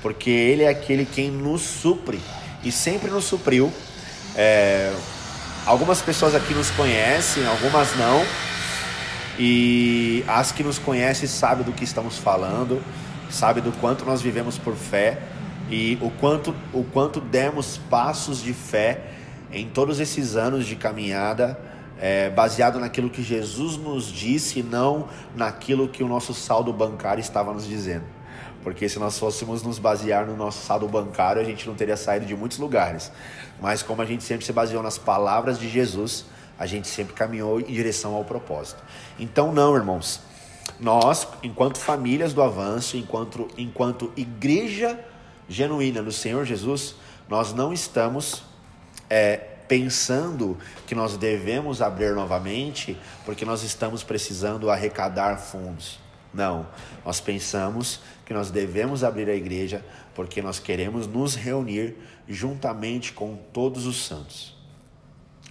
[0.00, 2.20] porque Ele é aquele quem nos supre
[2.64, 3.72] e sempre nos supriu.
[4.36, 4.94] É,
[5.66, 8.24] algumas pessoas aqui nos conhecem, algumas não,
[9.38, 12.82] e as que nos conhecem sabem do que estamos falando,
[13.30, 15.18] sabem do quanto nós vivemos por fé
[15.70, 19.00] e o quanto, o quanto demos passos de fé
[19.52, 21.58] em todos esses anos de caminhada
[22.02, 27.20] é, baseado naquilo que Jesus nos disse e não naquilo que o nosso saldo bancário
[27.20, 28.04] estava nos dizendo.
[28.60, 32.26] Porque se nós fôssemos nos basear no nosso saldo bancário, a gente não teria saído
[32.26, 33.12] de muitos lugares.
[33.60, 36.24] Mas como a gente sempre se baseou nas palavras de Jesus,
[36.58, 38.82] a gente sempre caminhou em direção ao propósito.
[39.16, 40.20] Então, não, irmãos.
[40.80, 44.98] Nós, enquanto famílias do avanço, enquanto, enquanto igreja
[45.48, 46.96] genuína do Senhor Jesus,
[47.28, 48.42] nós não estamos
[49.08, 55.98] é, pensando que nós devemos abrir novamente porque nós estamos precisando arrecadar fundos.
[56.32, 56.66] Não,
[57.04, 59.84] nós pensamos que nós devemos abrir a igreja
[60.14, 61.96] porque nós queremos nos reunir
[62.28, 64.56] juntamente com todos os santos.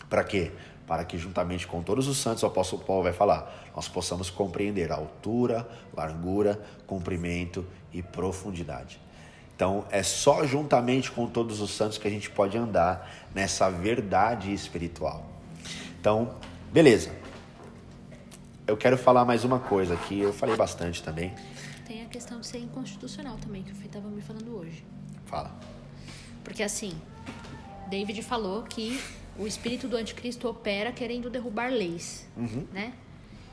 [0.09, 0.51] Para quê?
[0.87, 4.91] Para que juntamente com todos os santos, o apóstolo Paulo vai falar, nós possamos compreender
[4.91, 8.99] a altura, largura, comprimento e profundidade.
[9.61, 14.51] Então, é só juntamente com todos os santos que a gente pode andar nessa verdade
[14.51, 15.23] espiritual.
[15.99, 16.33] Então,
[16.73, 17.11] beleza.
[18.65, 21.31] Eu quero falar mais uma coisa aqui, eu falei bastante também.
[21.85, 24.83] Tem a questão de ser inconstitucional também, que o Fê estava me falando hoje.
[25.27, 25.55] Fala.
[26.43, 26.99] Porque assim,
[27.87, 28.99] David falou que
[29.37, 32.65] o espírito do anticristo opera querendo derrubar leis, uhum.
[32.73, 32.93] né?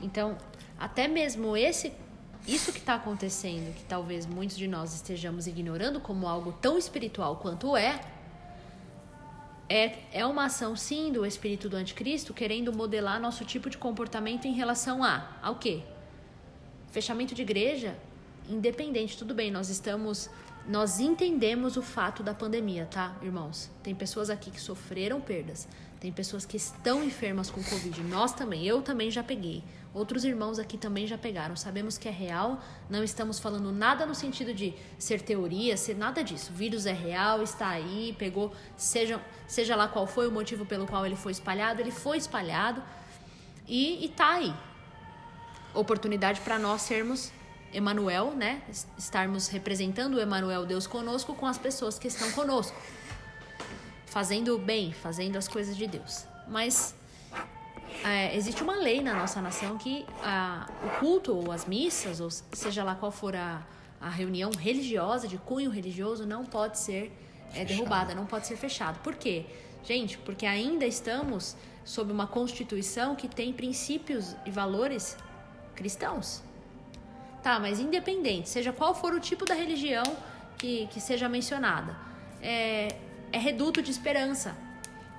[0.01, 0.35] Então,
[0.79, 1.93] até mesmo esse
[2.53, 7.37] isso que está acontecendo, que talvez muitos de nós estejamos ignorando como algo tão espiritual
[7.37, 8.01] quanto é,
[9.69, 14.45] é, é uma ação sim do espírito do anticristo querendo modelar nosso tipo de comportamento
[14.45, 15.83] em relação a ao quê?
[16.91, 17.95] Fechamento de igreja,
[18.49, 20.29] independente, tudo bem, nós estamos
[20.67, 23.71] nós entendemos o fato da pandemia, tá, irmãos?
[23.81, 25.67] Tem pessoas aqui que sofreram perdas,
[25.99, 28.01] tem pessoas que estão enfermas com Covid.
[28.03, 29.63] Nós também, eu também já peguei.
[29.93, 31.55] Outros irmãos aqui também já pegaram.
[31.55, 36.23] Sabemos que é real, não estamos falando nada no sentido de ser teoria, ser nada
[36.23, 36.51] disso.
[36.51, 40.85] O vírus é real, está aí, pegou, seja, seja lá qual foi o motivo pelo
[40.85, 42.83] qual ele foi espalhado, ele foi espalhado
[43.67, 44.53] e está aí.
[45.73, 47.31] Oportunidade para nós sermos
[47.73, 48.61] Emanuel, né?
[48.97, 52.75] Estarmos representando o Emanuel, Deus conosco, com as pessoas que estão conosco.
[54.05, 56.25] Fazendo o bem, fazendo as coisas de Deus.
[56.47, 56.95] Mas
[58.03, 62.29] é, existe uma lei na nossa nação que a, o culto ou as missas, ou
[62.29, 63.61] seja lá qual for a,
[63.99, 67.11] a reunião religiosa, de cunho religioso, não pode ser
[67.53, 68.99] é, derrubada, não pode ser fechado.
[68.99, 69.45] Por quê?
[69.83, 75.17] Gente, porque ainda estamos sob uma constituição que tem princípios e valores
[75.75, 76.41] cristãos.
[77.41, 80.03] Tá, mas independente, seja qual for o tipo da religião
[80.57, 81.95] que, que seja mencionada,
[82.41, 82.89] é,
[83.31, 84.55] é reduto de esperança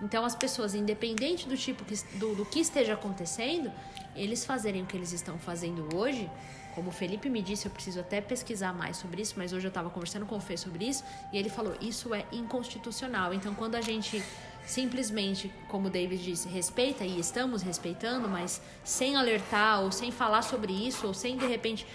[0.03, 3.71] então, as pessoas, independente do tipo que, do, do que esteja acontecendo,
[4.17, 6.31] eles fazerem o que eles estão fazendo hoje,
[6.75, 9.71] como o Felipe me disse, eu preciso até pesquisar mais sobre isso, mas hoje eu
[9.71, 13.35] estava conversando com o Fê sobre isso, e ele falou: isso é inconstitucional.
[13.35, 14.23] Então, quando a gente
[14.65, 20.43] simplesmente, como o David disse, respeita, e estamos respeitando, mas sem alertar, ou sem falar
[20.43, 21.87] sobre isso, ou sem, de repente,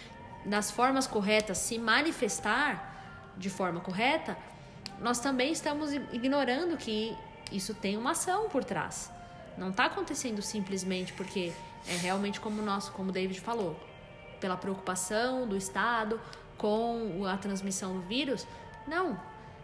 [0.45, 4.37] nas formas corretas, se manifestar de forma correta,
[4.99, 7.17] nós também estamos ignorando que
[7.51, 9.11] isso tem uma ação por trás.
[9.57, 11.51] Não está acontecendo simplesmente porque
[11.87, 13.79] é realmente como nós, como o David falou,
[14.39, 16.19] pela preocupação do Estado
[16.57, 18.45] com a transmissão do vírus.
[18.87, 19.19] Não.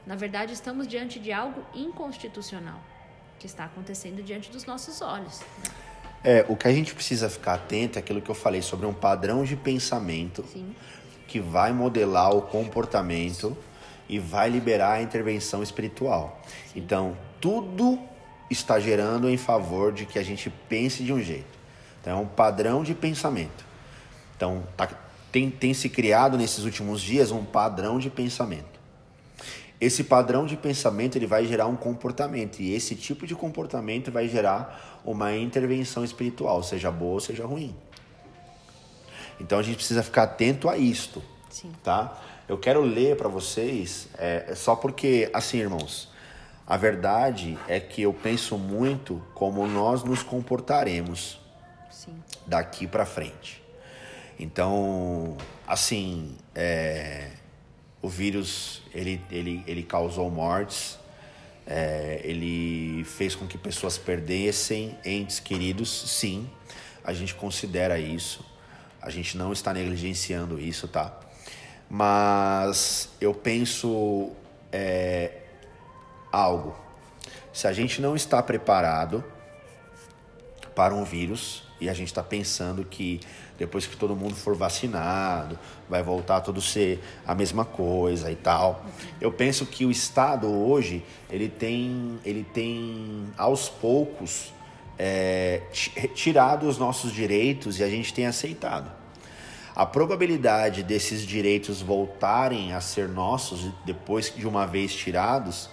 [0.05, 2.79] Na verdade, estamos diante de algo inconstitucional
[3.39, 5.41] que está acontecendo diante dos nossos olhos.
[6.23, 8.93] É, o que a gente precisa ficar atento é aquilo que eu falei sobre um
[8.93, 10.75] padrão de pensamento Sim.
[11.27, 13.57] que vai modelar o comportamento
[14.07, 16.39] e vai liberar a intervenção espiritual.
[16.67, 16.79] Sim.
[16.79, 17.99] Então, tudo
[18.49, 21.59] está gerando em favor de que a gente pense de um jeito.
[21.99, 23.65] Então, é um padrão de pensamento.
[24.37, 24.87] Então, tá,
[25.31, 28.79] tem, tem se criado nesses últimos dias um padrão de pensamento.
[29.79, 34.27] Esse padrão de pensamento ele vai gerar um comportamento e esse tipo de comportamento vai
[34.27, 37.75] gerar uma intervenção espiritual, seja boa ou seja ruim.
[39.39, 41.71] Então a gente precisa ficar atento a isto, Sim.
[41.83, 42.21] tá?
[42.47, 46.10] Eu quero ler para vocês, é, só porque, assim, irmãos,
[46.71, 51.37] a verdade é que eu penso muito como nós nos comportaremos
[51.89, 52.15] Sim.
[52.47, 53.61] daqui para frente.
[54.39, 55.35] Então,
[55.67, 57.31] assim, é,
[58.01, 60.97] o vírus ele, ele, ele causou mortes,
[61.67, 66.49] é, ele fez com que pessoas perdessem entes queridos, sim,
[67.03, 68.45] a gente considera isso,
[69.01, 71.19] a gente não está negligenciando isso, tá?
[71.89, 74.31] Mas eu penso
[74.71, 75.40] é,
[76.31, 76.75] algo.
[77.53, 79.23] Se a gente não está preparado
[80.73, 83.19] para um vírus e a gente está pensando que
[83.57, 85.59] depois que todo mundo for vacinado,
[85.89, 88.85] vai voltar tudo ser a mesma coisa e tal.
[89.19, 94.53] Eu penso que o Estado hoje ele tem, ele tem aos poucos
[94.97, 95.61] é,
[96.15, 98.91] tirado os nossos direitos e a gente tem aceitado.
[99.75, 105.69] A probabilidade desses direitos voltarem a ser nossos depois de uma vez tirados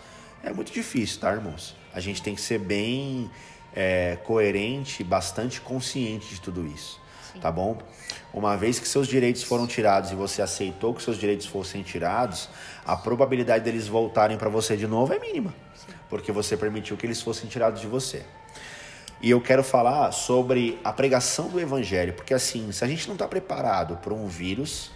[0.49, 1.77] é muito difícil, tá, irmãos?
[1.93, 3.31] A gente tem que ser bem
[3.75, 7.01] é, coerente, bastante consciente de tudo isso
[7.39, 7.79] tá bom?
[8.33, 12.49] Uma vez que seus direitos foram tirados e você aceitou que seus direitos fossem tirados,
[12.85, 15.93] a probabilidade deles voltarem para você de novo é mínima, Sim.
[16.09, 18.23] porque você permitiu que eles fossem tirados de você.
[19.21, 23.15] E eu quero falar sobre a pregação do evangelho, porque assim, se a gente não
[23.15, 24.91] está preparado para um vírus,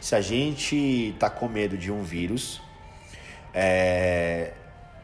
[0.00, 2.60] se a gente está com medo de um vírus,
[3.52, 4.52] é,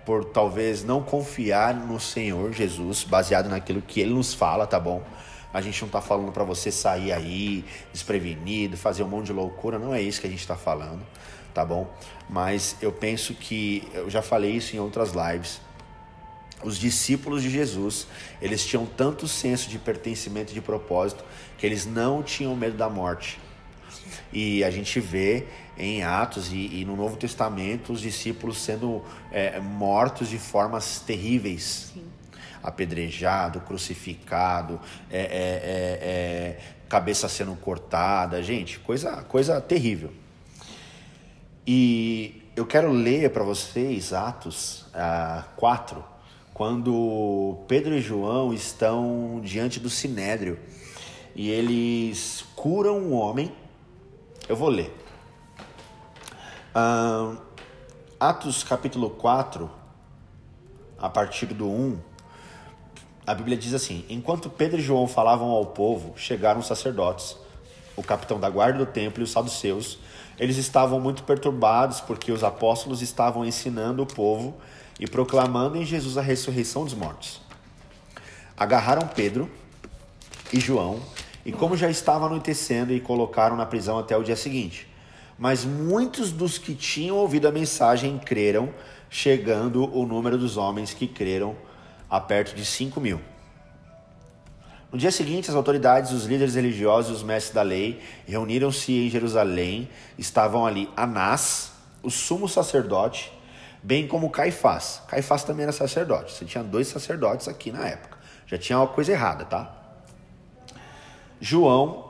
[0.08, 5.02] por talvez não confiar no Senhor Jesus, baseado naquilo que Ele nos fala, tá bom?
[5.52, 7.62] A gente não está falando para você sair aí
[7.92, 11.04] desprevenido, fazer um monte de loucura, não é isso que a gente está falando,
[11.52, 11.86] tá bom?
[12.26, 15.60] Mas eu penso que, eu já falei isso em outras lives,
[16.64, 18.06] os discípulos de Jesus,
[18.40, 21.22] eles tinham tanto senso de pertencimento e de propósito
[21.58, 23.38] que eles não tinham medo da morte.
[24.32, 25.46] E a gente vê
[25.78, 31.92] em Atos e, e no Novo Testamento os discípulos sendo é, mortos de formas terríveis.
[31.94, 32.18] Sim
[32.62, 34.80] apedrejado, crucificado,
[35.10, 40.12] é, é, é, é, cabeça sendo cortada, gente, coisa, coisa terrível.
[41.66, 46.02] E eu quero ler para vocês Atos ah, 4,
[46.54, 50.58] quando Pedro e João estão diante do sinédrio
[51.36, 53.52] e eles curam um homem.
[54.48, 54.92] Eu vou ler.
[56.80, 57.34] Ah,
[58.20, 59.68] Atos capítulo 4,
[60.96, 61.98] a partir do 1,
[63.26, 67.36] a Bíblia diz assim: Enquanto Pedro e João falavam ao povo, chegaram os sacerdotes,
[67.96, 69.98] o capitão da guarda do templo e os saduceus.
[70.38, 74.54] Eles estavam muito perturbados porque os apóstolos estavam ensinando o povo
[75.00, 77.40] e proclamando em Jesus a ressurreição dos mortos.
[78.56, 79.50] Agarraram Pedro
[80.52, 81.00] e João
[81.44, 84.87] e, como já estava anoitecendo, e colocaram na prisão até o dia seguinte.
[85.38, 88.74] Mas muitos dos que tinham ouvido a mensagem creram,
[89.08, 91.56] chegando o número dos homens que creram
[92.10, 93.20] a perto de 5 mil.
[94.90, 99.10] No dia seguinte, as autoridades, os líderes religiosos e os mestres da lei reuniram-se em
[99.10, 99.88] Jerusalém.
[100.16, 103.30] Estavam ali Anás, o sumo sacerdote,
[103.82, 105.02] bem como Caifás.
[105.06, 106.32] Caifás também era sacerdote.
[106.32, 108.16] Você tinha dois sacerdotes aqui na época.
[108.46, 109.74] Já tinha uma coisa errada, tá?
[111.38, 112.07] João,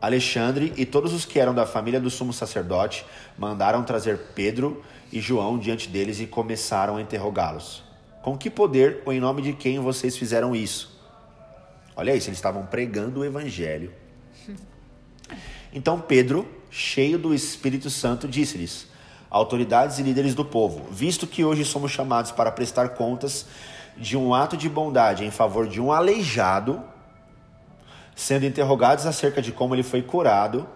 [0.00, 3.04] Alexandre e todos os que eram da família do sumo sacerdote
[3.38, 4.82] mandaram trazer Pedro
[5.12, 7.82] e João diante deles e começaram a interrogá-los.
[8.22, 11.00] Com que poder ou em nome de quem vocês fizeram isso?
[11.94, 13.92] Olha isso, eles estavam pregando o evangelho.
[15.72, 18.86] Então Pedro, cheio do Espírito Santo, disse-lhes:
[19.28, 23.44] Autoridades e líderes do povo, visto que hoje somos chamados para prestar contas
[23.96, 26.82] de um ato de bondade em favor de um aleijado,
[28.16, 30.66] sendo interrogados acerca de como ele foi curado,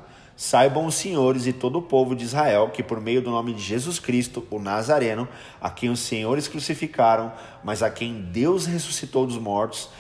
[0.43, 3.61] Saibam os senhores e todo o povo de Israel que, por meio do nome de
[3.61, 5.29] Jesus Cristo, o Nazareno,
[5.61, 7.31] a quem os senhores crucificaram,
[7.63, 9.91] mas a quem Deus ressuscitou dos mortos,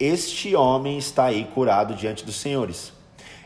[0.00, 2.94] este homem está aí curado diante dos senhores.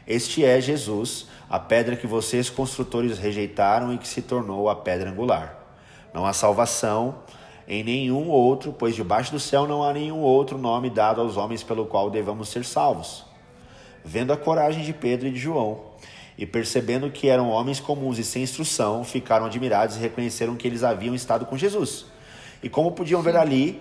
[0.07, 5.11] Este é Jesus, a pedra que vocês, construtores, rejeitaram e que se tornou a pedra
[5.11, 5.59] angular.
[6.15, 7.17] Não há salvação
[7.67, 11.65] em nenhum outro, pois debaixo do céu não há nenhum outro nome dado aos homens
[11.65, 13.28] pelo qual devamos ser salvos.
[14.11, 15.83] Vendo a coragem de Pedro e de João,
[16.39, 20.83] e percebendo que eram homens comuns e sem instrução, ficaram admirados e reconheceram que eles
[20.83, 22.07] haviam estado com Jesus.
[22.63, 23.79] E como podiam ver ali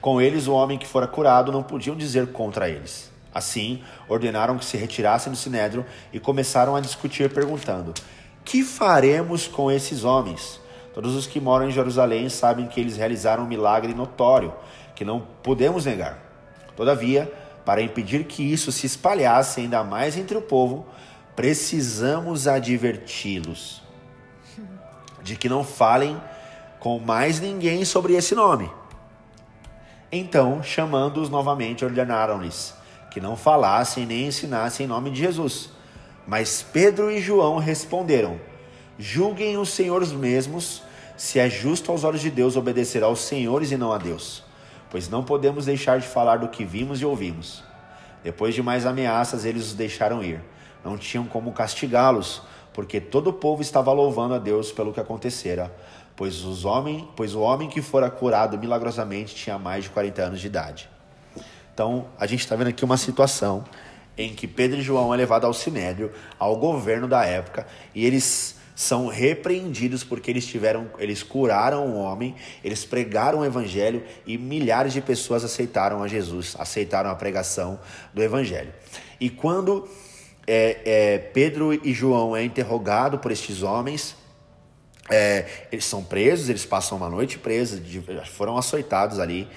[0.00, 3.08] com eles o homem que fora curado, não podiam dizer contra eles.
[3.32, 7.94] Assim, ordenaram que se retirassem do sinédrio e começaram a discutir, perguntando:
[8.44, 10.60] Que faremos com esses homens?
[10.92, 14.52] Todos os que moram em Jerusalém sabem que eles realizaram um milagre notório,
[14.96, 16.18] que não podemos negar.
[16.74, 17.32] Todavia,
[17.64, 20.86] para impedir que isso se espalhasse ainda mais entre o povo,
[21.36, 23.82] precisamos adverti-los
[25.22, 26.20] de que não falem
[26.80, 28.70] com mais ninguém sobre esse nome.
[30.10, 32.74] Então, chamando-os novamente, ordenaram-lhes
[33.10, 35.70] que não falassem nem ensinassem em nome de Jesus.
[36.26, 38.38] Mas Pedro e João responderam:
[38.98, 40.82] Julguem os senhores mesmos
[41.16, 44.42] se é justo aos olhos de Deus obedecer aos senhores e não a Deus,
[44.92, 47.64] pois não podemos deixar de falar do que vimos e ouvimos.
[48.22, 50.38] Depois de mais ameaças, eles os deixaram ir.
[50.84, 52.42] Não tinham como castigá-los,
[52.74, 55.74] porque todo o povo estava louvando a Deus pelo que acontecera,
[56.14, 60.40] pois, os homem, pois o homem que fora curado milagrosamente tinha mais de 40 anos
[60.42, 60.90] de idade.
[61.72, 63.64] Então, a gente está vendo aqui uma situação
[64.18, 68.60] em que Pedro e João é levado ao sinédrio, ao governo da época, e eles
[68.74, 72.34] são repreendidos porque eles tiveram, eles curaram um homem,
[72.64, 77.78] eles pregaram o evangelho e milhares de pessoas aceitaram a Jesus, aceitaram a pregação
[78.14, 78.72] do evangelho.
[79.20, 79.88] E quando
[80.46, 84.16] é, é, Pedro e João é interrogado por estes homens,
[85.10, 87.80] é, eles são presos, eles passam uma noite presos,
[88.30, 89.48] foram açoitados ali,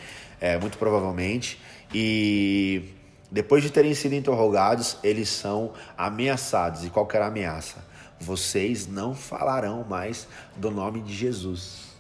[0.42, 1.60] é, muito provavelmente,
[1.94, 2.94] e
[3.32, 6.86] depois de terem sido interrogados, eles são ameaçados.
[6.86, 7.84] E qual era a ameaça?
[8.26, 11.96] Vocês não falarão mais do nome de Jesus.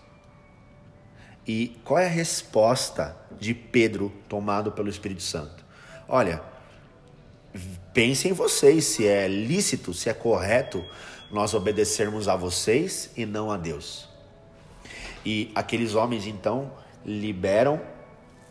[1.47, 5.63] E qual é a resposta de Pedro tomado pelo Espírito Santo?
[6.07, 6.41] Olha,
[7.93, 10.83] pensem em vocês se é lícito, se é correto
[11.29, 14.09] nós obedecermos a vocês e não a Deus.
[15.23, 16.71] E aqueles homens então
[17.05, 17.79] liberam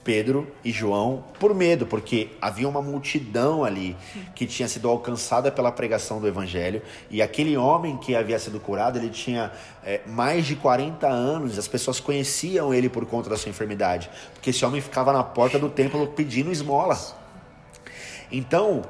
[0.05, 3.97] Pedro e João por medo, porque havia uma multidão ali
[4.35, 8.99] que tinha sido alcançada pela pregação do evangelho, e aquele homem que havia sido curado,
[8.99, 9.51] ele tinha
[9.83, 14.51] é, mais de 40 anos, as pessoas conheciam ele por conta da sua enfermidade, porque
[14.51, 16.99] esse homem ficava na porta do templo pedindo esmola.
[18.31, 18.83] Então,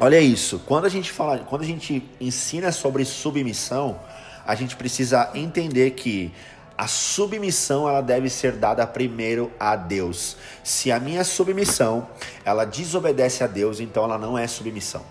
[0.00, 4.00] olha isso, quando a gente fala, quando a gente ensina sobre submissão,
[4.44, 6.32] a gente precisa entender que
[6.78, 10.36] a submissão ela deve ser dada primeiro a Deus.
[10.62, 12.08] Se a minha submissão
[12.44, 15.04] ela desobedece a Deus, então ela não é submissão.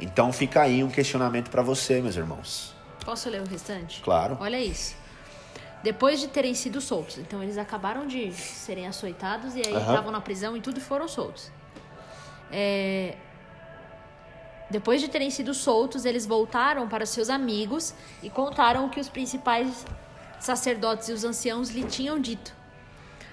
[0.00, 2.74] Então fica aí um questionamento para você, meus irmãos.
[3.04, 4.00] Posso ler o restante?
[4.00, 4.38] Claro.
[4.40, 4.96] Olha isso.
[5.82, 10.22] Depois de terem sido soltos, então eles acabaram de serem açoitados e aí estavam na
[10.22, 11.52] prisão e tudo e foram soltos.
[12.50, 13.14] É,
[14.70, 19.08] Depois de terem sido soltos, eles voltaram para seus amigos e contaram o que os
[19.08, 19.86] principais
[20.38, 22.54] sacerdotes e os anciãos lhe tinham dito.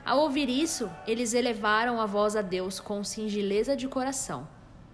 [0.05, 4.47] Ao ouvir isso, eles elevaram a voz a Deus com singeleza de coração,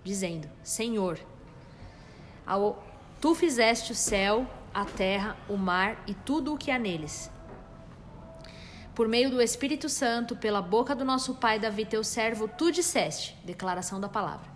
[0.03, 1.19] dizendo: Senhor,
[2.45, 2.83] ao,
[3.19, 7.29] tu fizeste o céu, a terra, o mar e tudo o que há neles.
[8.95, 13.37] Por meio do Espírito Santo, pela boca do nosso pai Davi, teu servo, tu disseste,
[13.43, 14.50] declaração da palavra.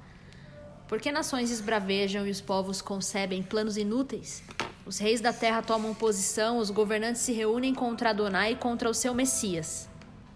[0.87, 4.43] Por que nações esbravejam e os povos concebem planos inúteis?
[4.85, 8.93] Os reis da terra tomam posição, os governantes se reúnem contra Adonai e contra o
[8.93, 9.89] seu Messias.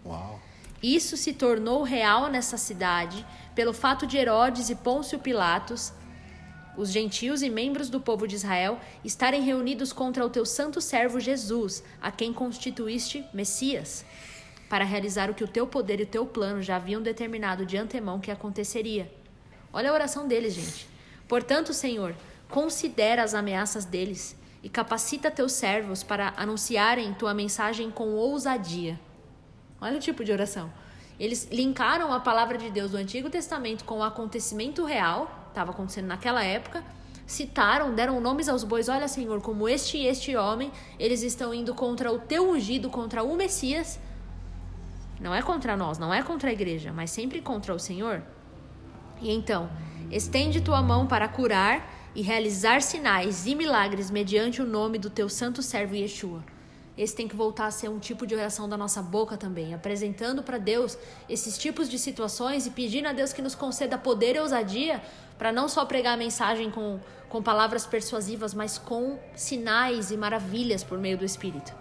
[0.04, 0.40] Uau.
[0.82, 3.24] Isso se tornou real nessa cidade
[3.54, 5.94] pelo fato de Herodes e Pôncio Pilatos,
[6.76, 11.20] os gentios e membros do povo de Israel, estarem reunidos contra o teu santo servo
[11.20, 14.04] Jesus, a quem constituíste Messias,
[14.68, 17.78] para realizar o que o teu poder e o teu plano já haviam determinado de
[17.78, 19.19] antemão que aconteceria.
[19.72, 20.88] Olha a oração deles, gente.
[21.28, 22.16] Portanto, Senhor,
[22.50, 29.00] considera as ameaças deles e capacita teus servos para anunciarem tua mensagem com ousadia.
[29.80, 30.72] Olha o tipo de oração.
[31.20, 36.08] Eles linkaram a palavra de Deus do Antigo Testamento com o acontecimento real, estava acontecendo
[36.08, 36.84] naquela época,
[37.28, 38.90] citaram, deram nomes aos bois.
[38.90, 43.22] Olha, Senhor, como este e este homem, eles estão indo contra o teu ungido, contra
[43.24, 44.00] o Messias.
[45.20, 48.24] Não é contra nós, não é contra a igreja, mas sempre contra o Senhor.
[49.22, 49.70] E então,
[50.12, 55.30] estende tua mão para curar e realizar sinais e milagres mediante o nome do teu
[55.30, 56.44] santo servo Yeshua.
[56.98, 60.44] Esse tem que voltar a ser um tipo de oração da nossa boca também, apresentando
[60.44, 60.98] para Deus
[61.30, 65.02] esses tipos de situações e pedindo a Deus que nos conceda poder e ousadia
[65.38, 70.84] para não só pregar a mensagem com, com palavras persuasivas, mas com sinais e maravilhas
[70.84, 71.74] por meio do Espírito.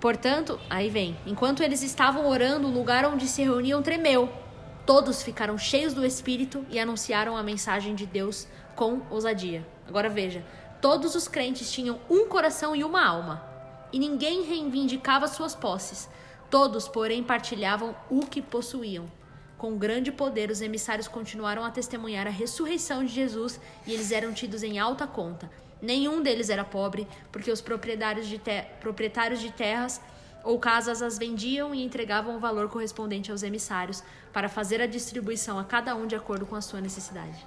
[0.00, 4.41] Portanto, aí vem, enquanto eles estavam orando, o lugar onde se reuniam tremeu.
[4.84, 9.66] Todos ficaram cheios do Espírito e anunciaram a mensagem de Deus com ousadia.
[9.86, 10.44] Agora veja,
[10.80, 13.44] todos os crentes tinham um coração e uma alma,
[13.92, 16.08] e ninguém reivindicava suas posses.
[16.50, 19.10] Todos, porém, partilhavam o que possuíam.
[19.56, 24.32] Com grande poder, os emissários continuaram a testemunhar a ressurreição de Jesus e eles eram
[24.32, 25.48] tidos em alta conta.
[25.80, 30.00] Nenhum deles era pobre, porque os proprietários de, te- proprietários de terras
[30.44, 34.02] ou casas as vendiam e entregavam o valor correspondente aos emissários
[34.32, 37.46] para fazer a distribuição a cada um de acordo com a sua necessidade.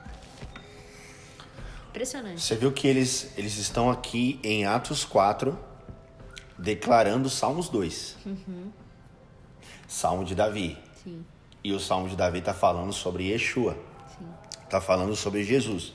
[1.90, 2.42] Impressionante.
[2.42, 5.58] Você viu que eles, eles estão aqui em Atos 4,
[6.58, 8.18] declarando Salmos 2.
[9.88, 10.78] Salmo de Davi.
[11.02, 11.26] Sim,
[11.64, 13.78] E o Salmo de Davi está falando sobre Yeshua.
[14.64, 15.94] Está falando sobre Jesus.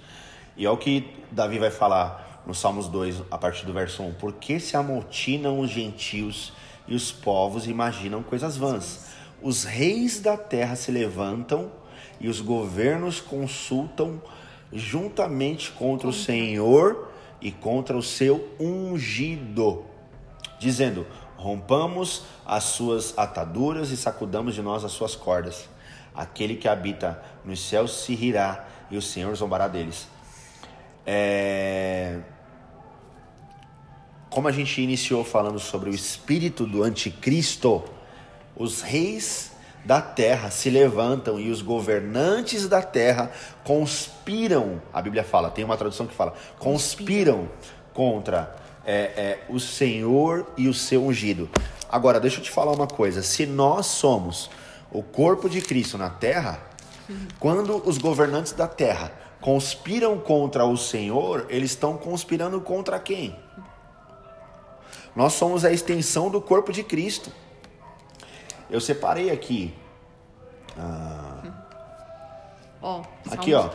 [0.57, 4.15] E é o que Davi vai falar no Salmos 2, a partir do verso 1.
[4.15, 6.53] Por que se amotinam os gentios
[6.87, 9.07] e os povos imaginam coisas vãs?
[9.43, 11.71] Os reis da terra se levantam
[12.21, 14.21] e os governos consultam
[14.73, 19.85] juntamente contra o Senhor e contra o seu ungido,
[20.59, 25.69] dizendo: Rompamos as suas ataduras e sacudamos de nós as suas cordas.
[26.15, 30.07] Aquele que habita nos céus se rirá e o Senhor zombará deles.
[31.07, 32.19] É...
[34.31, 37.83] Como a gente iniciou falando sobre o espírito do anticristo,
[38.57, 39.51] os reis
[39.85, 43.33] da terra se levantam e os governantes da terra
[43.65, 44.81] conspiram.
[44.93, 47.49] A Bíblia fala, tem uma tradução que fala, conspiram
[47.93, 48.55] contra
[48.87, 51.51] é, é, o Senhor e o seu ungido.
[51.89, 54.49] Agora, deixa eu te falar uma coisa: se nós somos
[54.93, 56.61] o corpo de Cristo na terra,
[57.41, 63.37] quando os governantes da terra conspiram contra o Senhor, eles estão conspirando contra quem?
[65.15, 67.31] Nós somos a extensão do corpo de Cristo.
[68.71, 69.75] Eu separei aqui.
[70.79, 71.43] Ah,
[72.83, 73.69] Ó, aqui, ó.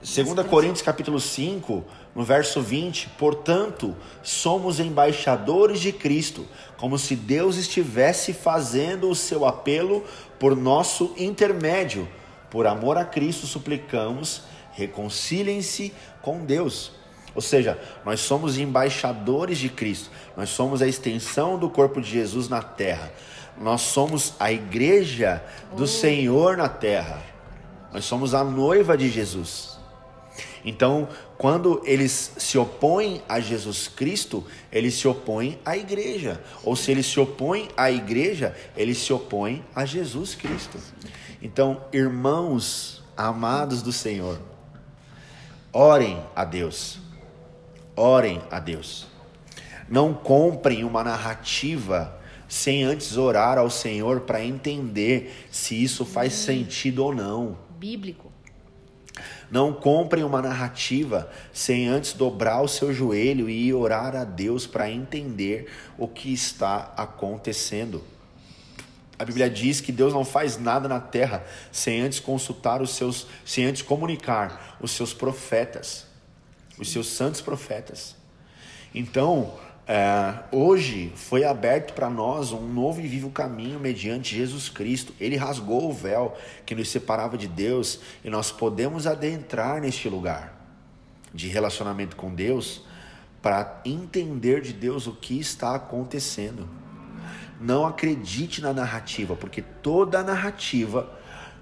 [0.00, 1.84] 2 Coríntios capítulo 5,
[2.14, 6.46] no verso 20, portanto, somos embaixadores de Cristo,
[6.76, 10.04] como se Deus estivesse fazendo o seu apelo
[10.38, 12.08] por nosso intermédio.
[12.50, 14.42] Por amor a Cristo, suplicamos,
[14.72, 15.92] reconciliem-se
[16.22, 16.92] com Deus.
[17.36, 22.48] Ou seja, nós somos embaixadores de Cristo, nós somos a extensão do corpo de Jesus
[22.48, 23.12] na terra,
[23.60, 25.44] nós somos a igreja
[25.76, 25.86] do oh.
[25.86, 27.22] Senhor na terra,
[27.92, 29.76] nós somos a noiva de Jesus.
[30.64, 36.42] Então, quando eles se opõem a Jesus Cristo, eles se opõem à igreja.
[36.64, 40.78] Ou se eles se opõem à igreja, eles se opõem a Jesus Cristo.
[41.40, 44.40] Então, irmãos amados do Senhor,
[45.72, 47.05] orem a Deus.
[47.96, 49.06] Orem a Deus.
[49.88, 57.02] Não comprem uma narrativa sem antes orar ao Senhor para entender se isso faz sentido
[57.02, 57.56] ou não.
[57.78, 58.30] Bíblico.
[59.50, 64.90] Não comprem uma narrativa sem antes dobrar o seu joelho e orar a Deus para
[64.90, 68.04] entender o que está acontecendo.
[69.18, 73.26] A Bíblia diz que Deus não faz nada na terra sem antes consultar os seus,
[73.44, 76.05] sem antes comunicar os seus profetas,
[76.78, 78.16] os seus santos profetas.
[78.94, 79.54] Então,
[79.88, 85.14] é, hoje foi aberto para nós um novo e vivo caminho mediante Jesus Cristo.
[85.20, 90.54] Ele rasgou o véu que nos separava de Deus e nós podemos adentrar neste lugar
[91.32, 92.82] de relacionamento com Deus
[93.40, 96.68] para entender de Deus o que está acontecendo.
[97.60, 101.08] Não acredite na narrativa, porque toda a narrativa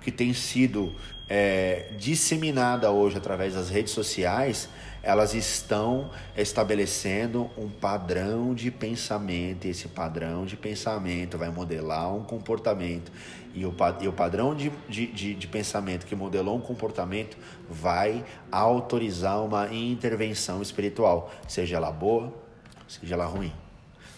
[0.00, 0.94] que tem sido
[1.28, 4.68] é, disseminada hoje através das redes sociais
[5.04, 12.24] elas estão estabelecendo um padrão de pensamento, e esse padrão de pensamento vai modelar um
[12.24, 13.12] comportamento,
[13.54, 17.36] e o, e o padrão de, de, de, de pensamento que modelou um comportamento
[17.68, 22.32] vai autorizar uma intervenção espiritual, seja ela boa,
[22.88, 23.52] seja ela ruim.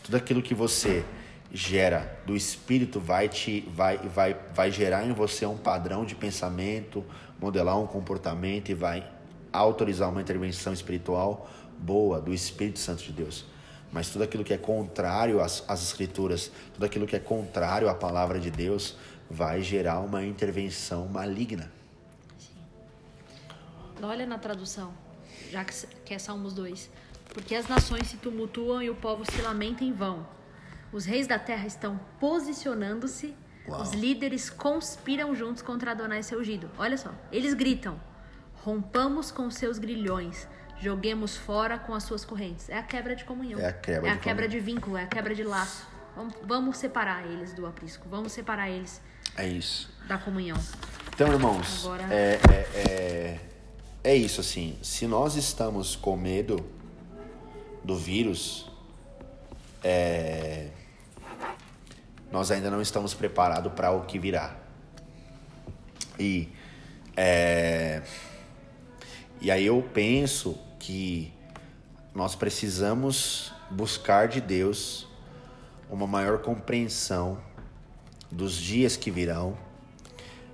[0.05, 1.05] Tudo aquilo que você
[1.53, 7.05] gera do espírito vai te vai vai vai gerar em você um padrão de pensamento,
[7.41, 9.16] modelar um comportamento e vai
[9.57, 13.45] autorizar uma intervenção espiritual boa do Espírito Santo de Deus.
[13.93, 17.95] Mas tudo aquilo que é contrário às, às Escrituras, tudo aquilo que é contrário à
[17.95, 18.97] palavra de Deus,
[19.31, 21.71] vai gerar uma intervenção maligna.
[22.39, 22.55] Sim.
[24.03, 24.93] Olha na tradução,
[25.51, 26.91] já que, que é Salmos 2.
[27.33, 30.27] Porque as nações se tumultuam e o povo se lamenta em vão.
[30.93, 33.35] Os reis da terra estão posicionando-se,
[33.69, 36.71] os líderes conspiram juntos contra Adonai seu ungido.
[36.79, 38.01] Olha só, eles gritam:
[38.67, 40.49] Rompamos com seus grilhões,
[40.81, 42.69] joguemos fora com as suas correntes.
[42.69, 43.61] É a quebra de comunhão.
[43.61, 45.87] É a quebra, é a de, quebra de vínculo, é a quebra de laço.
[46.17, 49.01] Vamos, vamos separar eles do aprisco, vamos separar eles
[49.37, 49.89] é isso.
[50.09, 50.57] da comunhão.
[51.15, 52.13] Então, irmãos, Agora...
[52.13, 53.41] é, é, é,
[54.03, 54.77] é isso assim.
[54.83, 56.59] Se nós estamos com medo
[57.85, 58.69] do vírus,
[59.85, 60.71] é,
[62.33, 64.57] nós ainda não estamos preparados para o que virá.
[66.19, 66.49] E
[67.17, 68.03] é,
[69.41, 71.33] e aí eu penso que
[72.15, 75.07] nós precisamos buscar de Deus
[75.91, 77.39] uma maior compreensão
[78.31, 79.57] dos dias que virão,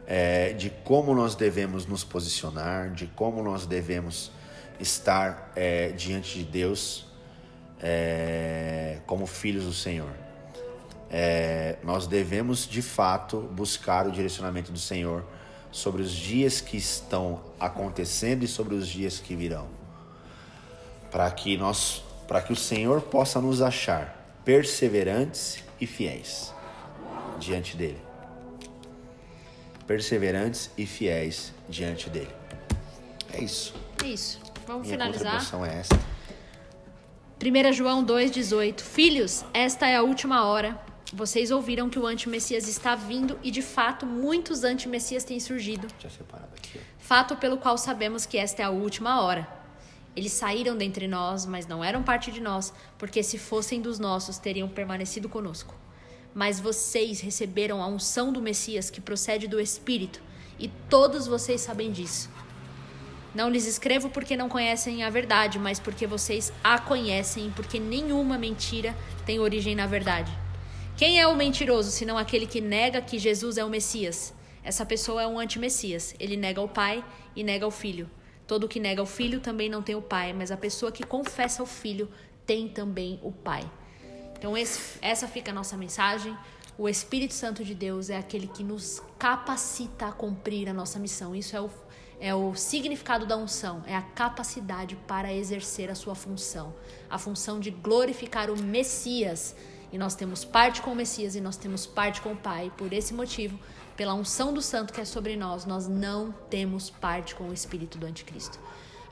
[0.07, 4.31] é, de como nós devemos nos posicionar, de como nós devemos
[4.81, 7.07] estar é, diante de Deus
[7.81, 10.13] é, como filhos do Senhor.
[11.11, 15.25] É, nós devemos de fato buscar o direcionamento do Senhor
[15.73, 19.66] sobre os dias que estão acontecendo e sobre os dias que virão.
[21.11, 26.55] Para que nós, para que o Senhor possa nos achar perseverantes e fiéis
[27.39, 28.01] diante dele.
[29.86, 32.31] Perseverantes e fiéis diante dele.
[33.32, 33.74] É isso.
[34.03, 34.40] É isso.
[34.66, 35.40] Vamos Minha finalizar.
[35.40, 35.94] contribuição é essa.
[37.43, 40.78] 1 João 2,18 Filhos, esta é a última hora.
[41.13, 45.87] Vocês ouviram que o antimessias está vindo e de fato muitos antimessias têm surgido.
[46.57, 46.81] Aqui.
[46.99, 49.47] Fato pelo qual sabemos que esta é a última hora.
[50.17, 54.39] Eles saíram dentre nós, mas não eram parte de nós, porque se fossem dos nossos,
[54.39, 55.75] teriam permanecido conosco.
[56.35, 60.23] Mas vocês receberam a unção do Messias que procede do Espírito,
[60.59, 62.31] e todos vocês sabem disso.
[63.35, 68.39] Não lhes escrevo porque não conhecem a verdade, mas porque vocês a conhecem, porque nenhuma
[68.39, 70.41] mentira tem origem na verdade.
[71.03, 74.33] Quem é o mentiroso senão aquele que nega que Jesus é o Messias?
[74.62, 76.15] Essa pessoa é um antimessias.
[76.20, 77.05] Ele nega o Pai
[77.35, 78.09] e nega o Filho.
[78.47, 81.61] Todo que nega o Filho também não tem o Pai, mas a pessoa que confessa
[81.61, 82.09] o Filho
[82.47, 83.69] tem também o Pai.
[84.39, 86.39] Então esse- essa fica a nossa mensagem.
[86.79, 91.35] O Espírito Santo de Deus é aquele que nos capacita a cumprir a nossa missão.
[91.35, 91.69] Isso é o,
[92.20, 96.73] é o significado da unção, é a capacidade para exercer a sua função,
[97.11, 99.57] a função de glorificar o Messias.
[99.93, 102.73] E nós temos parte com o Messias e nós temos parte com o Pai.
[102.78, 103.59] Por esse motivo,
[103.94, 107.98] pela unção do Santo que é sobre nós, nós não temos parte com o Espírito
[107.98, 108.59] do Anticristo.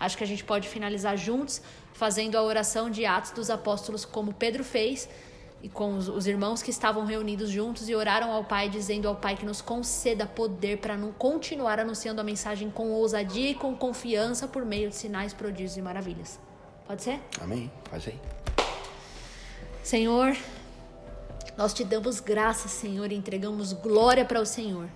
[0.01, 1.61] Acho que a gente pode finalizar juntos
[1.93, 5.07] fazendo a oração de Atos dos Apóstolos, como Pedro fez,
[5.63, 9.17] e com os, os irmãos que estavam reunidos juntos e oraram ao Pai, dizendo ao
[9.17, 13.77] Pai que nos conceda poder para não continuar anunciando a mensagem com ousadia e com
[13.77, 16.41] confiança por meio de sinais, prodígios e maravilhas.
[16.87, 17.21] Pode ser?
[17.39, 17.71] Amém?
[17.91, 18.19] Faz aí.
[19.83, 20.35] Senhor,
[21.61, 24.89] nós te damos graças, Senhor, e entregamos glória para o Senhor,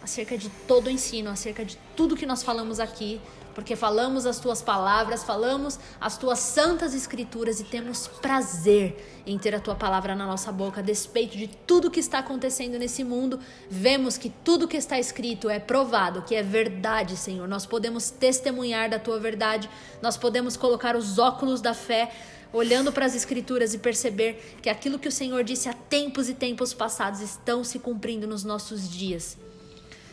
[0.00, 3.20] acerca de todo o ensino, acerca de tudo que nós falamos aqui,
[3.56, 9.52] porque falamos as tuas palavras, falamos as tuas santas escrituras e temos prazer em ter
[9.52, 13.40] a tua palavra na nossa boca, a despeito de tudo que está acontecendo nesse mundo.
[13.68, 17.48] Vemos que tudo que está escrito é provado, que é verdade, Senhor.
[17.48, 19.68] Nós podemos testemunhar da tua verdade,
[20.00, 22.12] nós podemos colocar os óculos da fé
[22.52, 26.34] olhando para as escrituras e perceber que aquilo que o Senhor disse há tempos e
[26.34, 29.38] tempos passados estão se cumprindo nos nossos dias.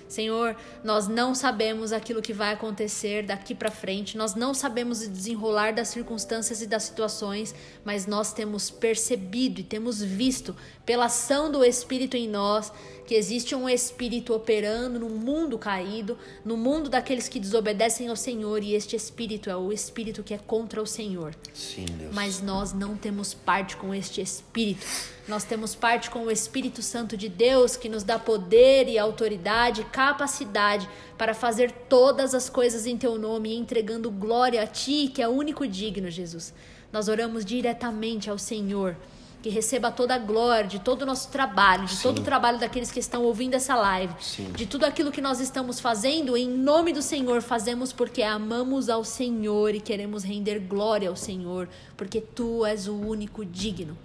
[0.09, 5.09] Senhor, nós não sabemos aquilo que vai acontecer daqui para frente, nós não sabemos o
[5.09, 7.53] desenrolar das circunstâncias e das situações,
[7.85, 10.55] mas nós temos percebido e temos visto,
[10.85, 12.71] pela ação do Espírito em nós,
[13.05, 18.63] que existe um Espírito operando no mundo caído, no mundo daqueles que desobedecem ao Senhor,
[18.63, 21.35] e este Espírito é o Espírito que é contra o Senhor.
[21.53, 22.13] Sim, Deus.
[22.13, 24.85] Mas nós não temos parte com este Espírito.
[25.29, 29.83] Nós temos parte com o Espírito Santo de Deus, que nos dá poder e autoridade,
[29.83, 30.89] capacidade
[31.19, 35.31] para fazer todas as coisas em teu nome, entregando glória a ti, que é o
[35.31, 36.51] único digno, Jesus.
[36.91, 38.97] Nós oramos diretamente ao Senhor.
[39.43, 42.03] Que receba toda a glória de todo o nosso trabalho, de Sim.
[42.03, 44.51] todo o trabalho daqueles que estão ouvindo essa live, Sim.
[44.51, 49.05] de tudo aquilo que nós estamos fazendo, em nome do Senhor, fazemos porque amamos ao
[49.05, 53.95] Senhor e queremos render glória ao Senhor, porque tu és o único digno.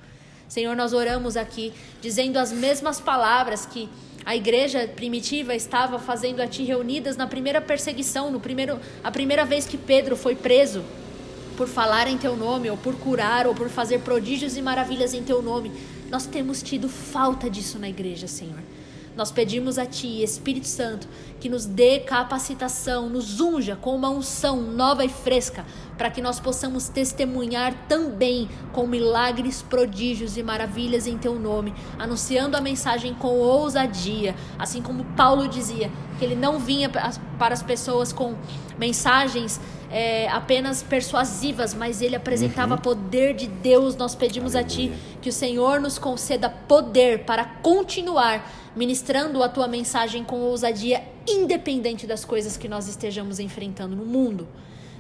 [0.49, 3.89] Senhor, nós oramos aqui dizendo as mesmas palavras que
[4.25, 9.45] a igreja primitiva estava fazendo a ti reunidas na primeira perseguição, no primeiro, a primeira
[9.45, 10.83] vez que Pedro foi preso
[11.57, 15.23] por falar em teu nome, ou por curar, ou por fazer prodígios e maravilhas em
[15.23, 15.71] teu nome.
[16.11, 18.59] Nós temos tido falta disso na igreja, Senhor.
[19.17, 21.07] Nós pedimos a Ti, Espírito Santo,
[21.39, 25.65] que nos dê capacitação, nos unja com uma unção nova e fresca,
[25.97, 32.57] para que nós possamos testemunhar também com milagres, prodígios e maravilhas em Teu nome, anunciando
[32.57, 37.63] a mensagem com ousadia, assim como Paulo dizia, que ele não vinha pa- para as
[37.63, 38.35] pessoas com
[38.77, 39.61] mensagens
[39.91, 43.95] é, apenas persuasivas, mas ele apresentava poder de Deus.
[43.95, 44.93] Nós pedimos a Ti
[45.23, 48.45] que o Senhor nos conceda poder para continuar
[48.77, 54.49] ministrando a Tua mensagem com ousadia, independente das coisas que nós estejamos enfrentando no mundo.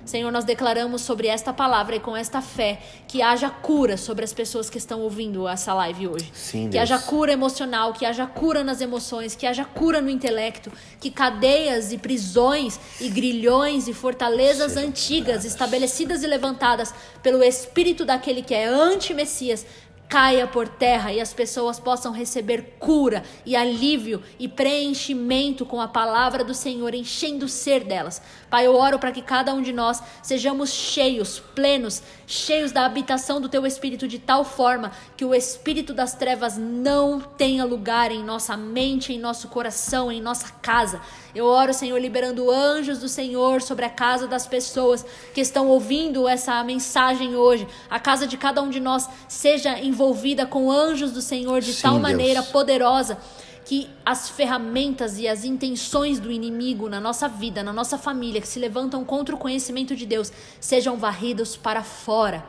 [0.04, 2.78] Senhor, nós declaramos sobre esta palavra e com esta fé
[3.08, 6.30] que haja cura sobre as pessoas que estão ouvindo essa live hoje.
[6.34, 10.70] Sim, que haja cura emocional, que haja cura nas emoções, que haja cura no intelecto,
[11.00, 18.04] que cadeias e prisões e grilhões e fortalezas Sejam antigas estabelecidas e levantadas pelo espírito
[18.04, 19.64] daquele que é anti-messias
[20.08, 25.88] caia por terra e as pessoas possam receber cura e alívio e preenchimento com a
[25.88, 28.22] palavra do Senhor, enchendo o ser delas.
[28.48, 33.40] Pai, eu oro para que cada um de nós sejamos cheios, plenos, cheios da habitação
[33.40, 38.22] do Teu Espírito de tal forma que o Espírito das trevas não tenha lugar em
[38.22, 41.00] nossa mente, em nosso coração, em nossa casa.
[41.34, 45.04] Eu oro, Senhor, liberando anjos do Senhor sobre a casa das pessoas
[45.34, 47.66] que estão ouvindo essa mensagem hoje.
[47.90, 51.82] A casa de cada um de nós seja envolvida com anjos do Senhor de Sim,
[51.82, 52.02] tal Deus.
[52.02, 53.18] maneira poderosa
[53.64, 58.46] que as ferramentas e as intenções do inimigo na nossa vida, na nossa família, que
[58.46, 60.30] se levantam contra o conhecimento de Deus,
[60.60, 62.44] sejam varridos para fora.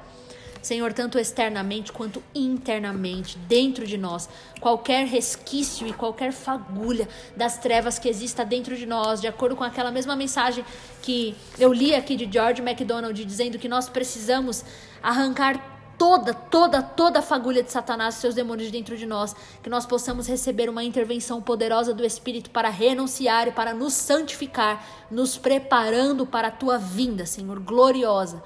[0.65, 4.27] Senhor, tanto externamente quanto internamente, dentro de nós,
[4.59, 9.63] qualquer resquício e qualquer fagulha das trevas que exista dentro de nós, de acordo com
[9.63, 10.65] aquela mesma mensagem
[11.03, 14.65] que eu li aqui de George MacDonald, dizendo que nós precisamos
[15.03, 19.69] arrancar toda, toda, toda a fagulha de Satanás e seus demônios dentro de nós, que
[19.69, 25.37] nós possamos receber uma intervenção poderosa do Espírito para renunciar e para nos santificar, nos
[25.37, 28.41] preparando para a tua vinda, Senhor, gloriosa.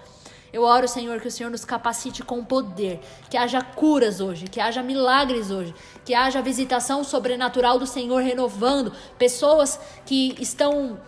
[0.51, 2.99] Eu oro, Senhor, que o Senhor nos capacite com poder,
[3.29, 5.73] que haja curas hoje, que haja milagres hoje,
[6.03, 10.99] que haja visitação sobrenatural do Senhor renovando pessoas que estão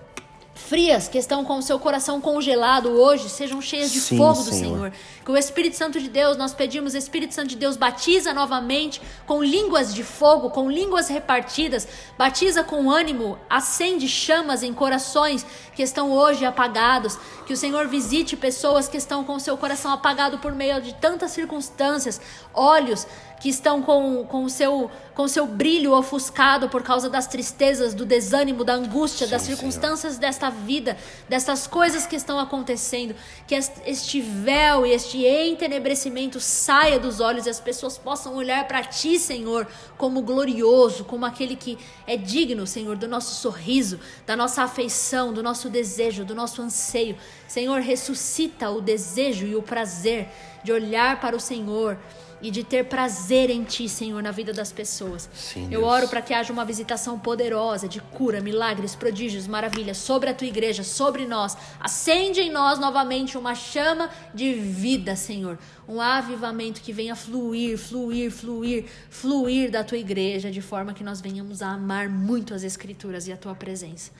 [0.61, 4.51] frias, que estão com o seu coração congelado hoje, sejam cheias de Sim, fogo do
[4.51, 4.75] Senhor.
[4.75, 4.93] Senhor.
[5.25, 9.43] Que o Espírito Santo de Deus, nós pedimos, Espírito Santo de Deus, batiza novamente com
[9.43, 16.11] línguas de fogo, com línguas repartidas, batiza com ânimo, acende chamas em corações que estão
[16.11, 17.17] hoje apagados.
[17.45, 20.93] Que o Senhor visite pessoas que estão com o seu coração apagado por meio de
[20.95, 22.21] tantas circunstâncias,
[22.53, 23.05] olhos
[23.41, 27.95] que estão com, com, o seu, com o seu brilho ofuscado por causa das tristezas,
[27.95, 29.55] do desânimo, da angústia, Sim, das Senhor.
[29.57, 30.95] circunstâncias desta vida,
[31.27, 33.15] dessas coisas que estão acontecendo,
[33.47, 38.67] que es- este véu e este entenebrecimento saia dos olhos e as pessoas possam olhar
[38.67, 44.35] para ti, Senhor, como glorioso, como aquele que é digno, Senhor, do nosso sorriso, da
[44.35, 47.17] nossa afeição, do nosso desejo, do nosso anseio.
[47.47, 50.29] Senhor, ressuscita o desejo e o prazer
[50.63, 51.97] de olhar para o Senhor
[52.41, 55.29] e de ter prazer em ti, Senhor, na vida das pessoas.
[55.33, 60.29] Sim, Eu oro para que haja uma visitação poderosa de cura, milagres, prodígios, maravilhas sobre
[60.29, 61.55] a tua igreja, sobre nós.
[61.79, 65.57] Acende em nós novamente uma chama de vida, Senhor.
[65.87, 71.21] Um avivamento que venha fluir, fluir, fluir, fluir da tua igreja, de forma que nós
[71.21, 74.11] venhamos a amar muito as Escrituras e a tua presença.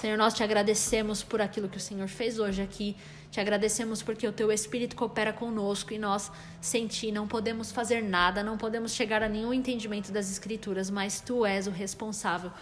[0.00, 2.96] Senhor, nós te agradecemos por aquilo que o Senhor fez hoje aqui.
[3.32, 6.30] Te agradecemos porque o teu Espírito coopera conosco e nós,
[6.60, 11.18] sem ti, não podemos fazer nada, não podemos chegar a nenhum entendimento das Escrituras, mas
[11.18, 12.52] tu és o responsável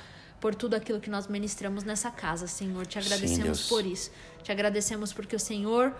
[0.40, 2.86] por tudo aquilo que nós ministramos nessa casa, Senhor.
[2.86, 3.68] Te agradecemos Deus.
[3.68, 4.12] por isso.
[4.44, 5.92] Te agradecemos porque o Senhor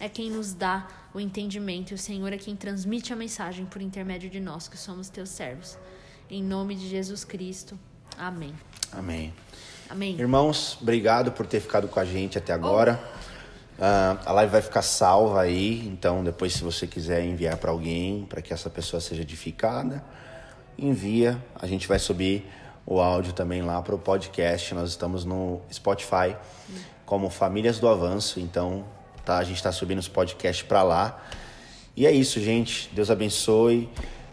[0.00, 3.82] é quem nos dá o entendimento e o Senhor é quem transmite a mensagem por
[3.82, 5.76] intermédio de nós, que somos teus servos.
[6.30, 7.78] Em nome de Jesus Cristo.
[8.16, 8.54] Amém.
[8.92, 9.34] Amém.
[9.90, 10.18] Amém.
[10.18, 12.98] Irmãos, obrigado por ter ficado com a gente até agora.
[13.78, 18.24] Ah, a live vai ficar salva aí, então depois se você quiser enviar para alguém,
[18.28, 20.02] para que essa pessoa seja edificada,
[20.78, 21.42] envia.
[21.54, 22.46] A gente vai subir
[22.86, 24.74] o áudio também lá para o podcast.
[24.74, 26.36] Nós estamos no Spotify
[27.04, 28.84] como Famílias do Avanço, então
[29.24, 31.22] tá, a gente está subindo os podcasts para lá.
[31.96, 32.90] E é isso, gente.
[32.94, 33.88] Deus abençoe.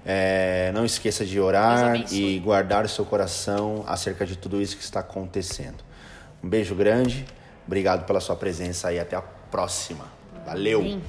[0.06, 4.84] É, não esqueça de orar e guardar o seu coração acerca de tudo isso que
[4.84, 5.82] está acontecendo.
[6.44, 7.26] Um beijo grande,
[7.66, 10.06] obrigado pela sua presença e até a próxima.
[10.46, 10.82] Valeu!
[10.82, 11.04] Amém.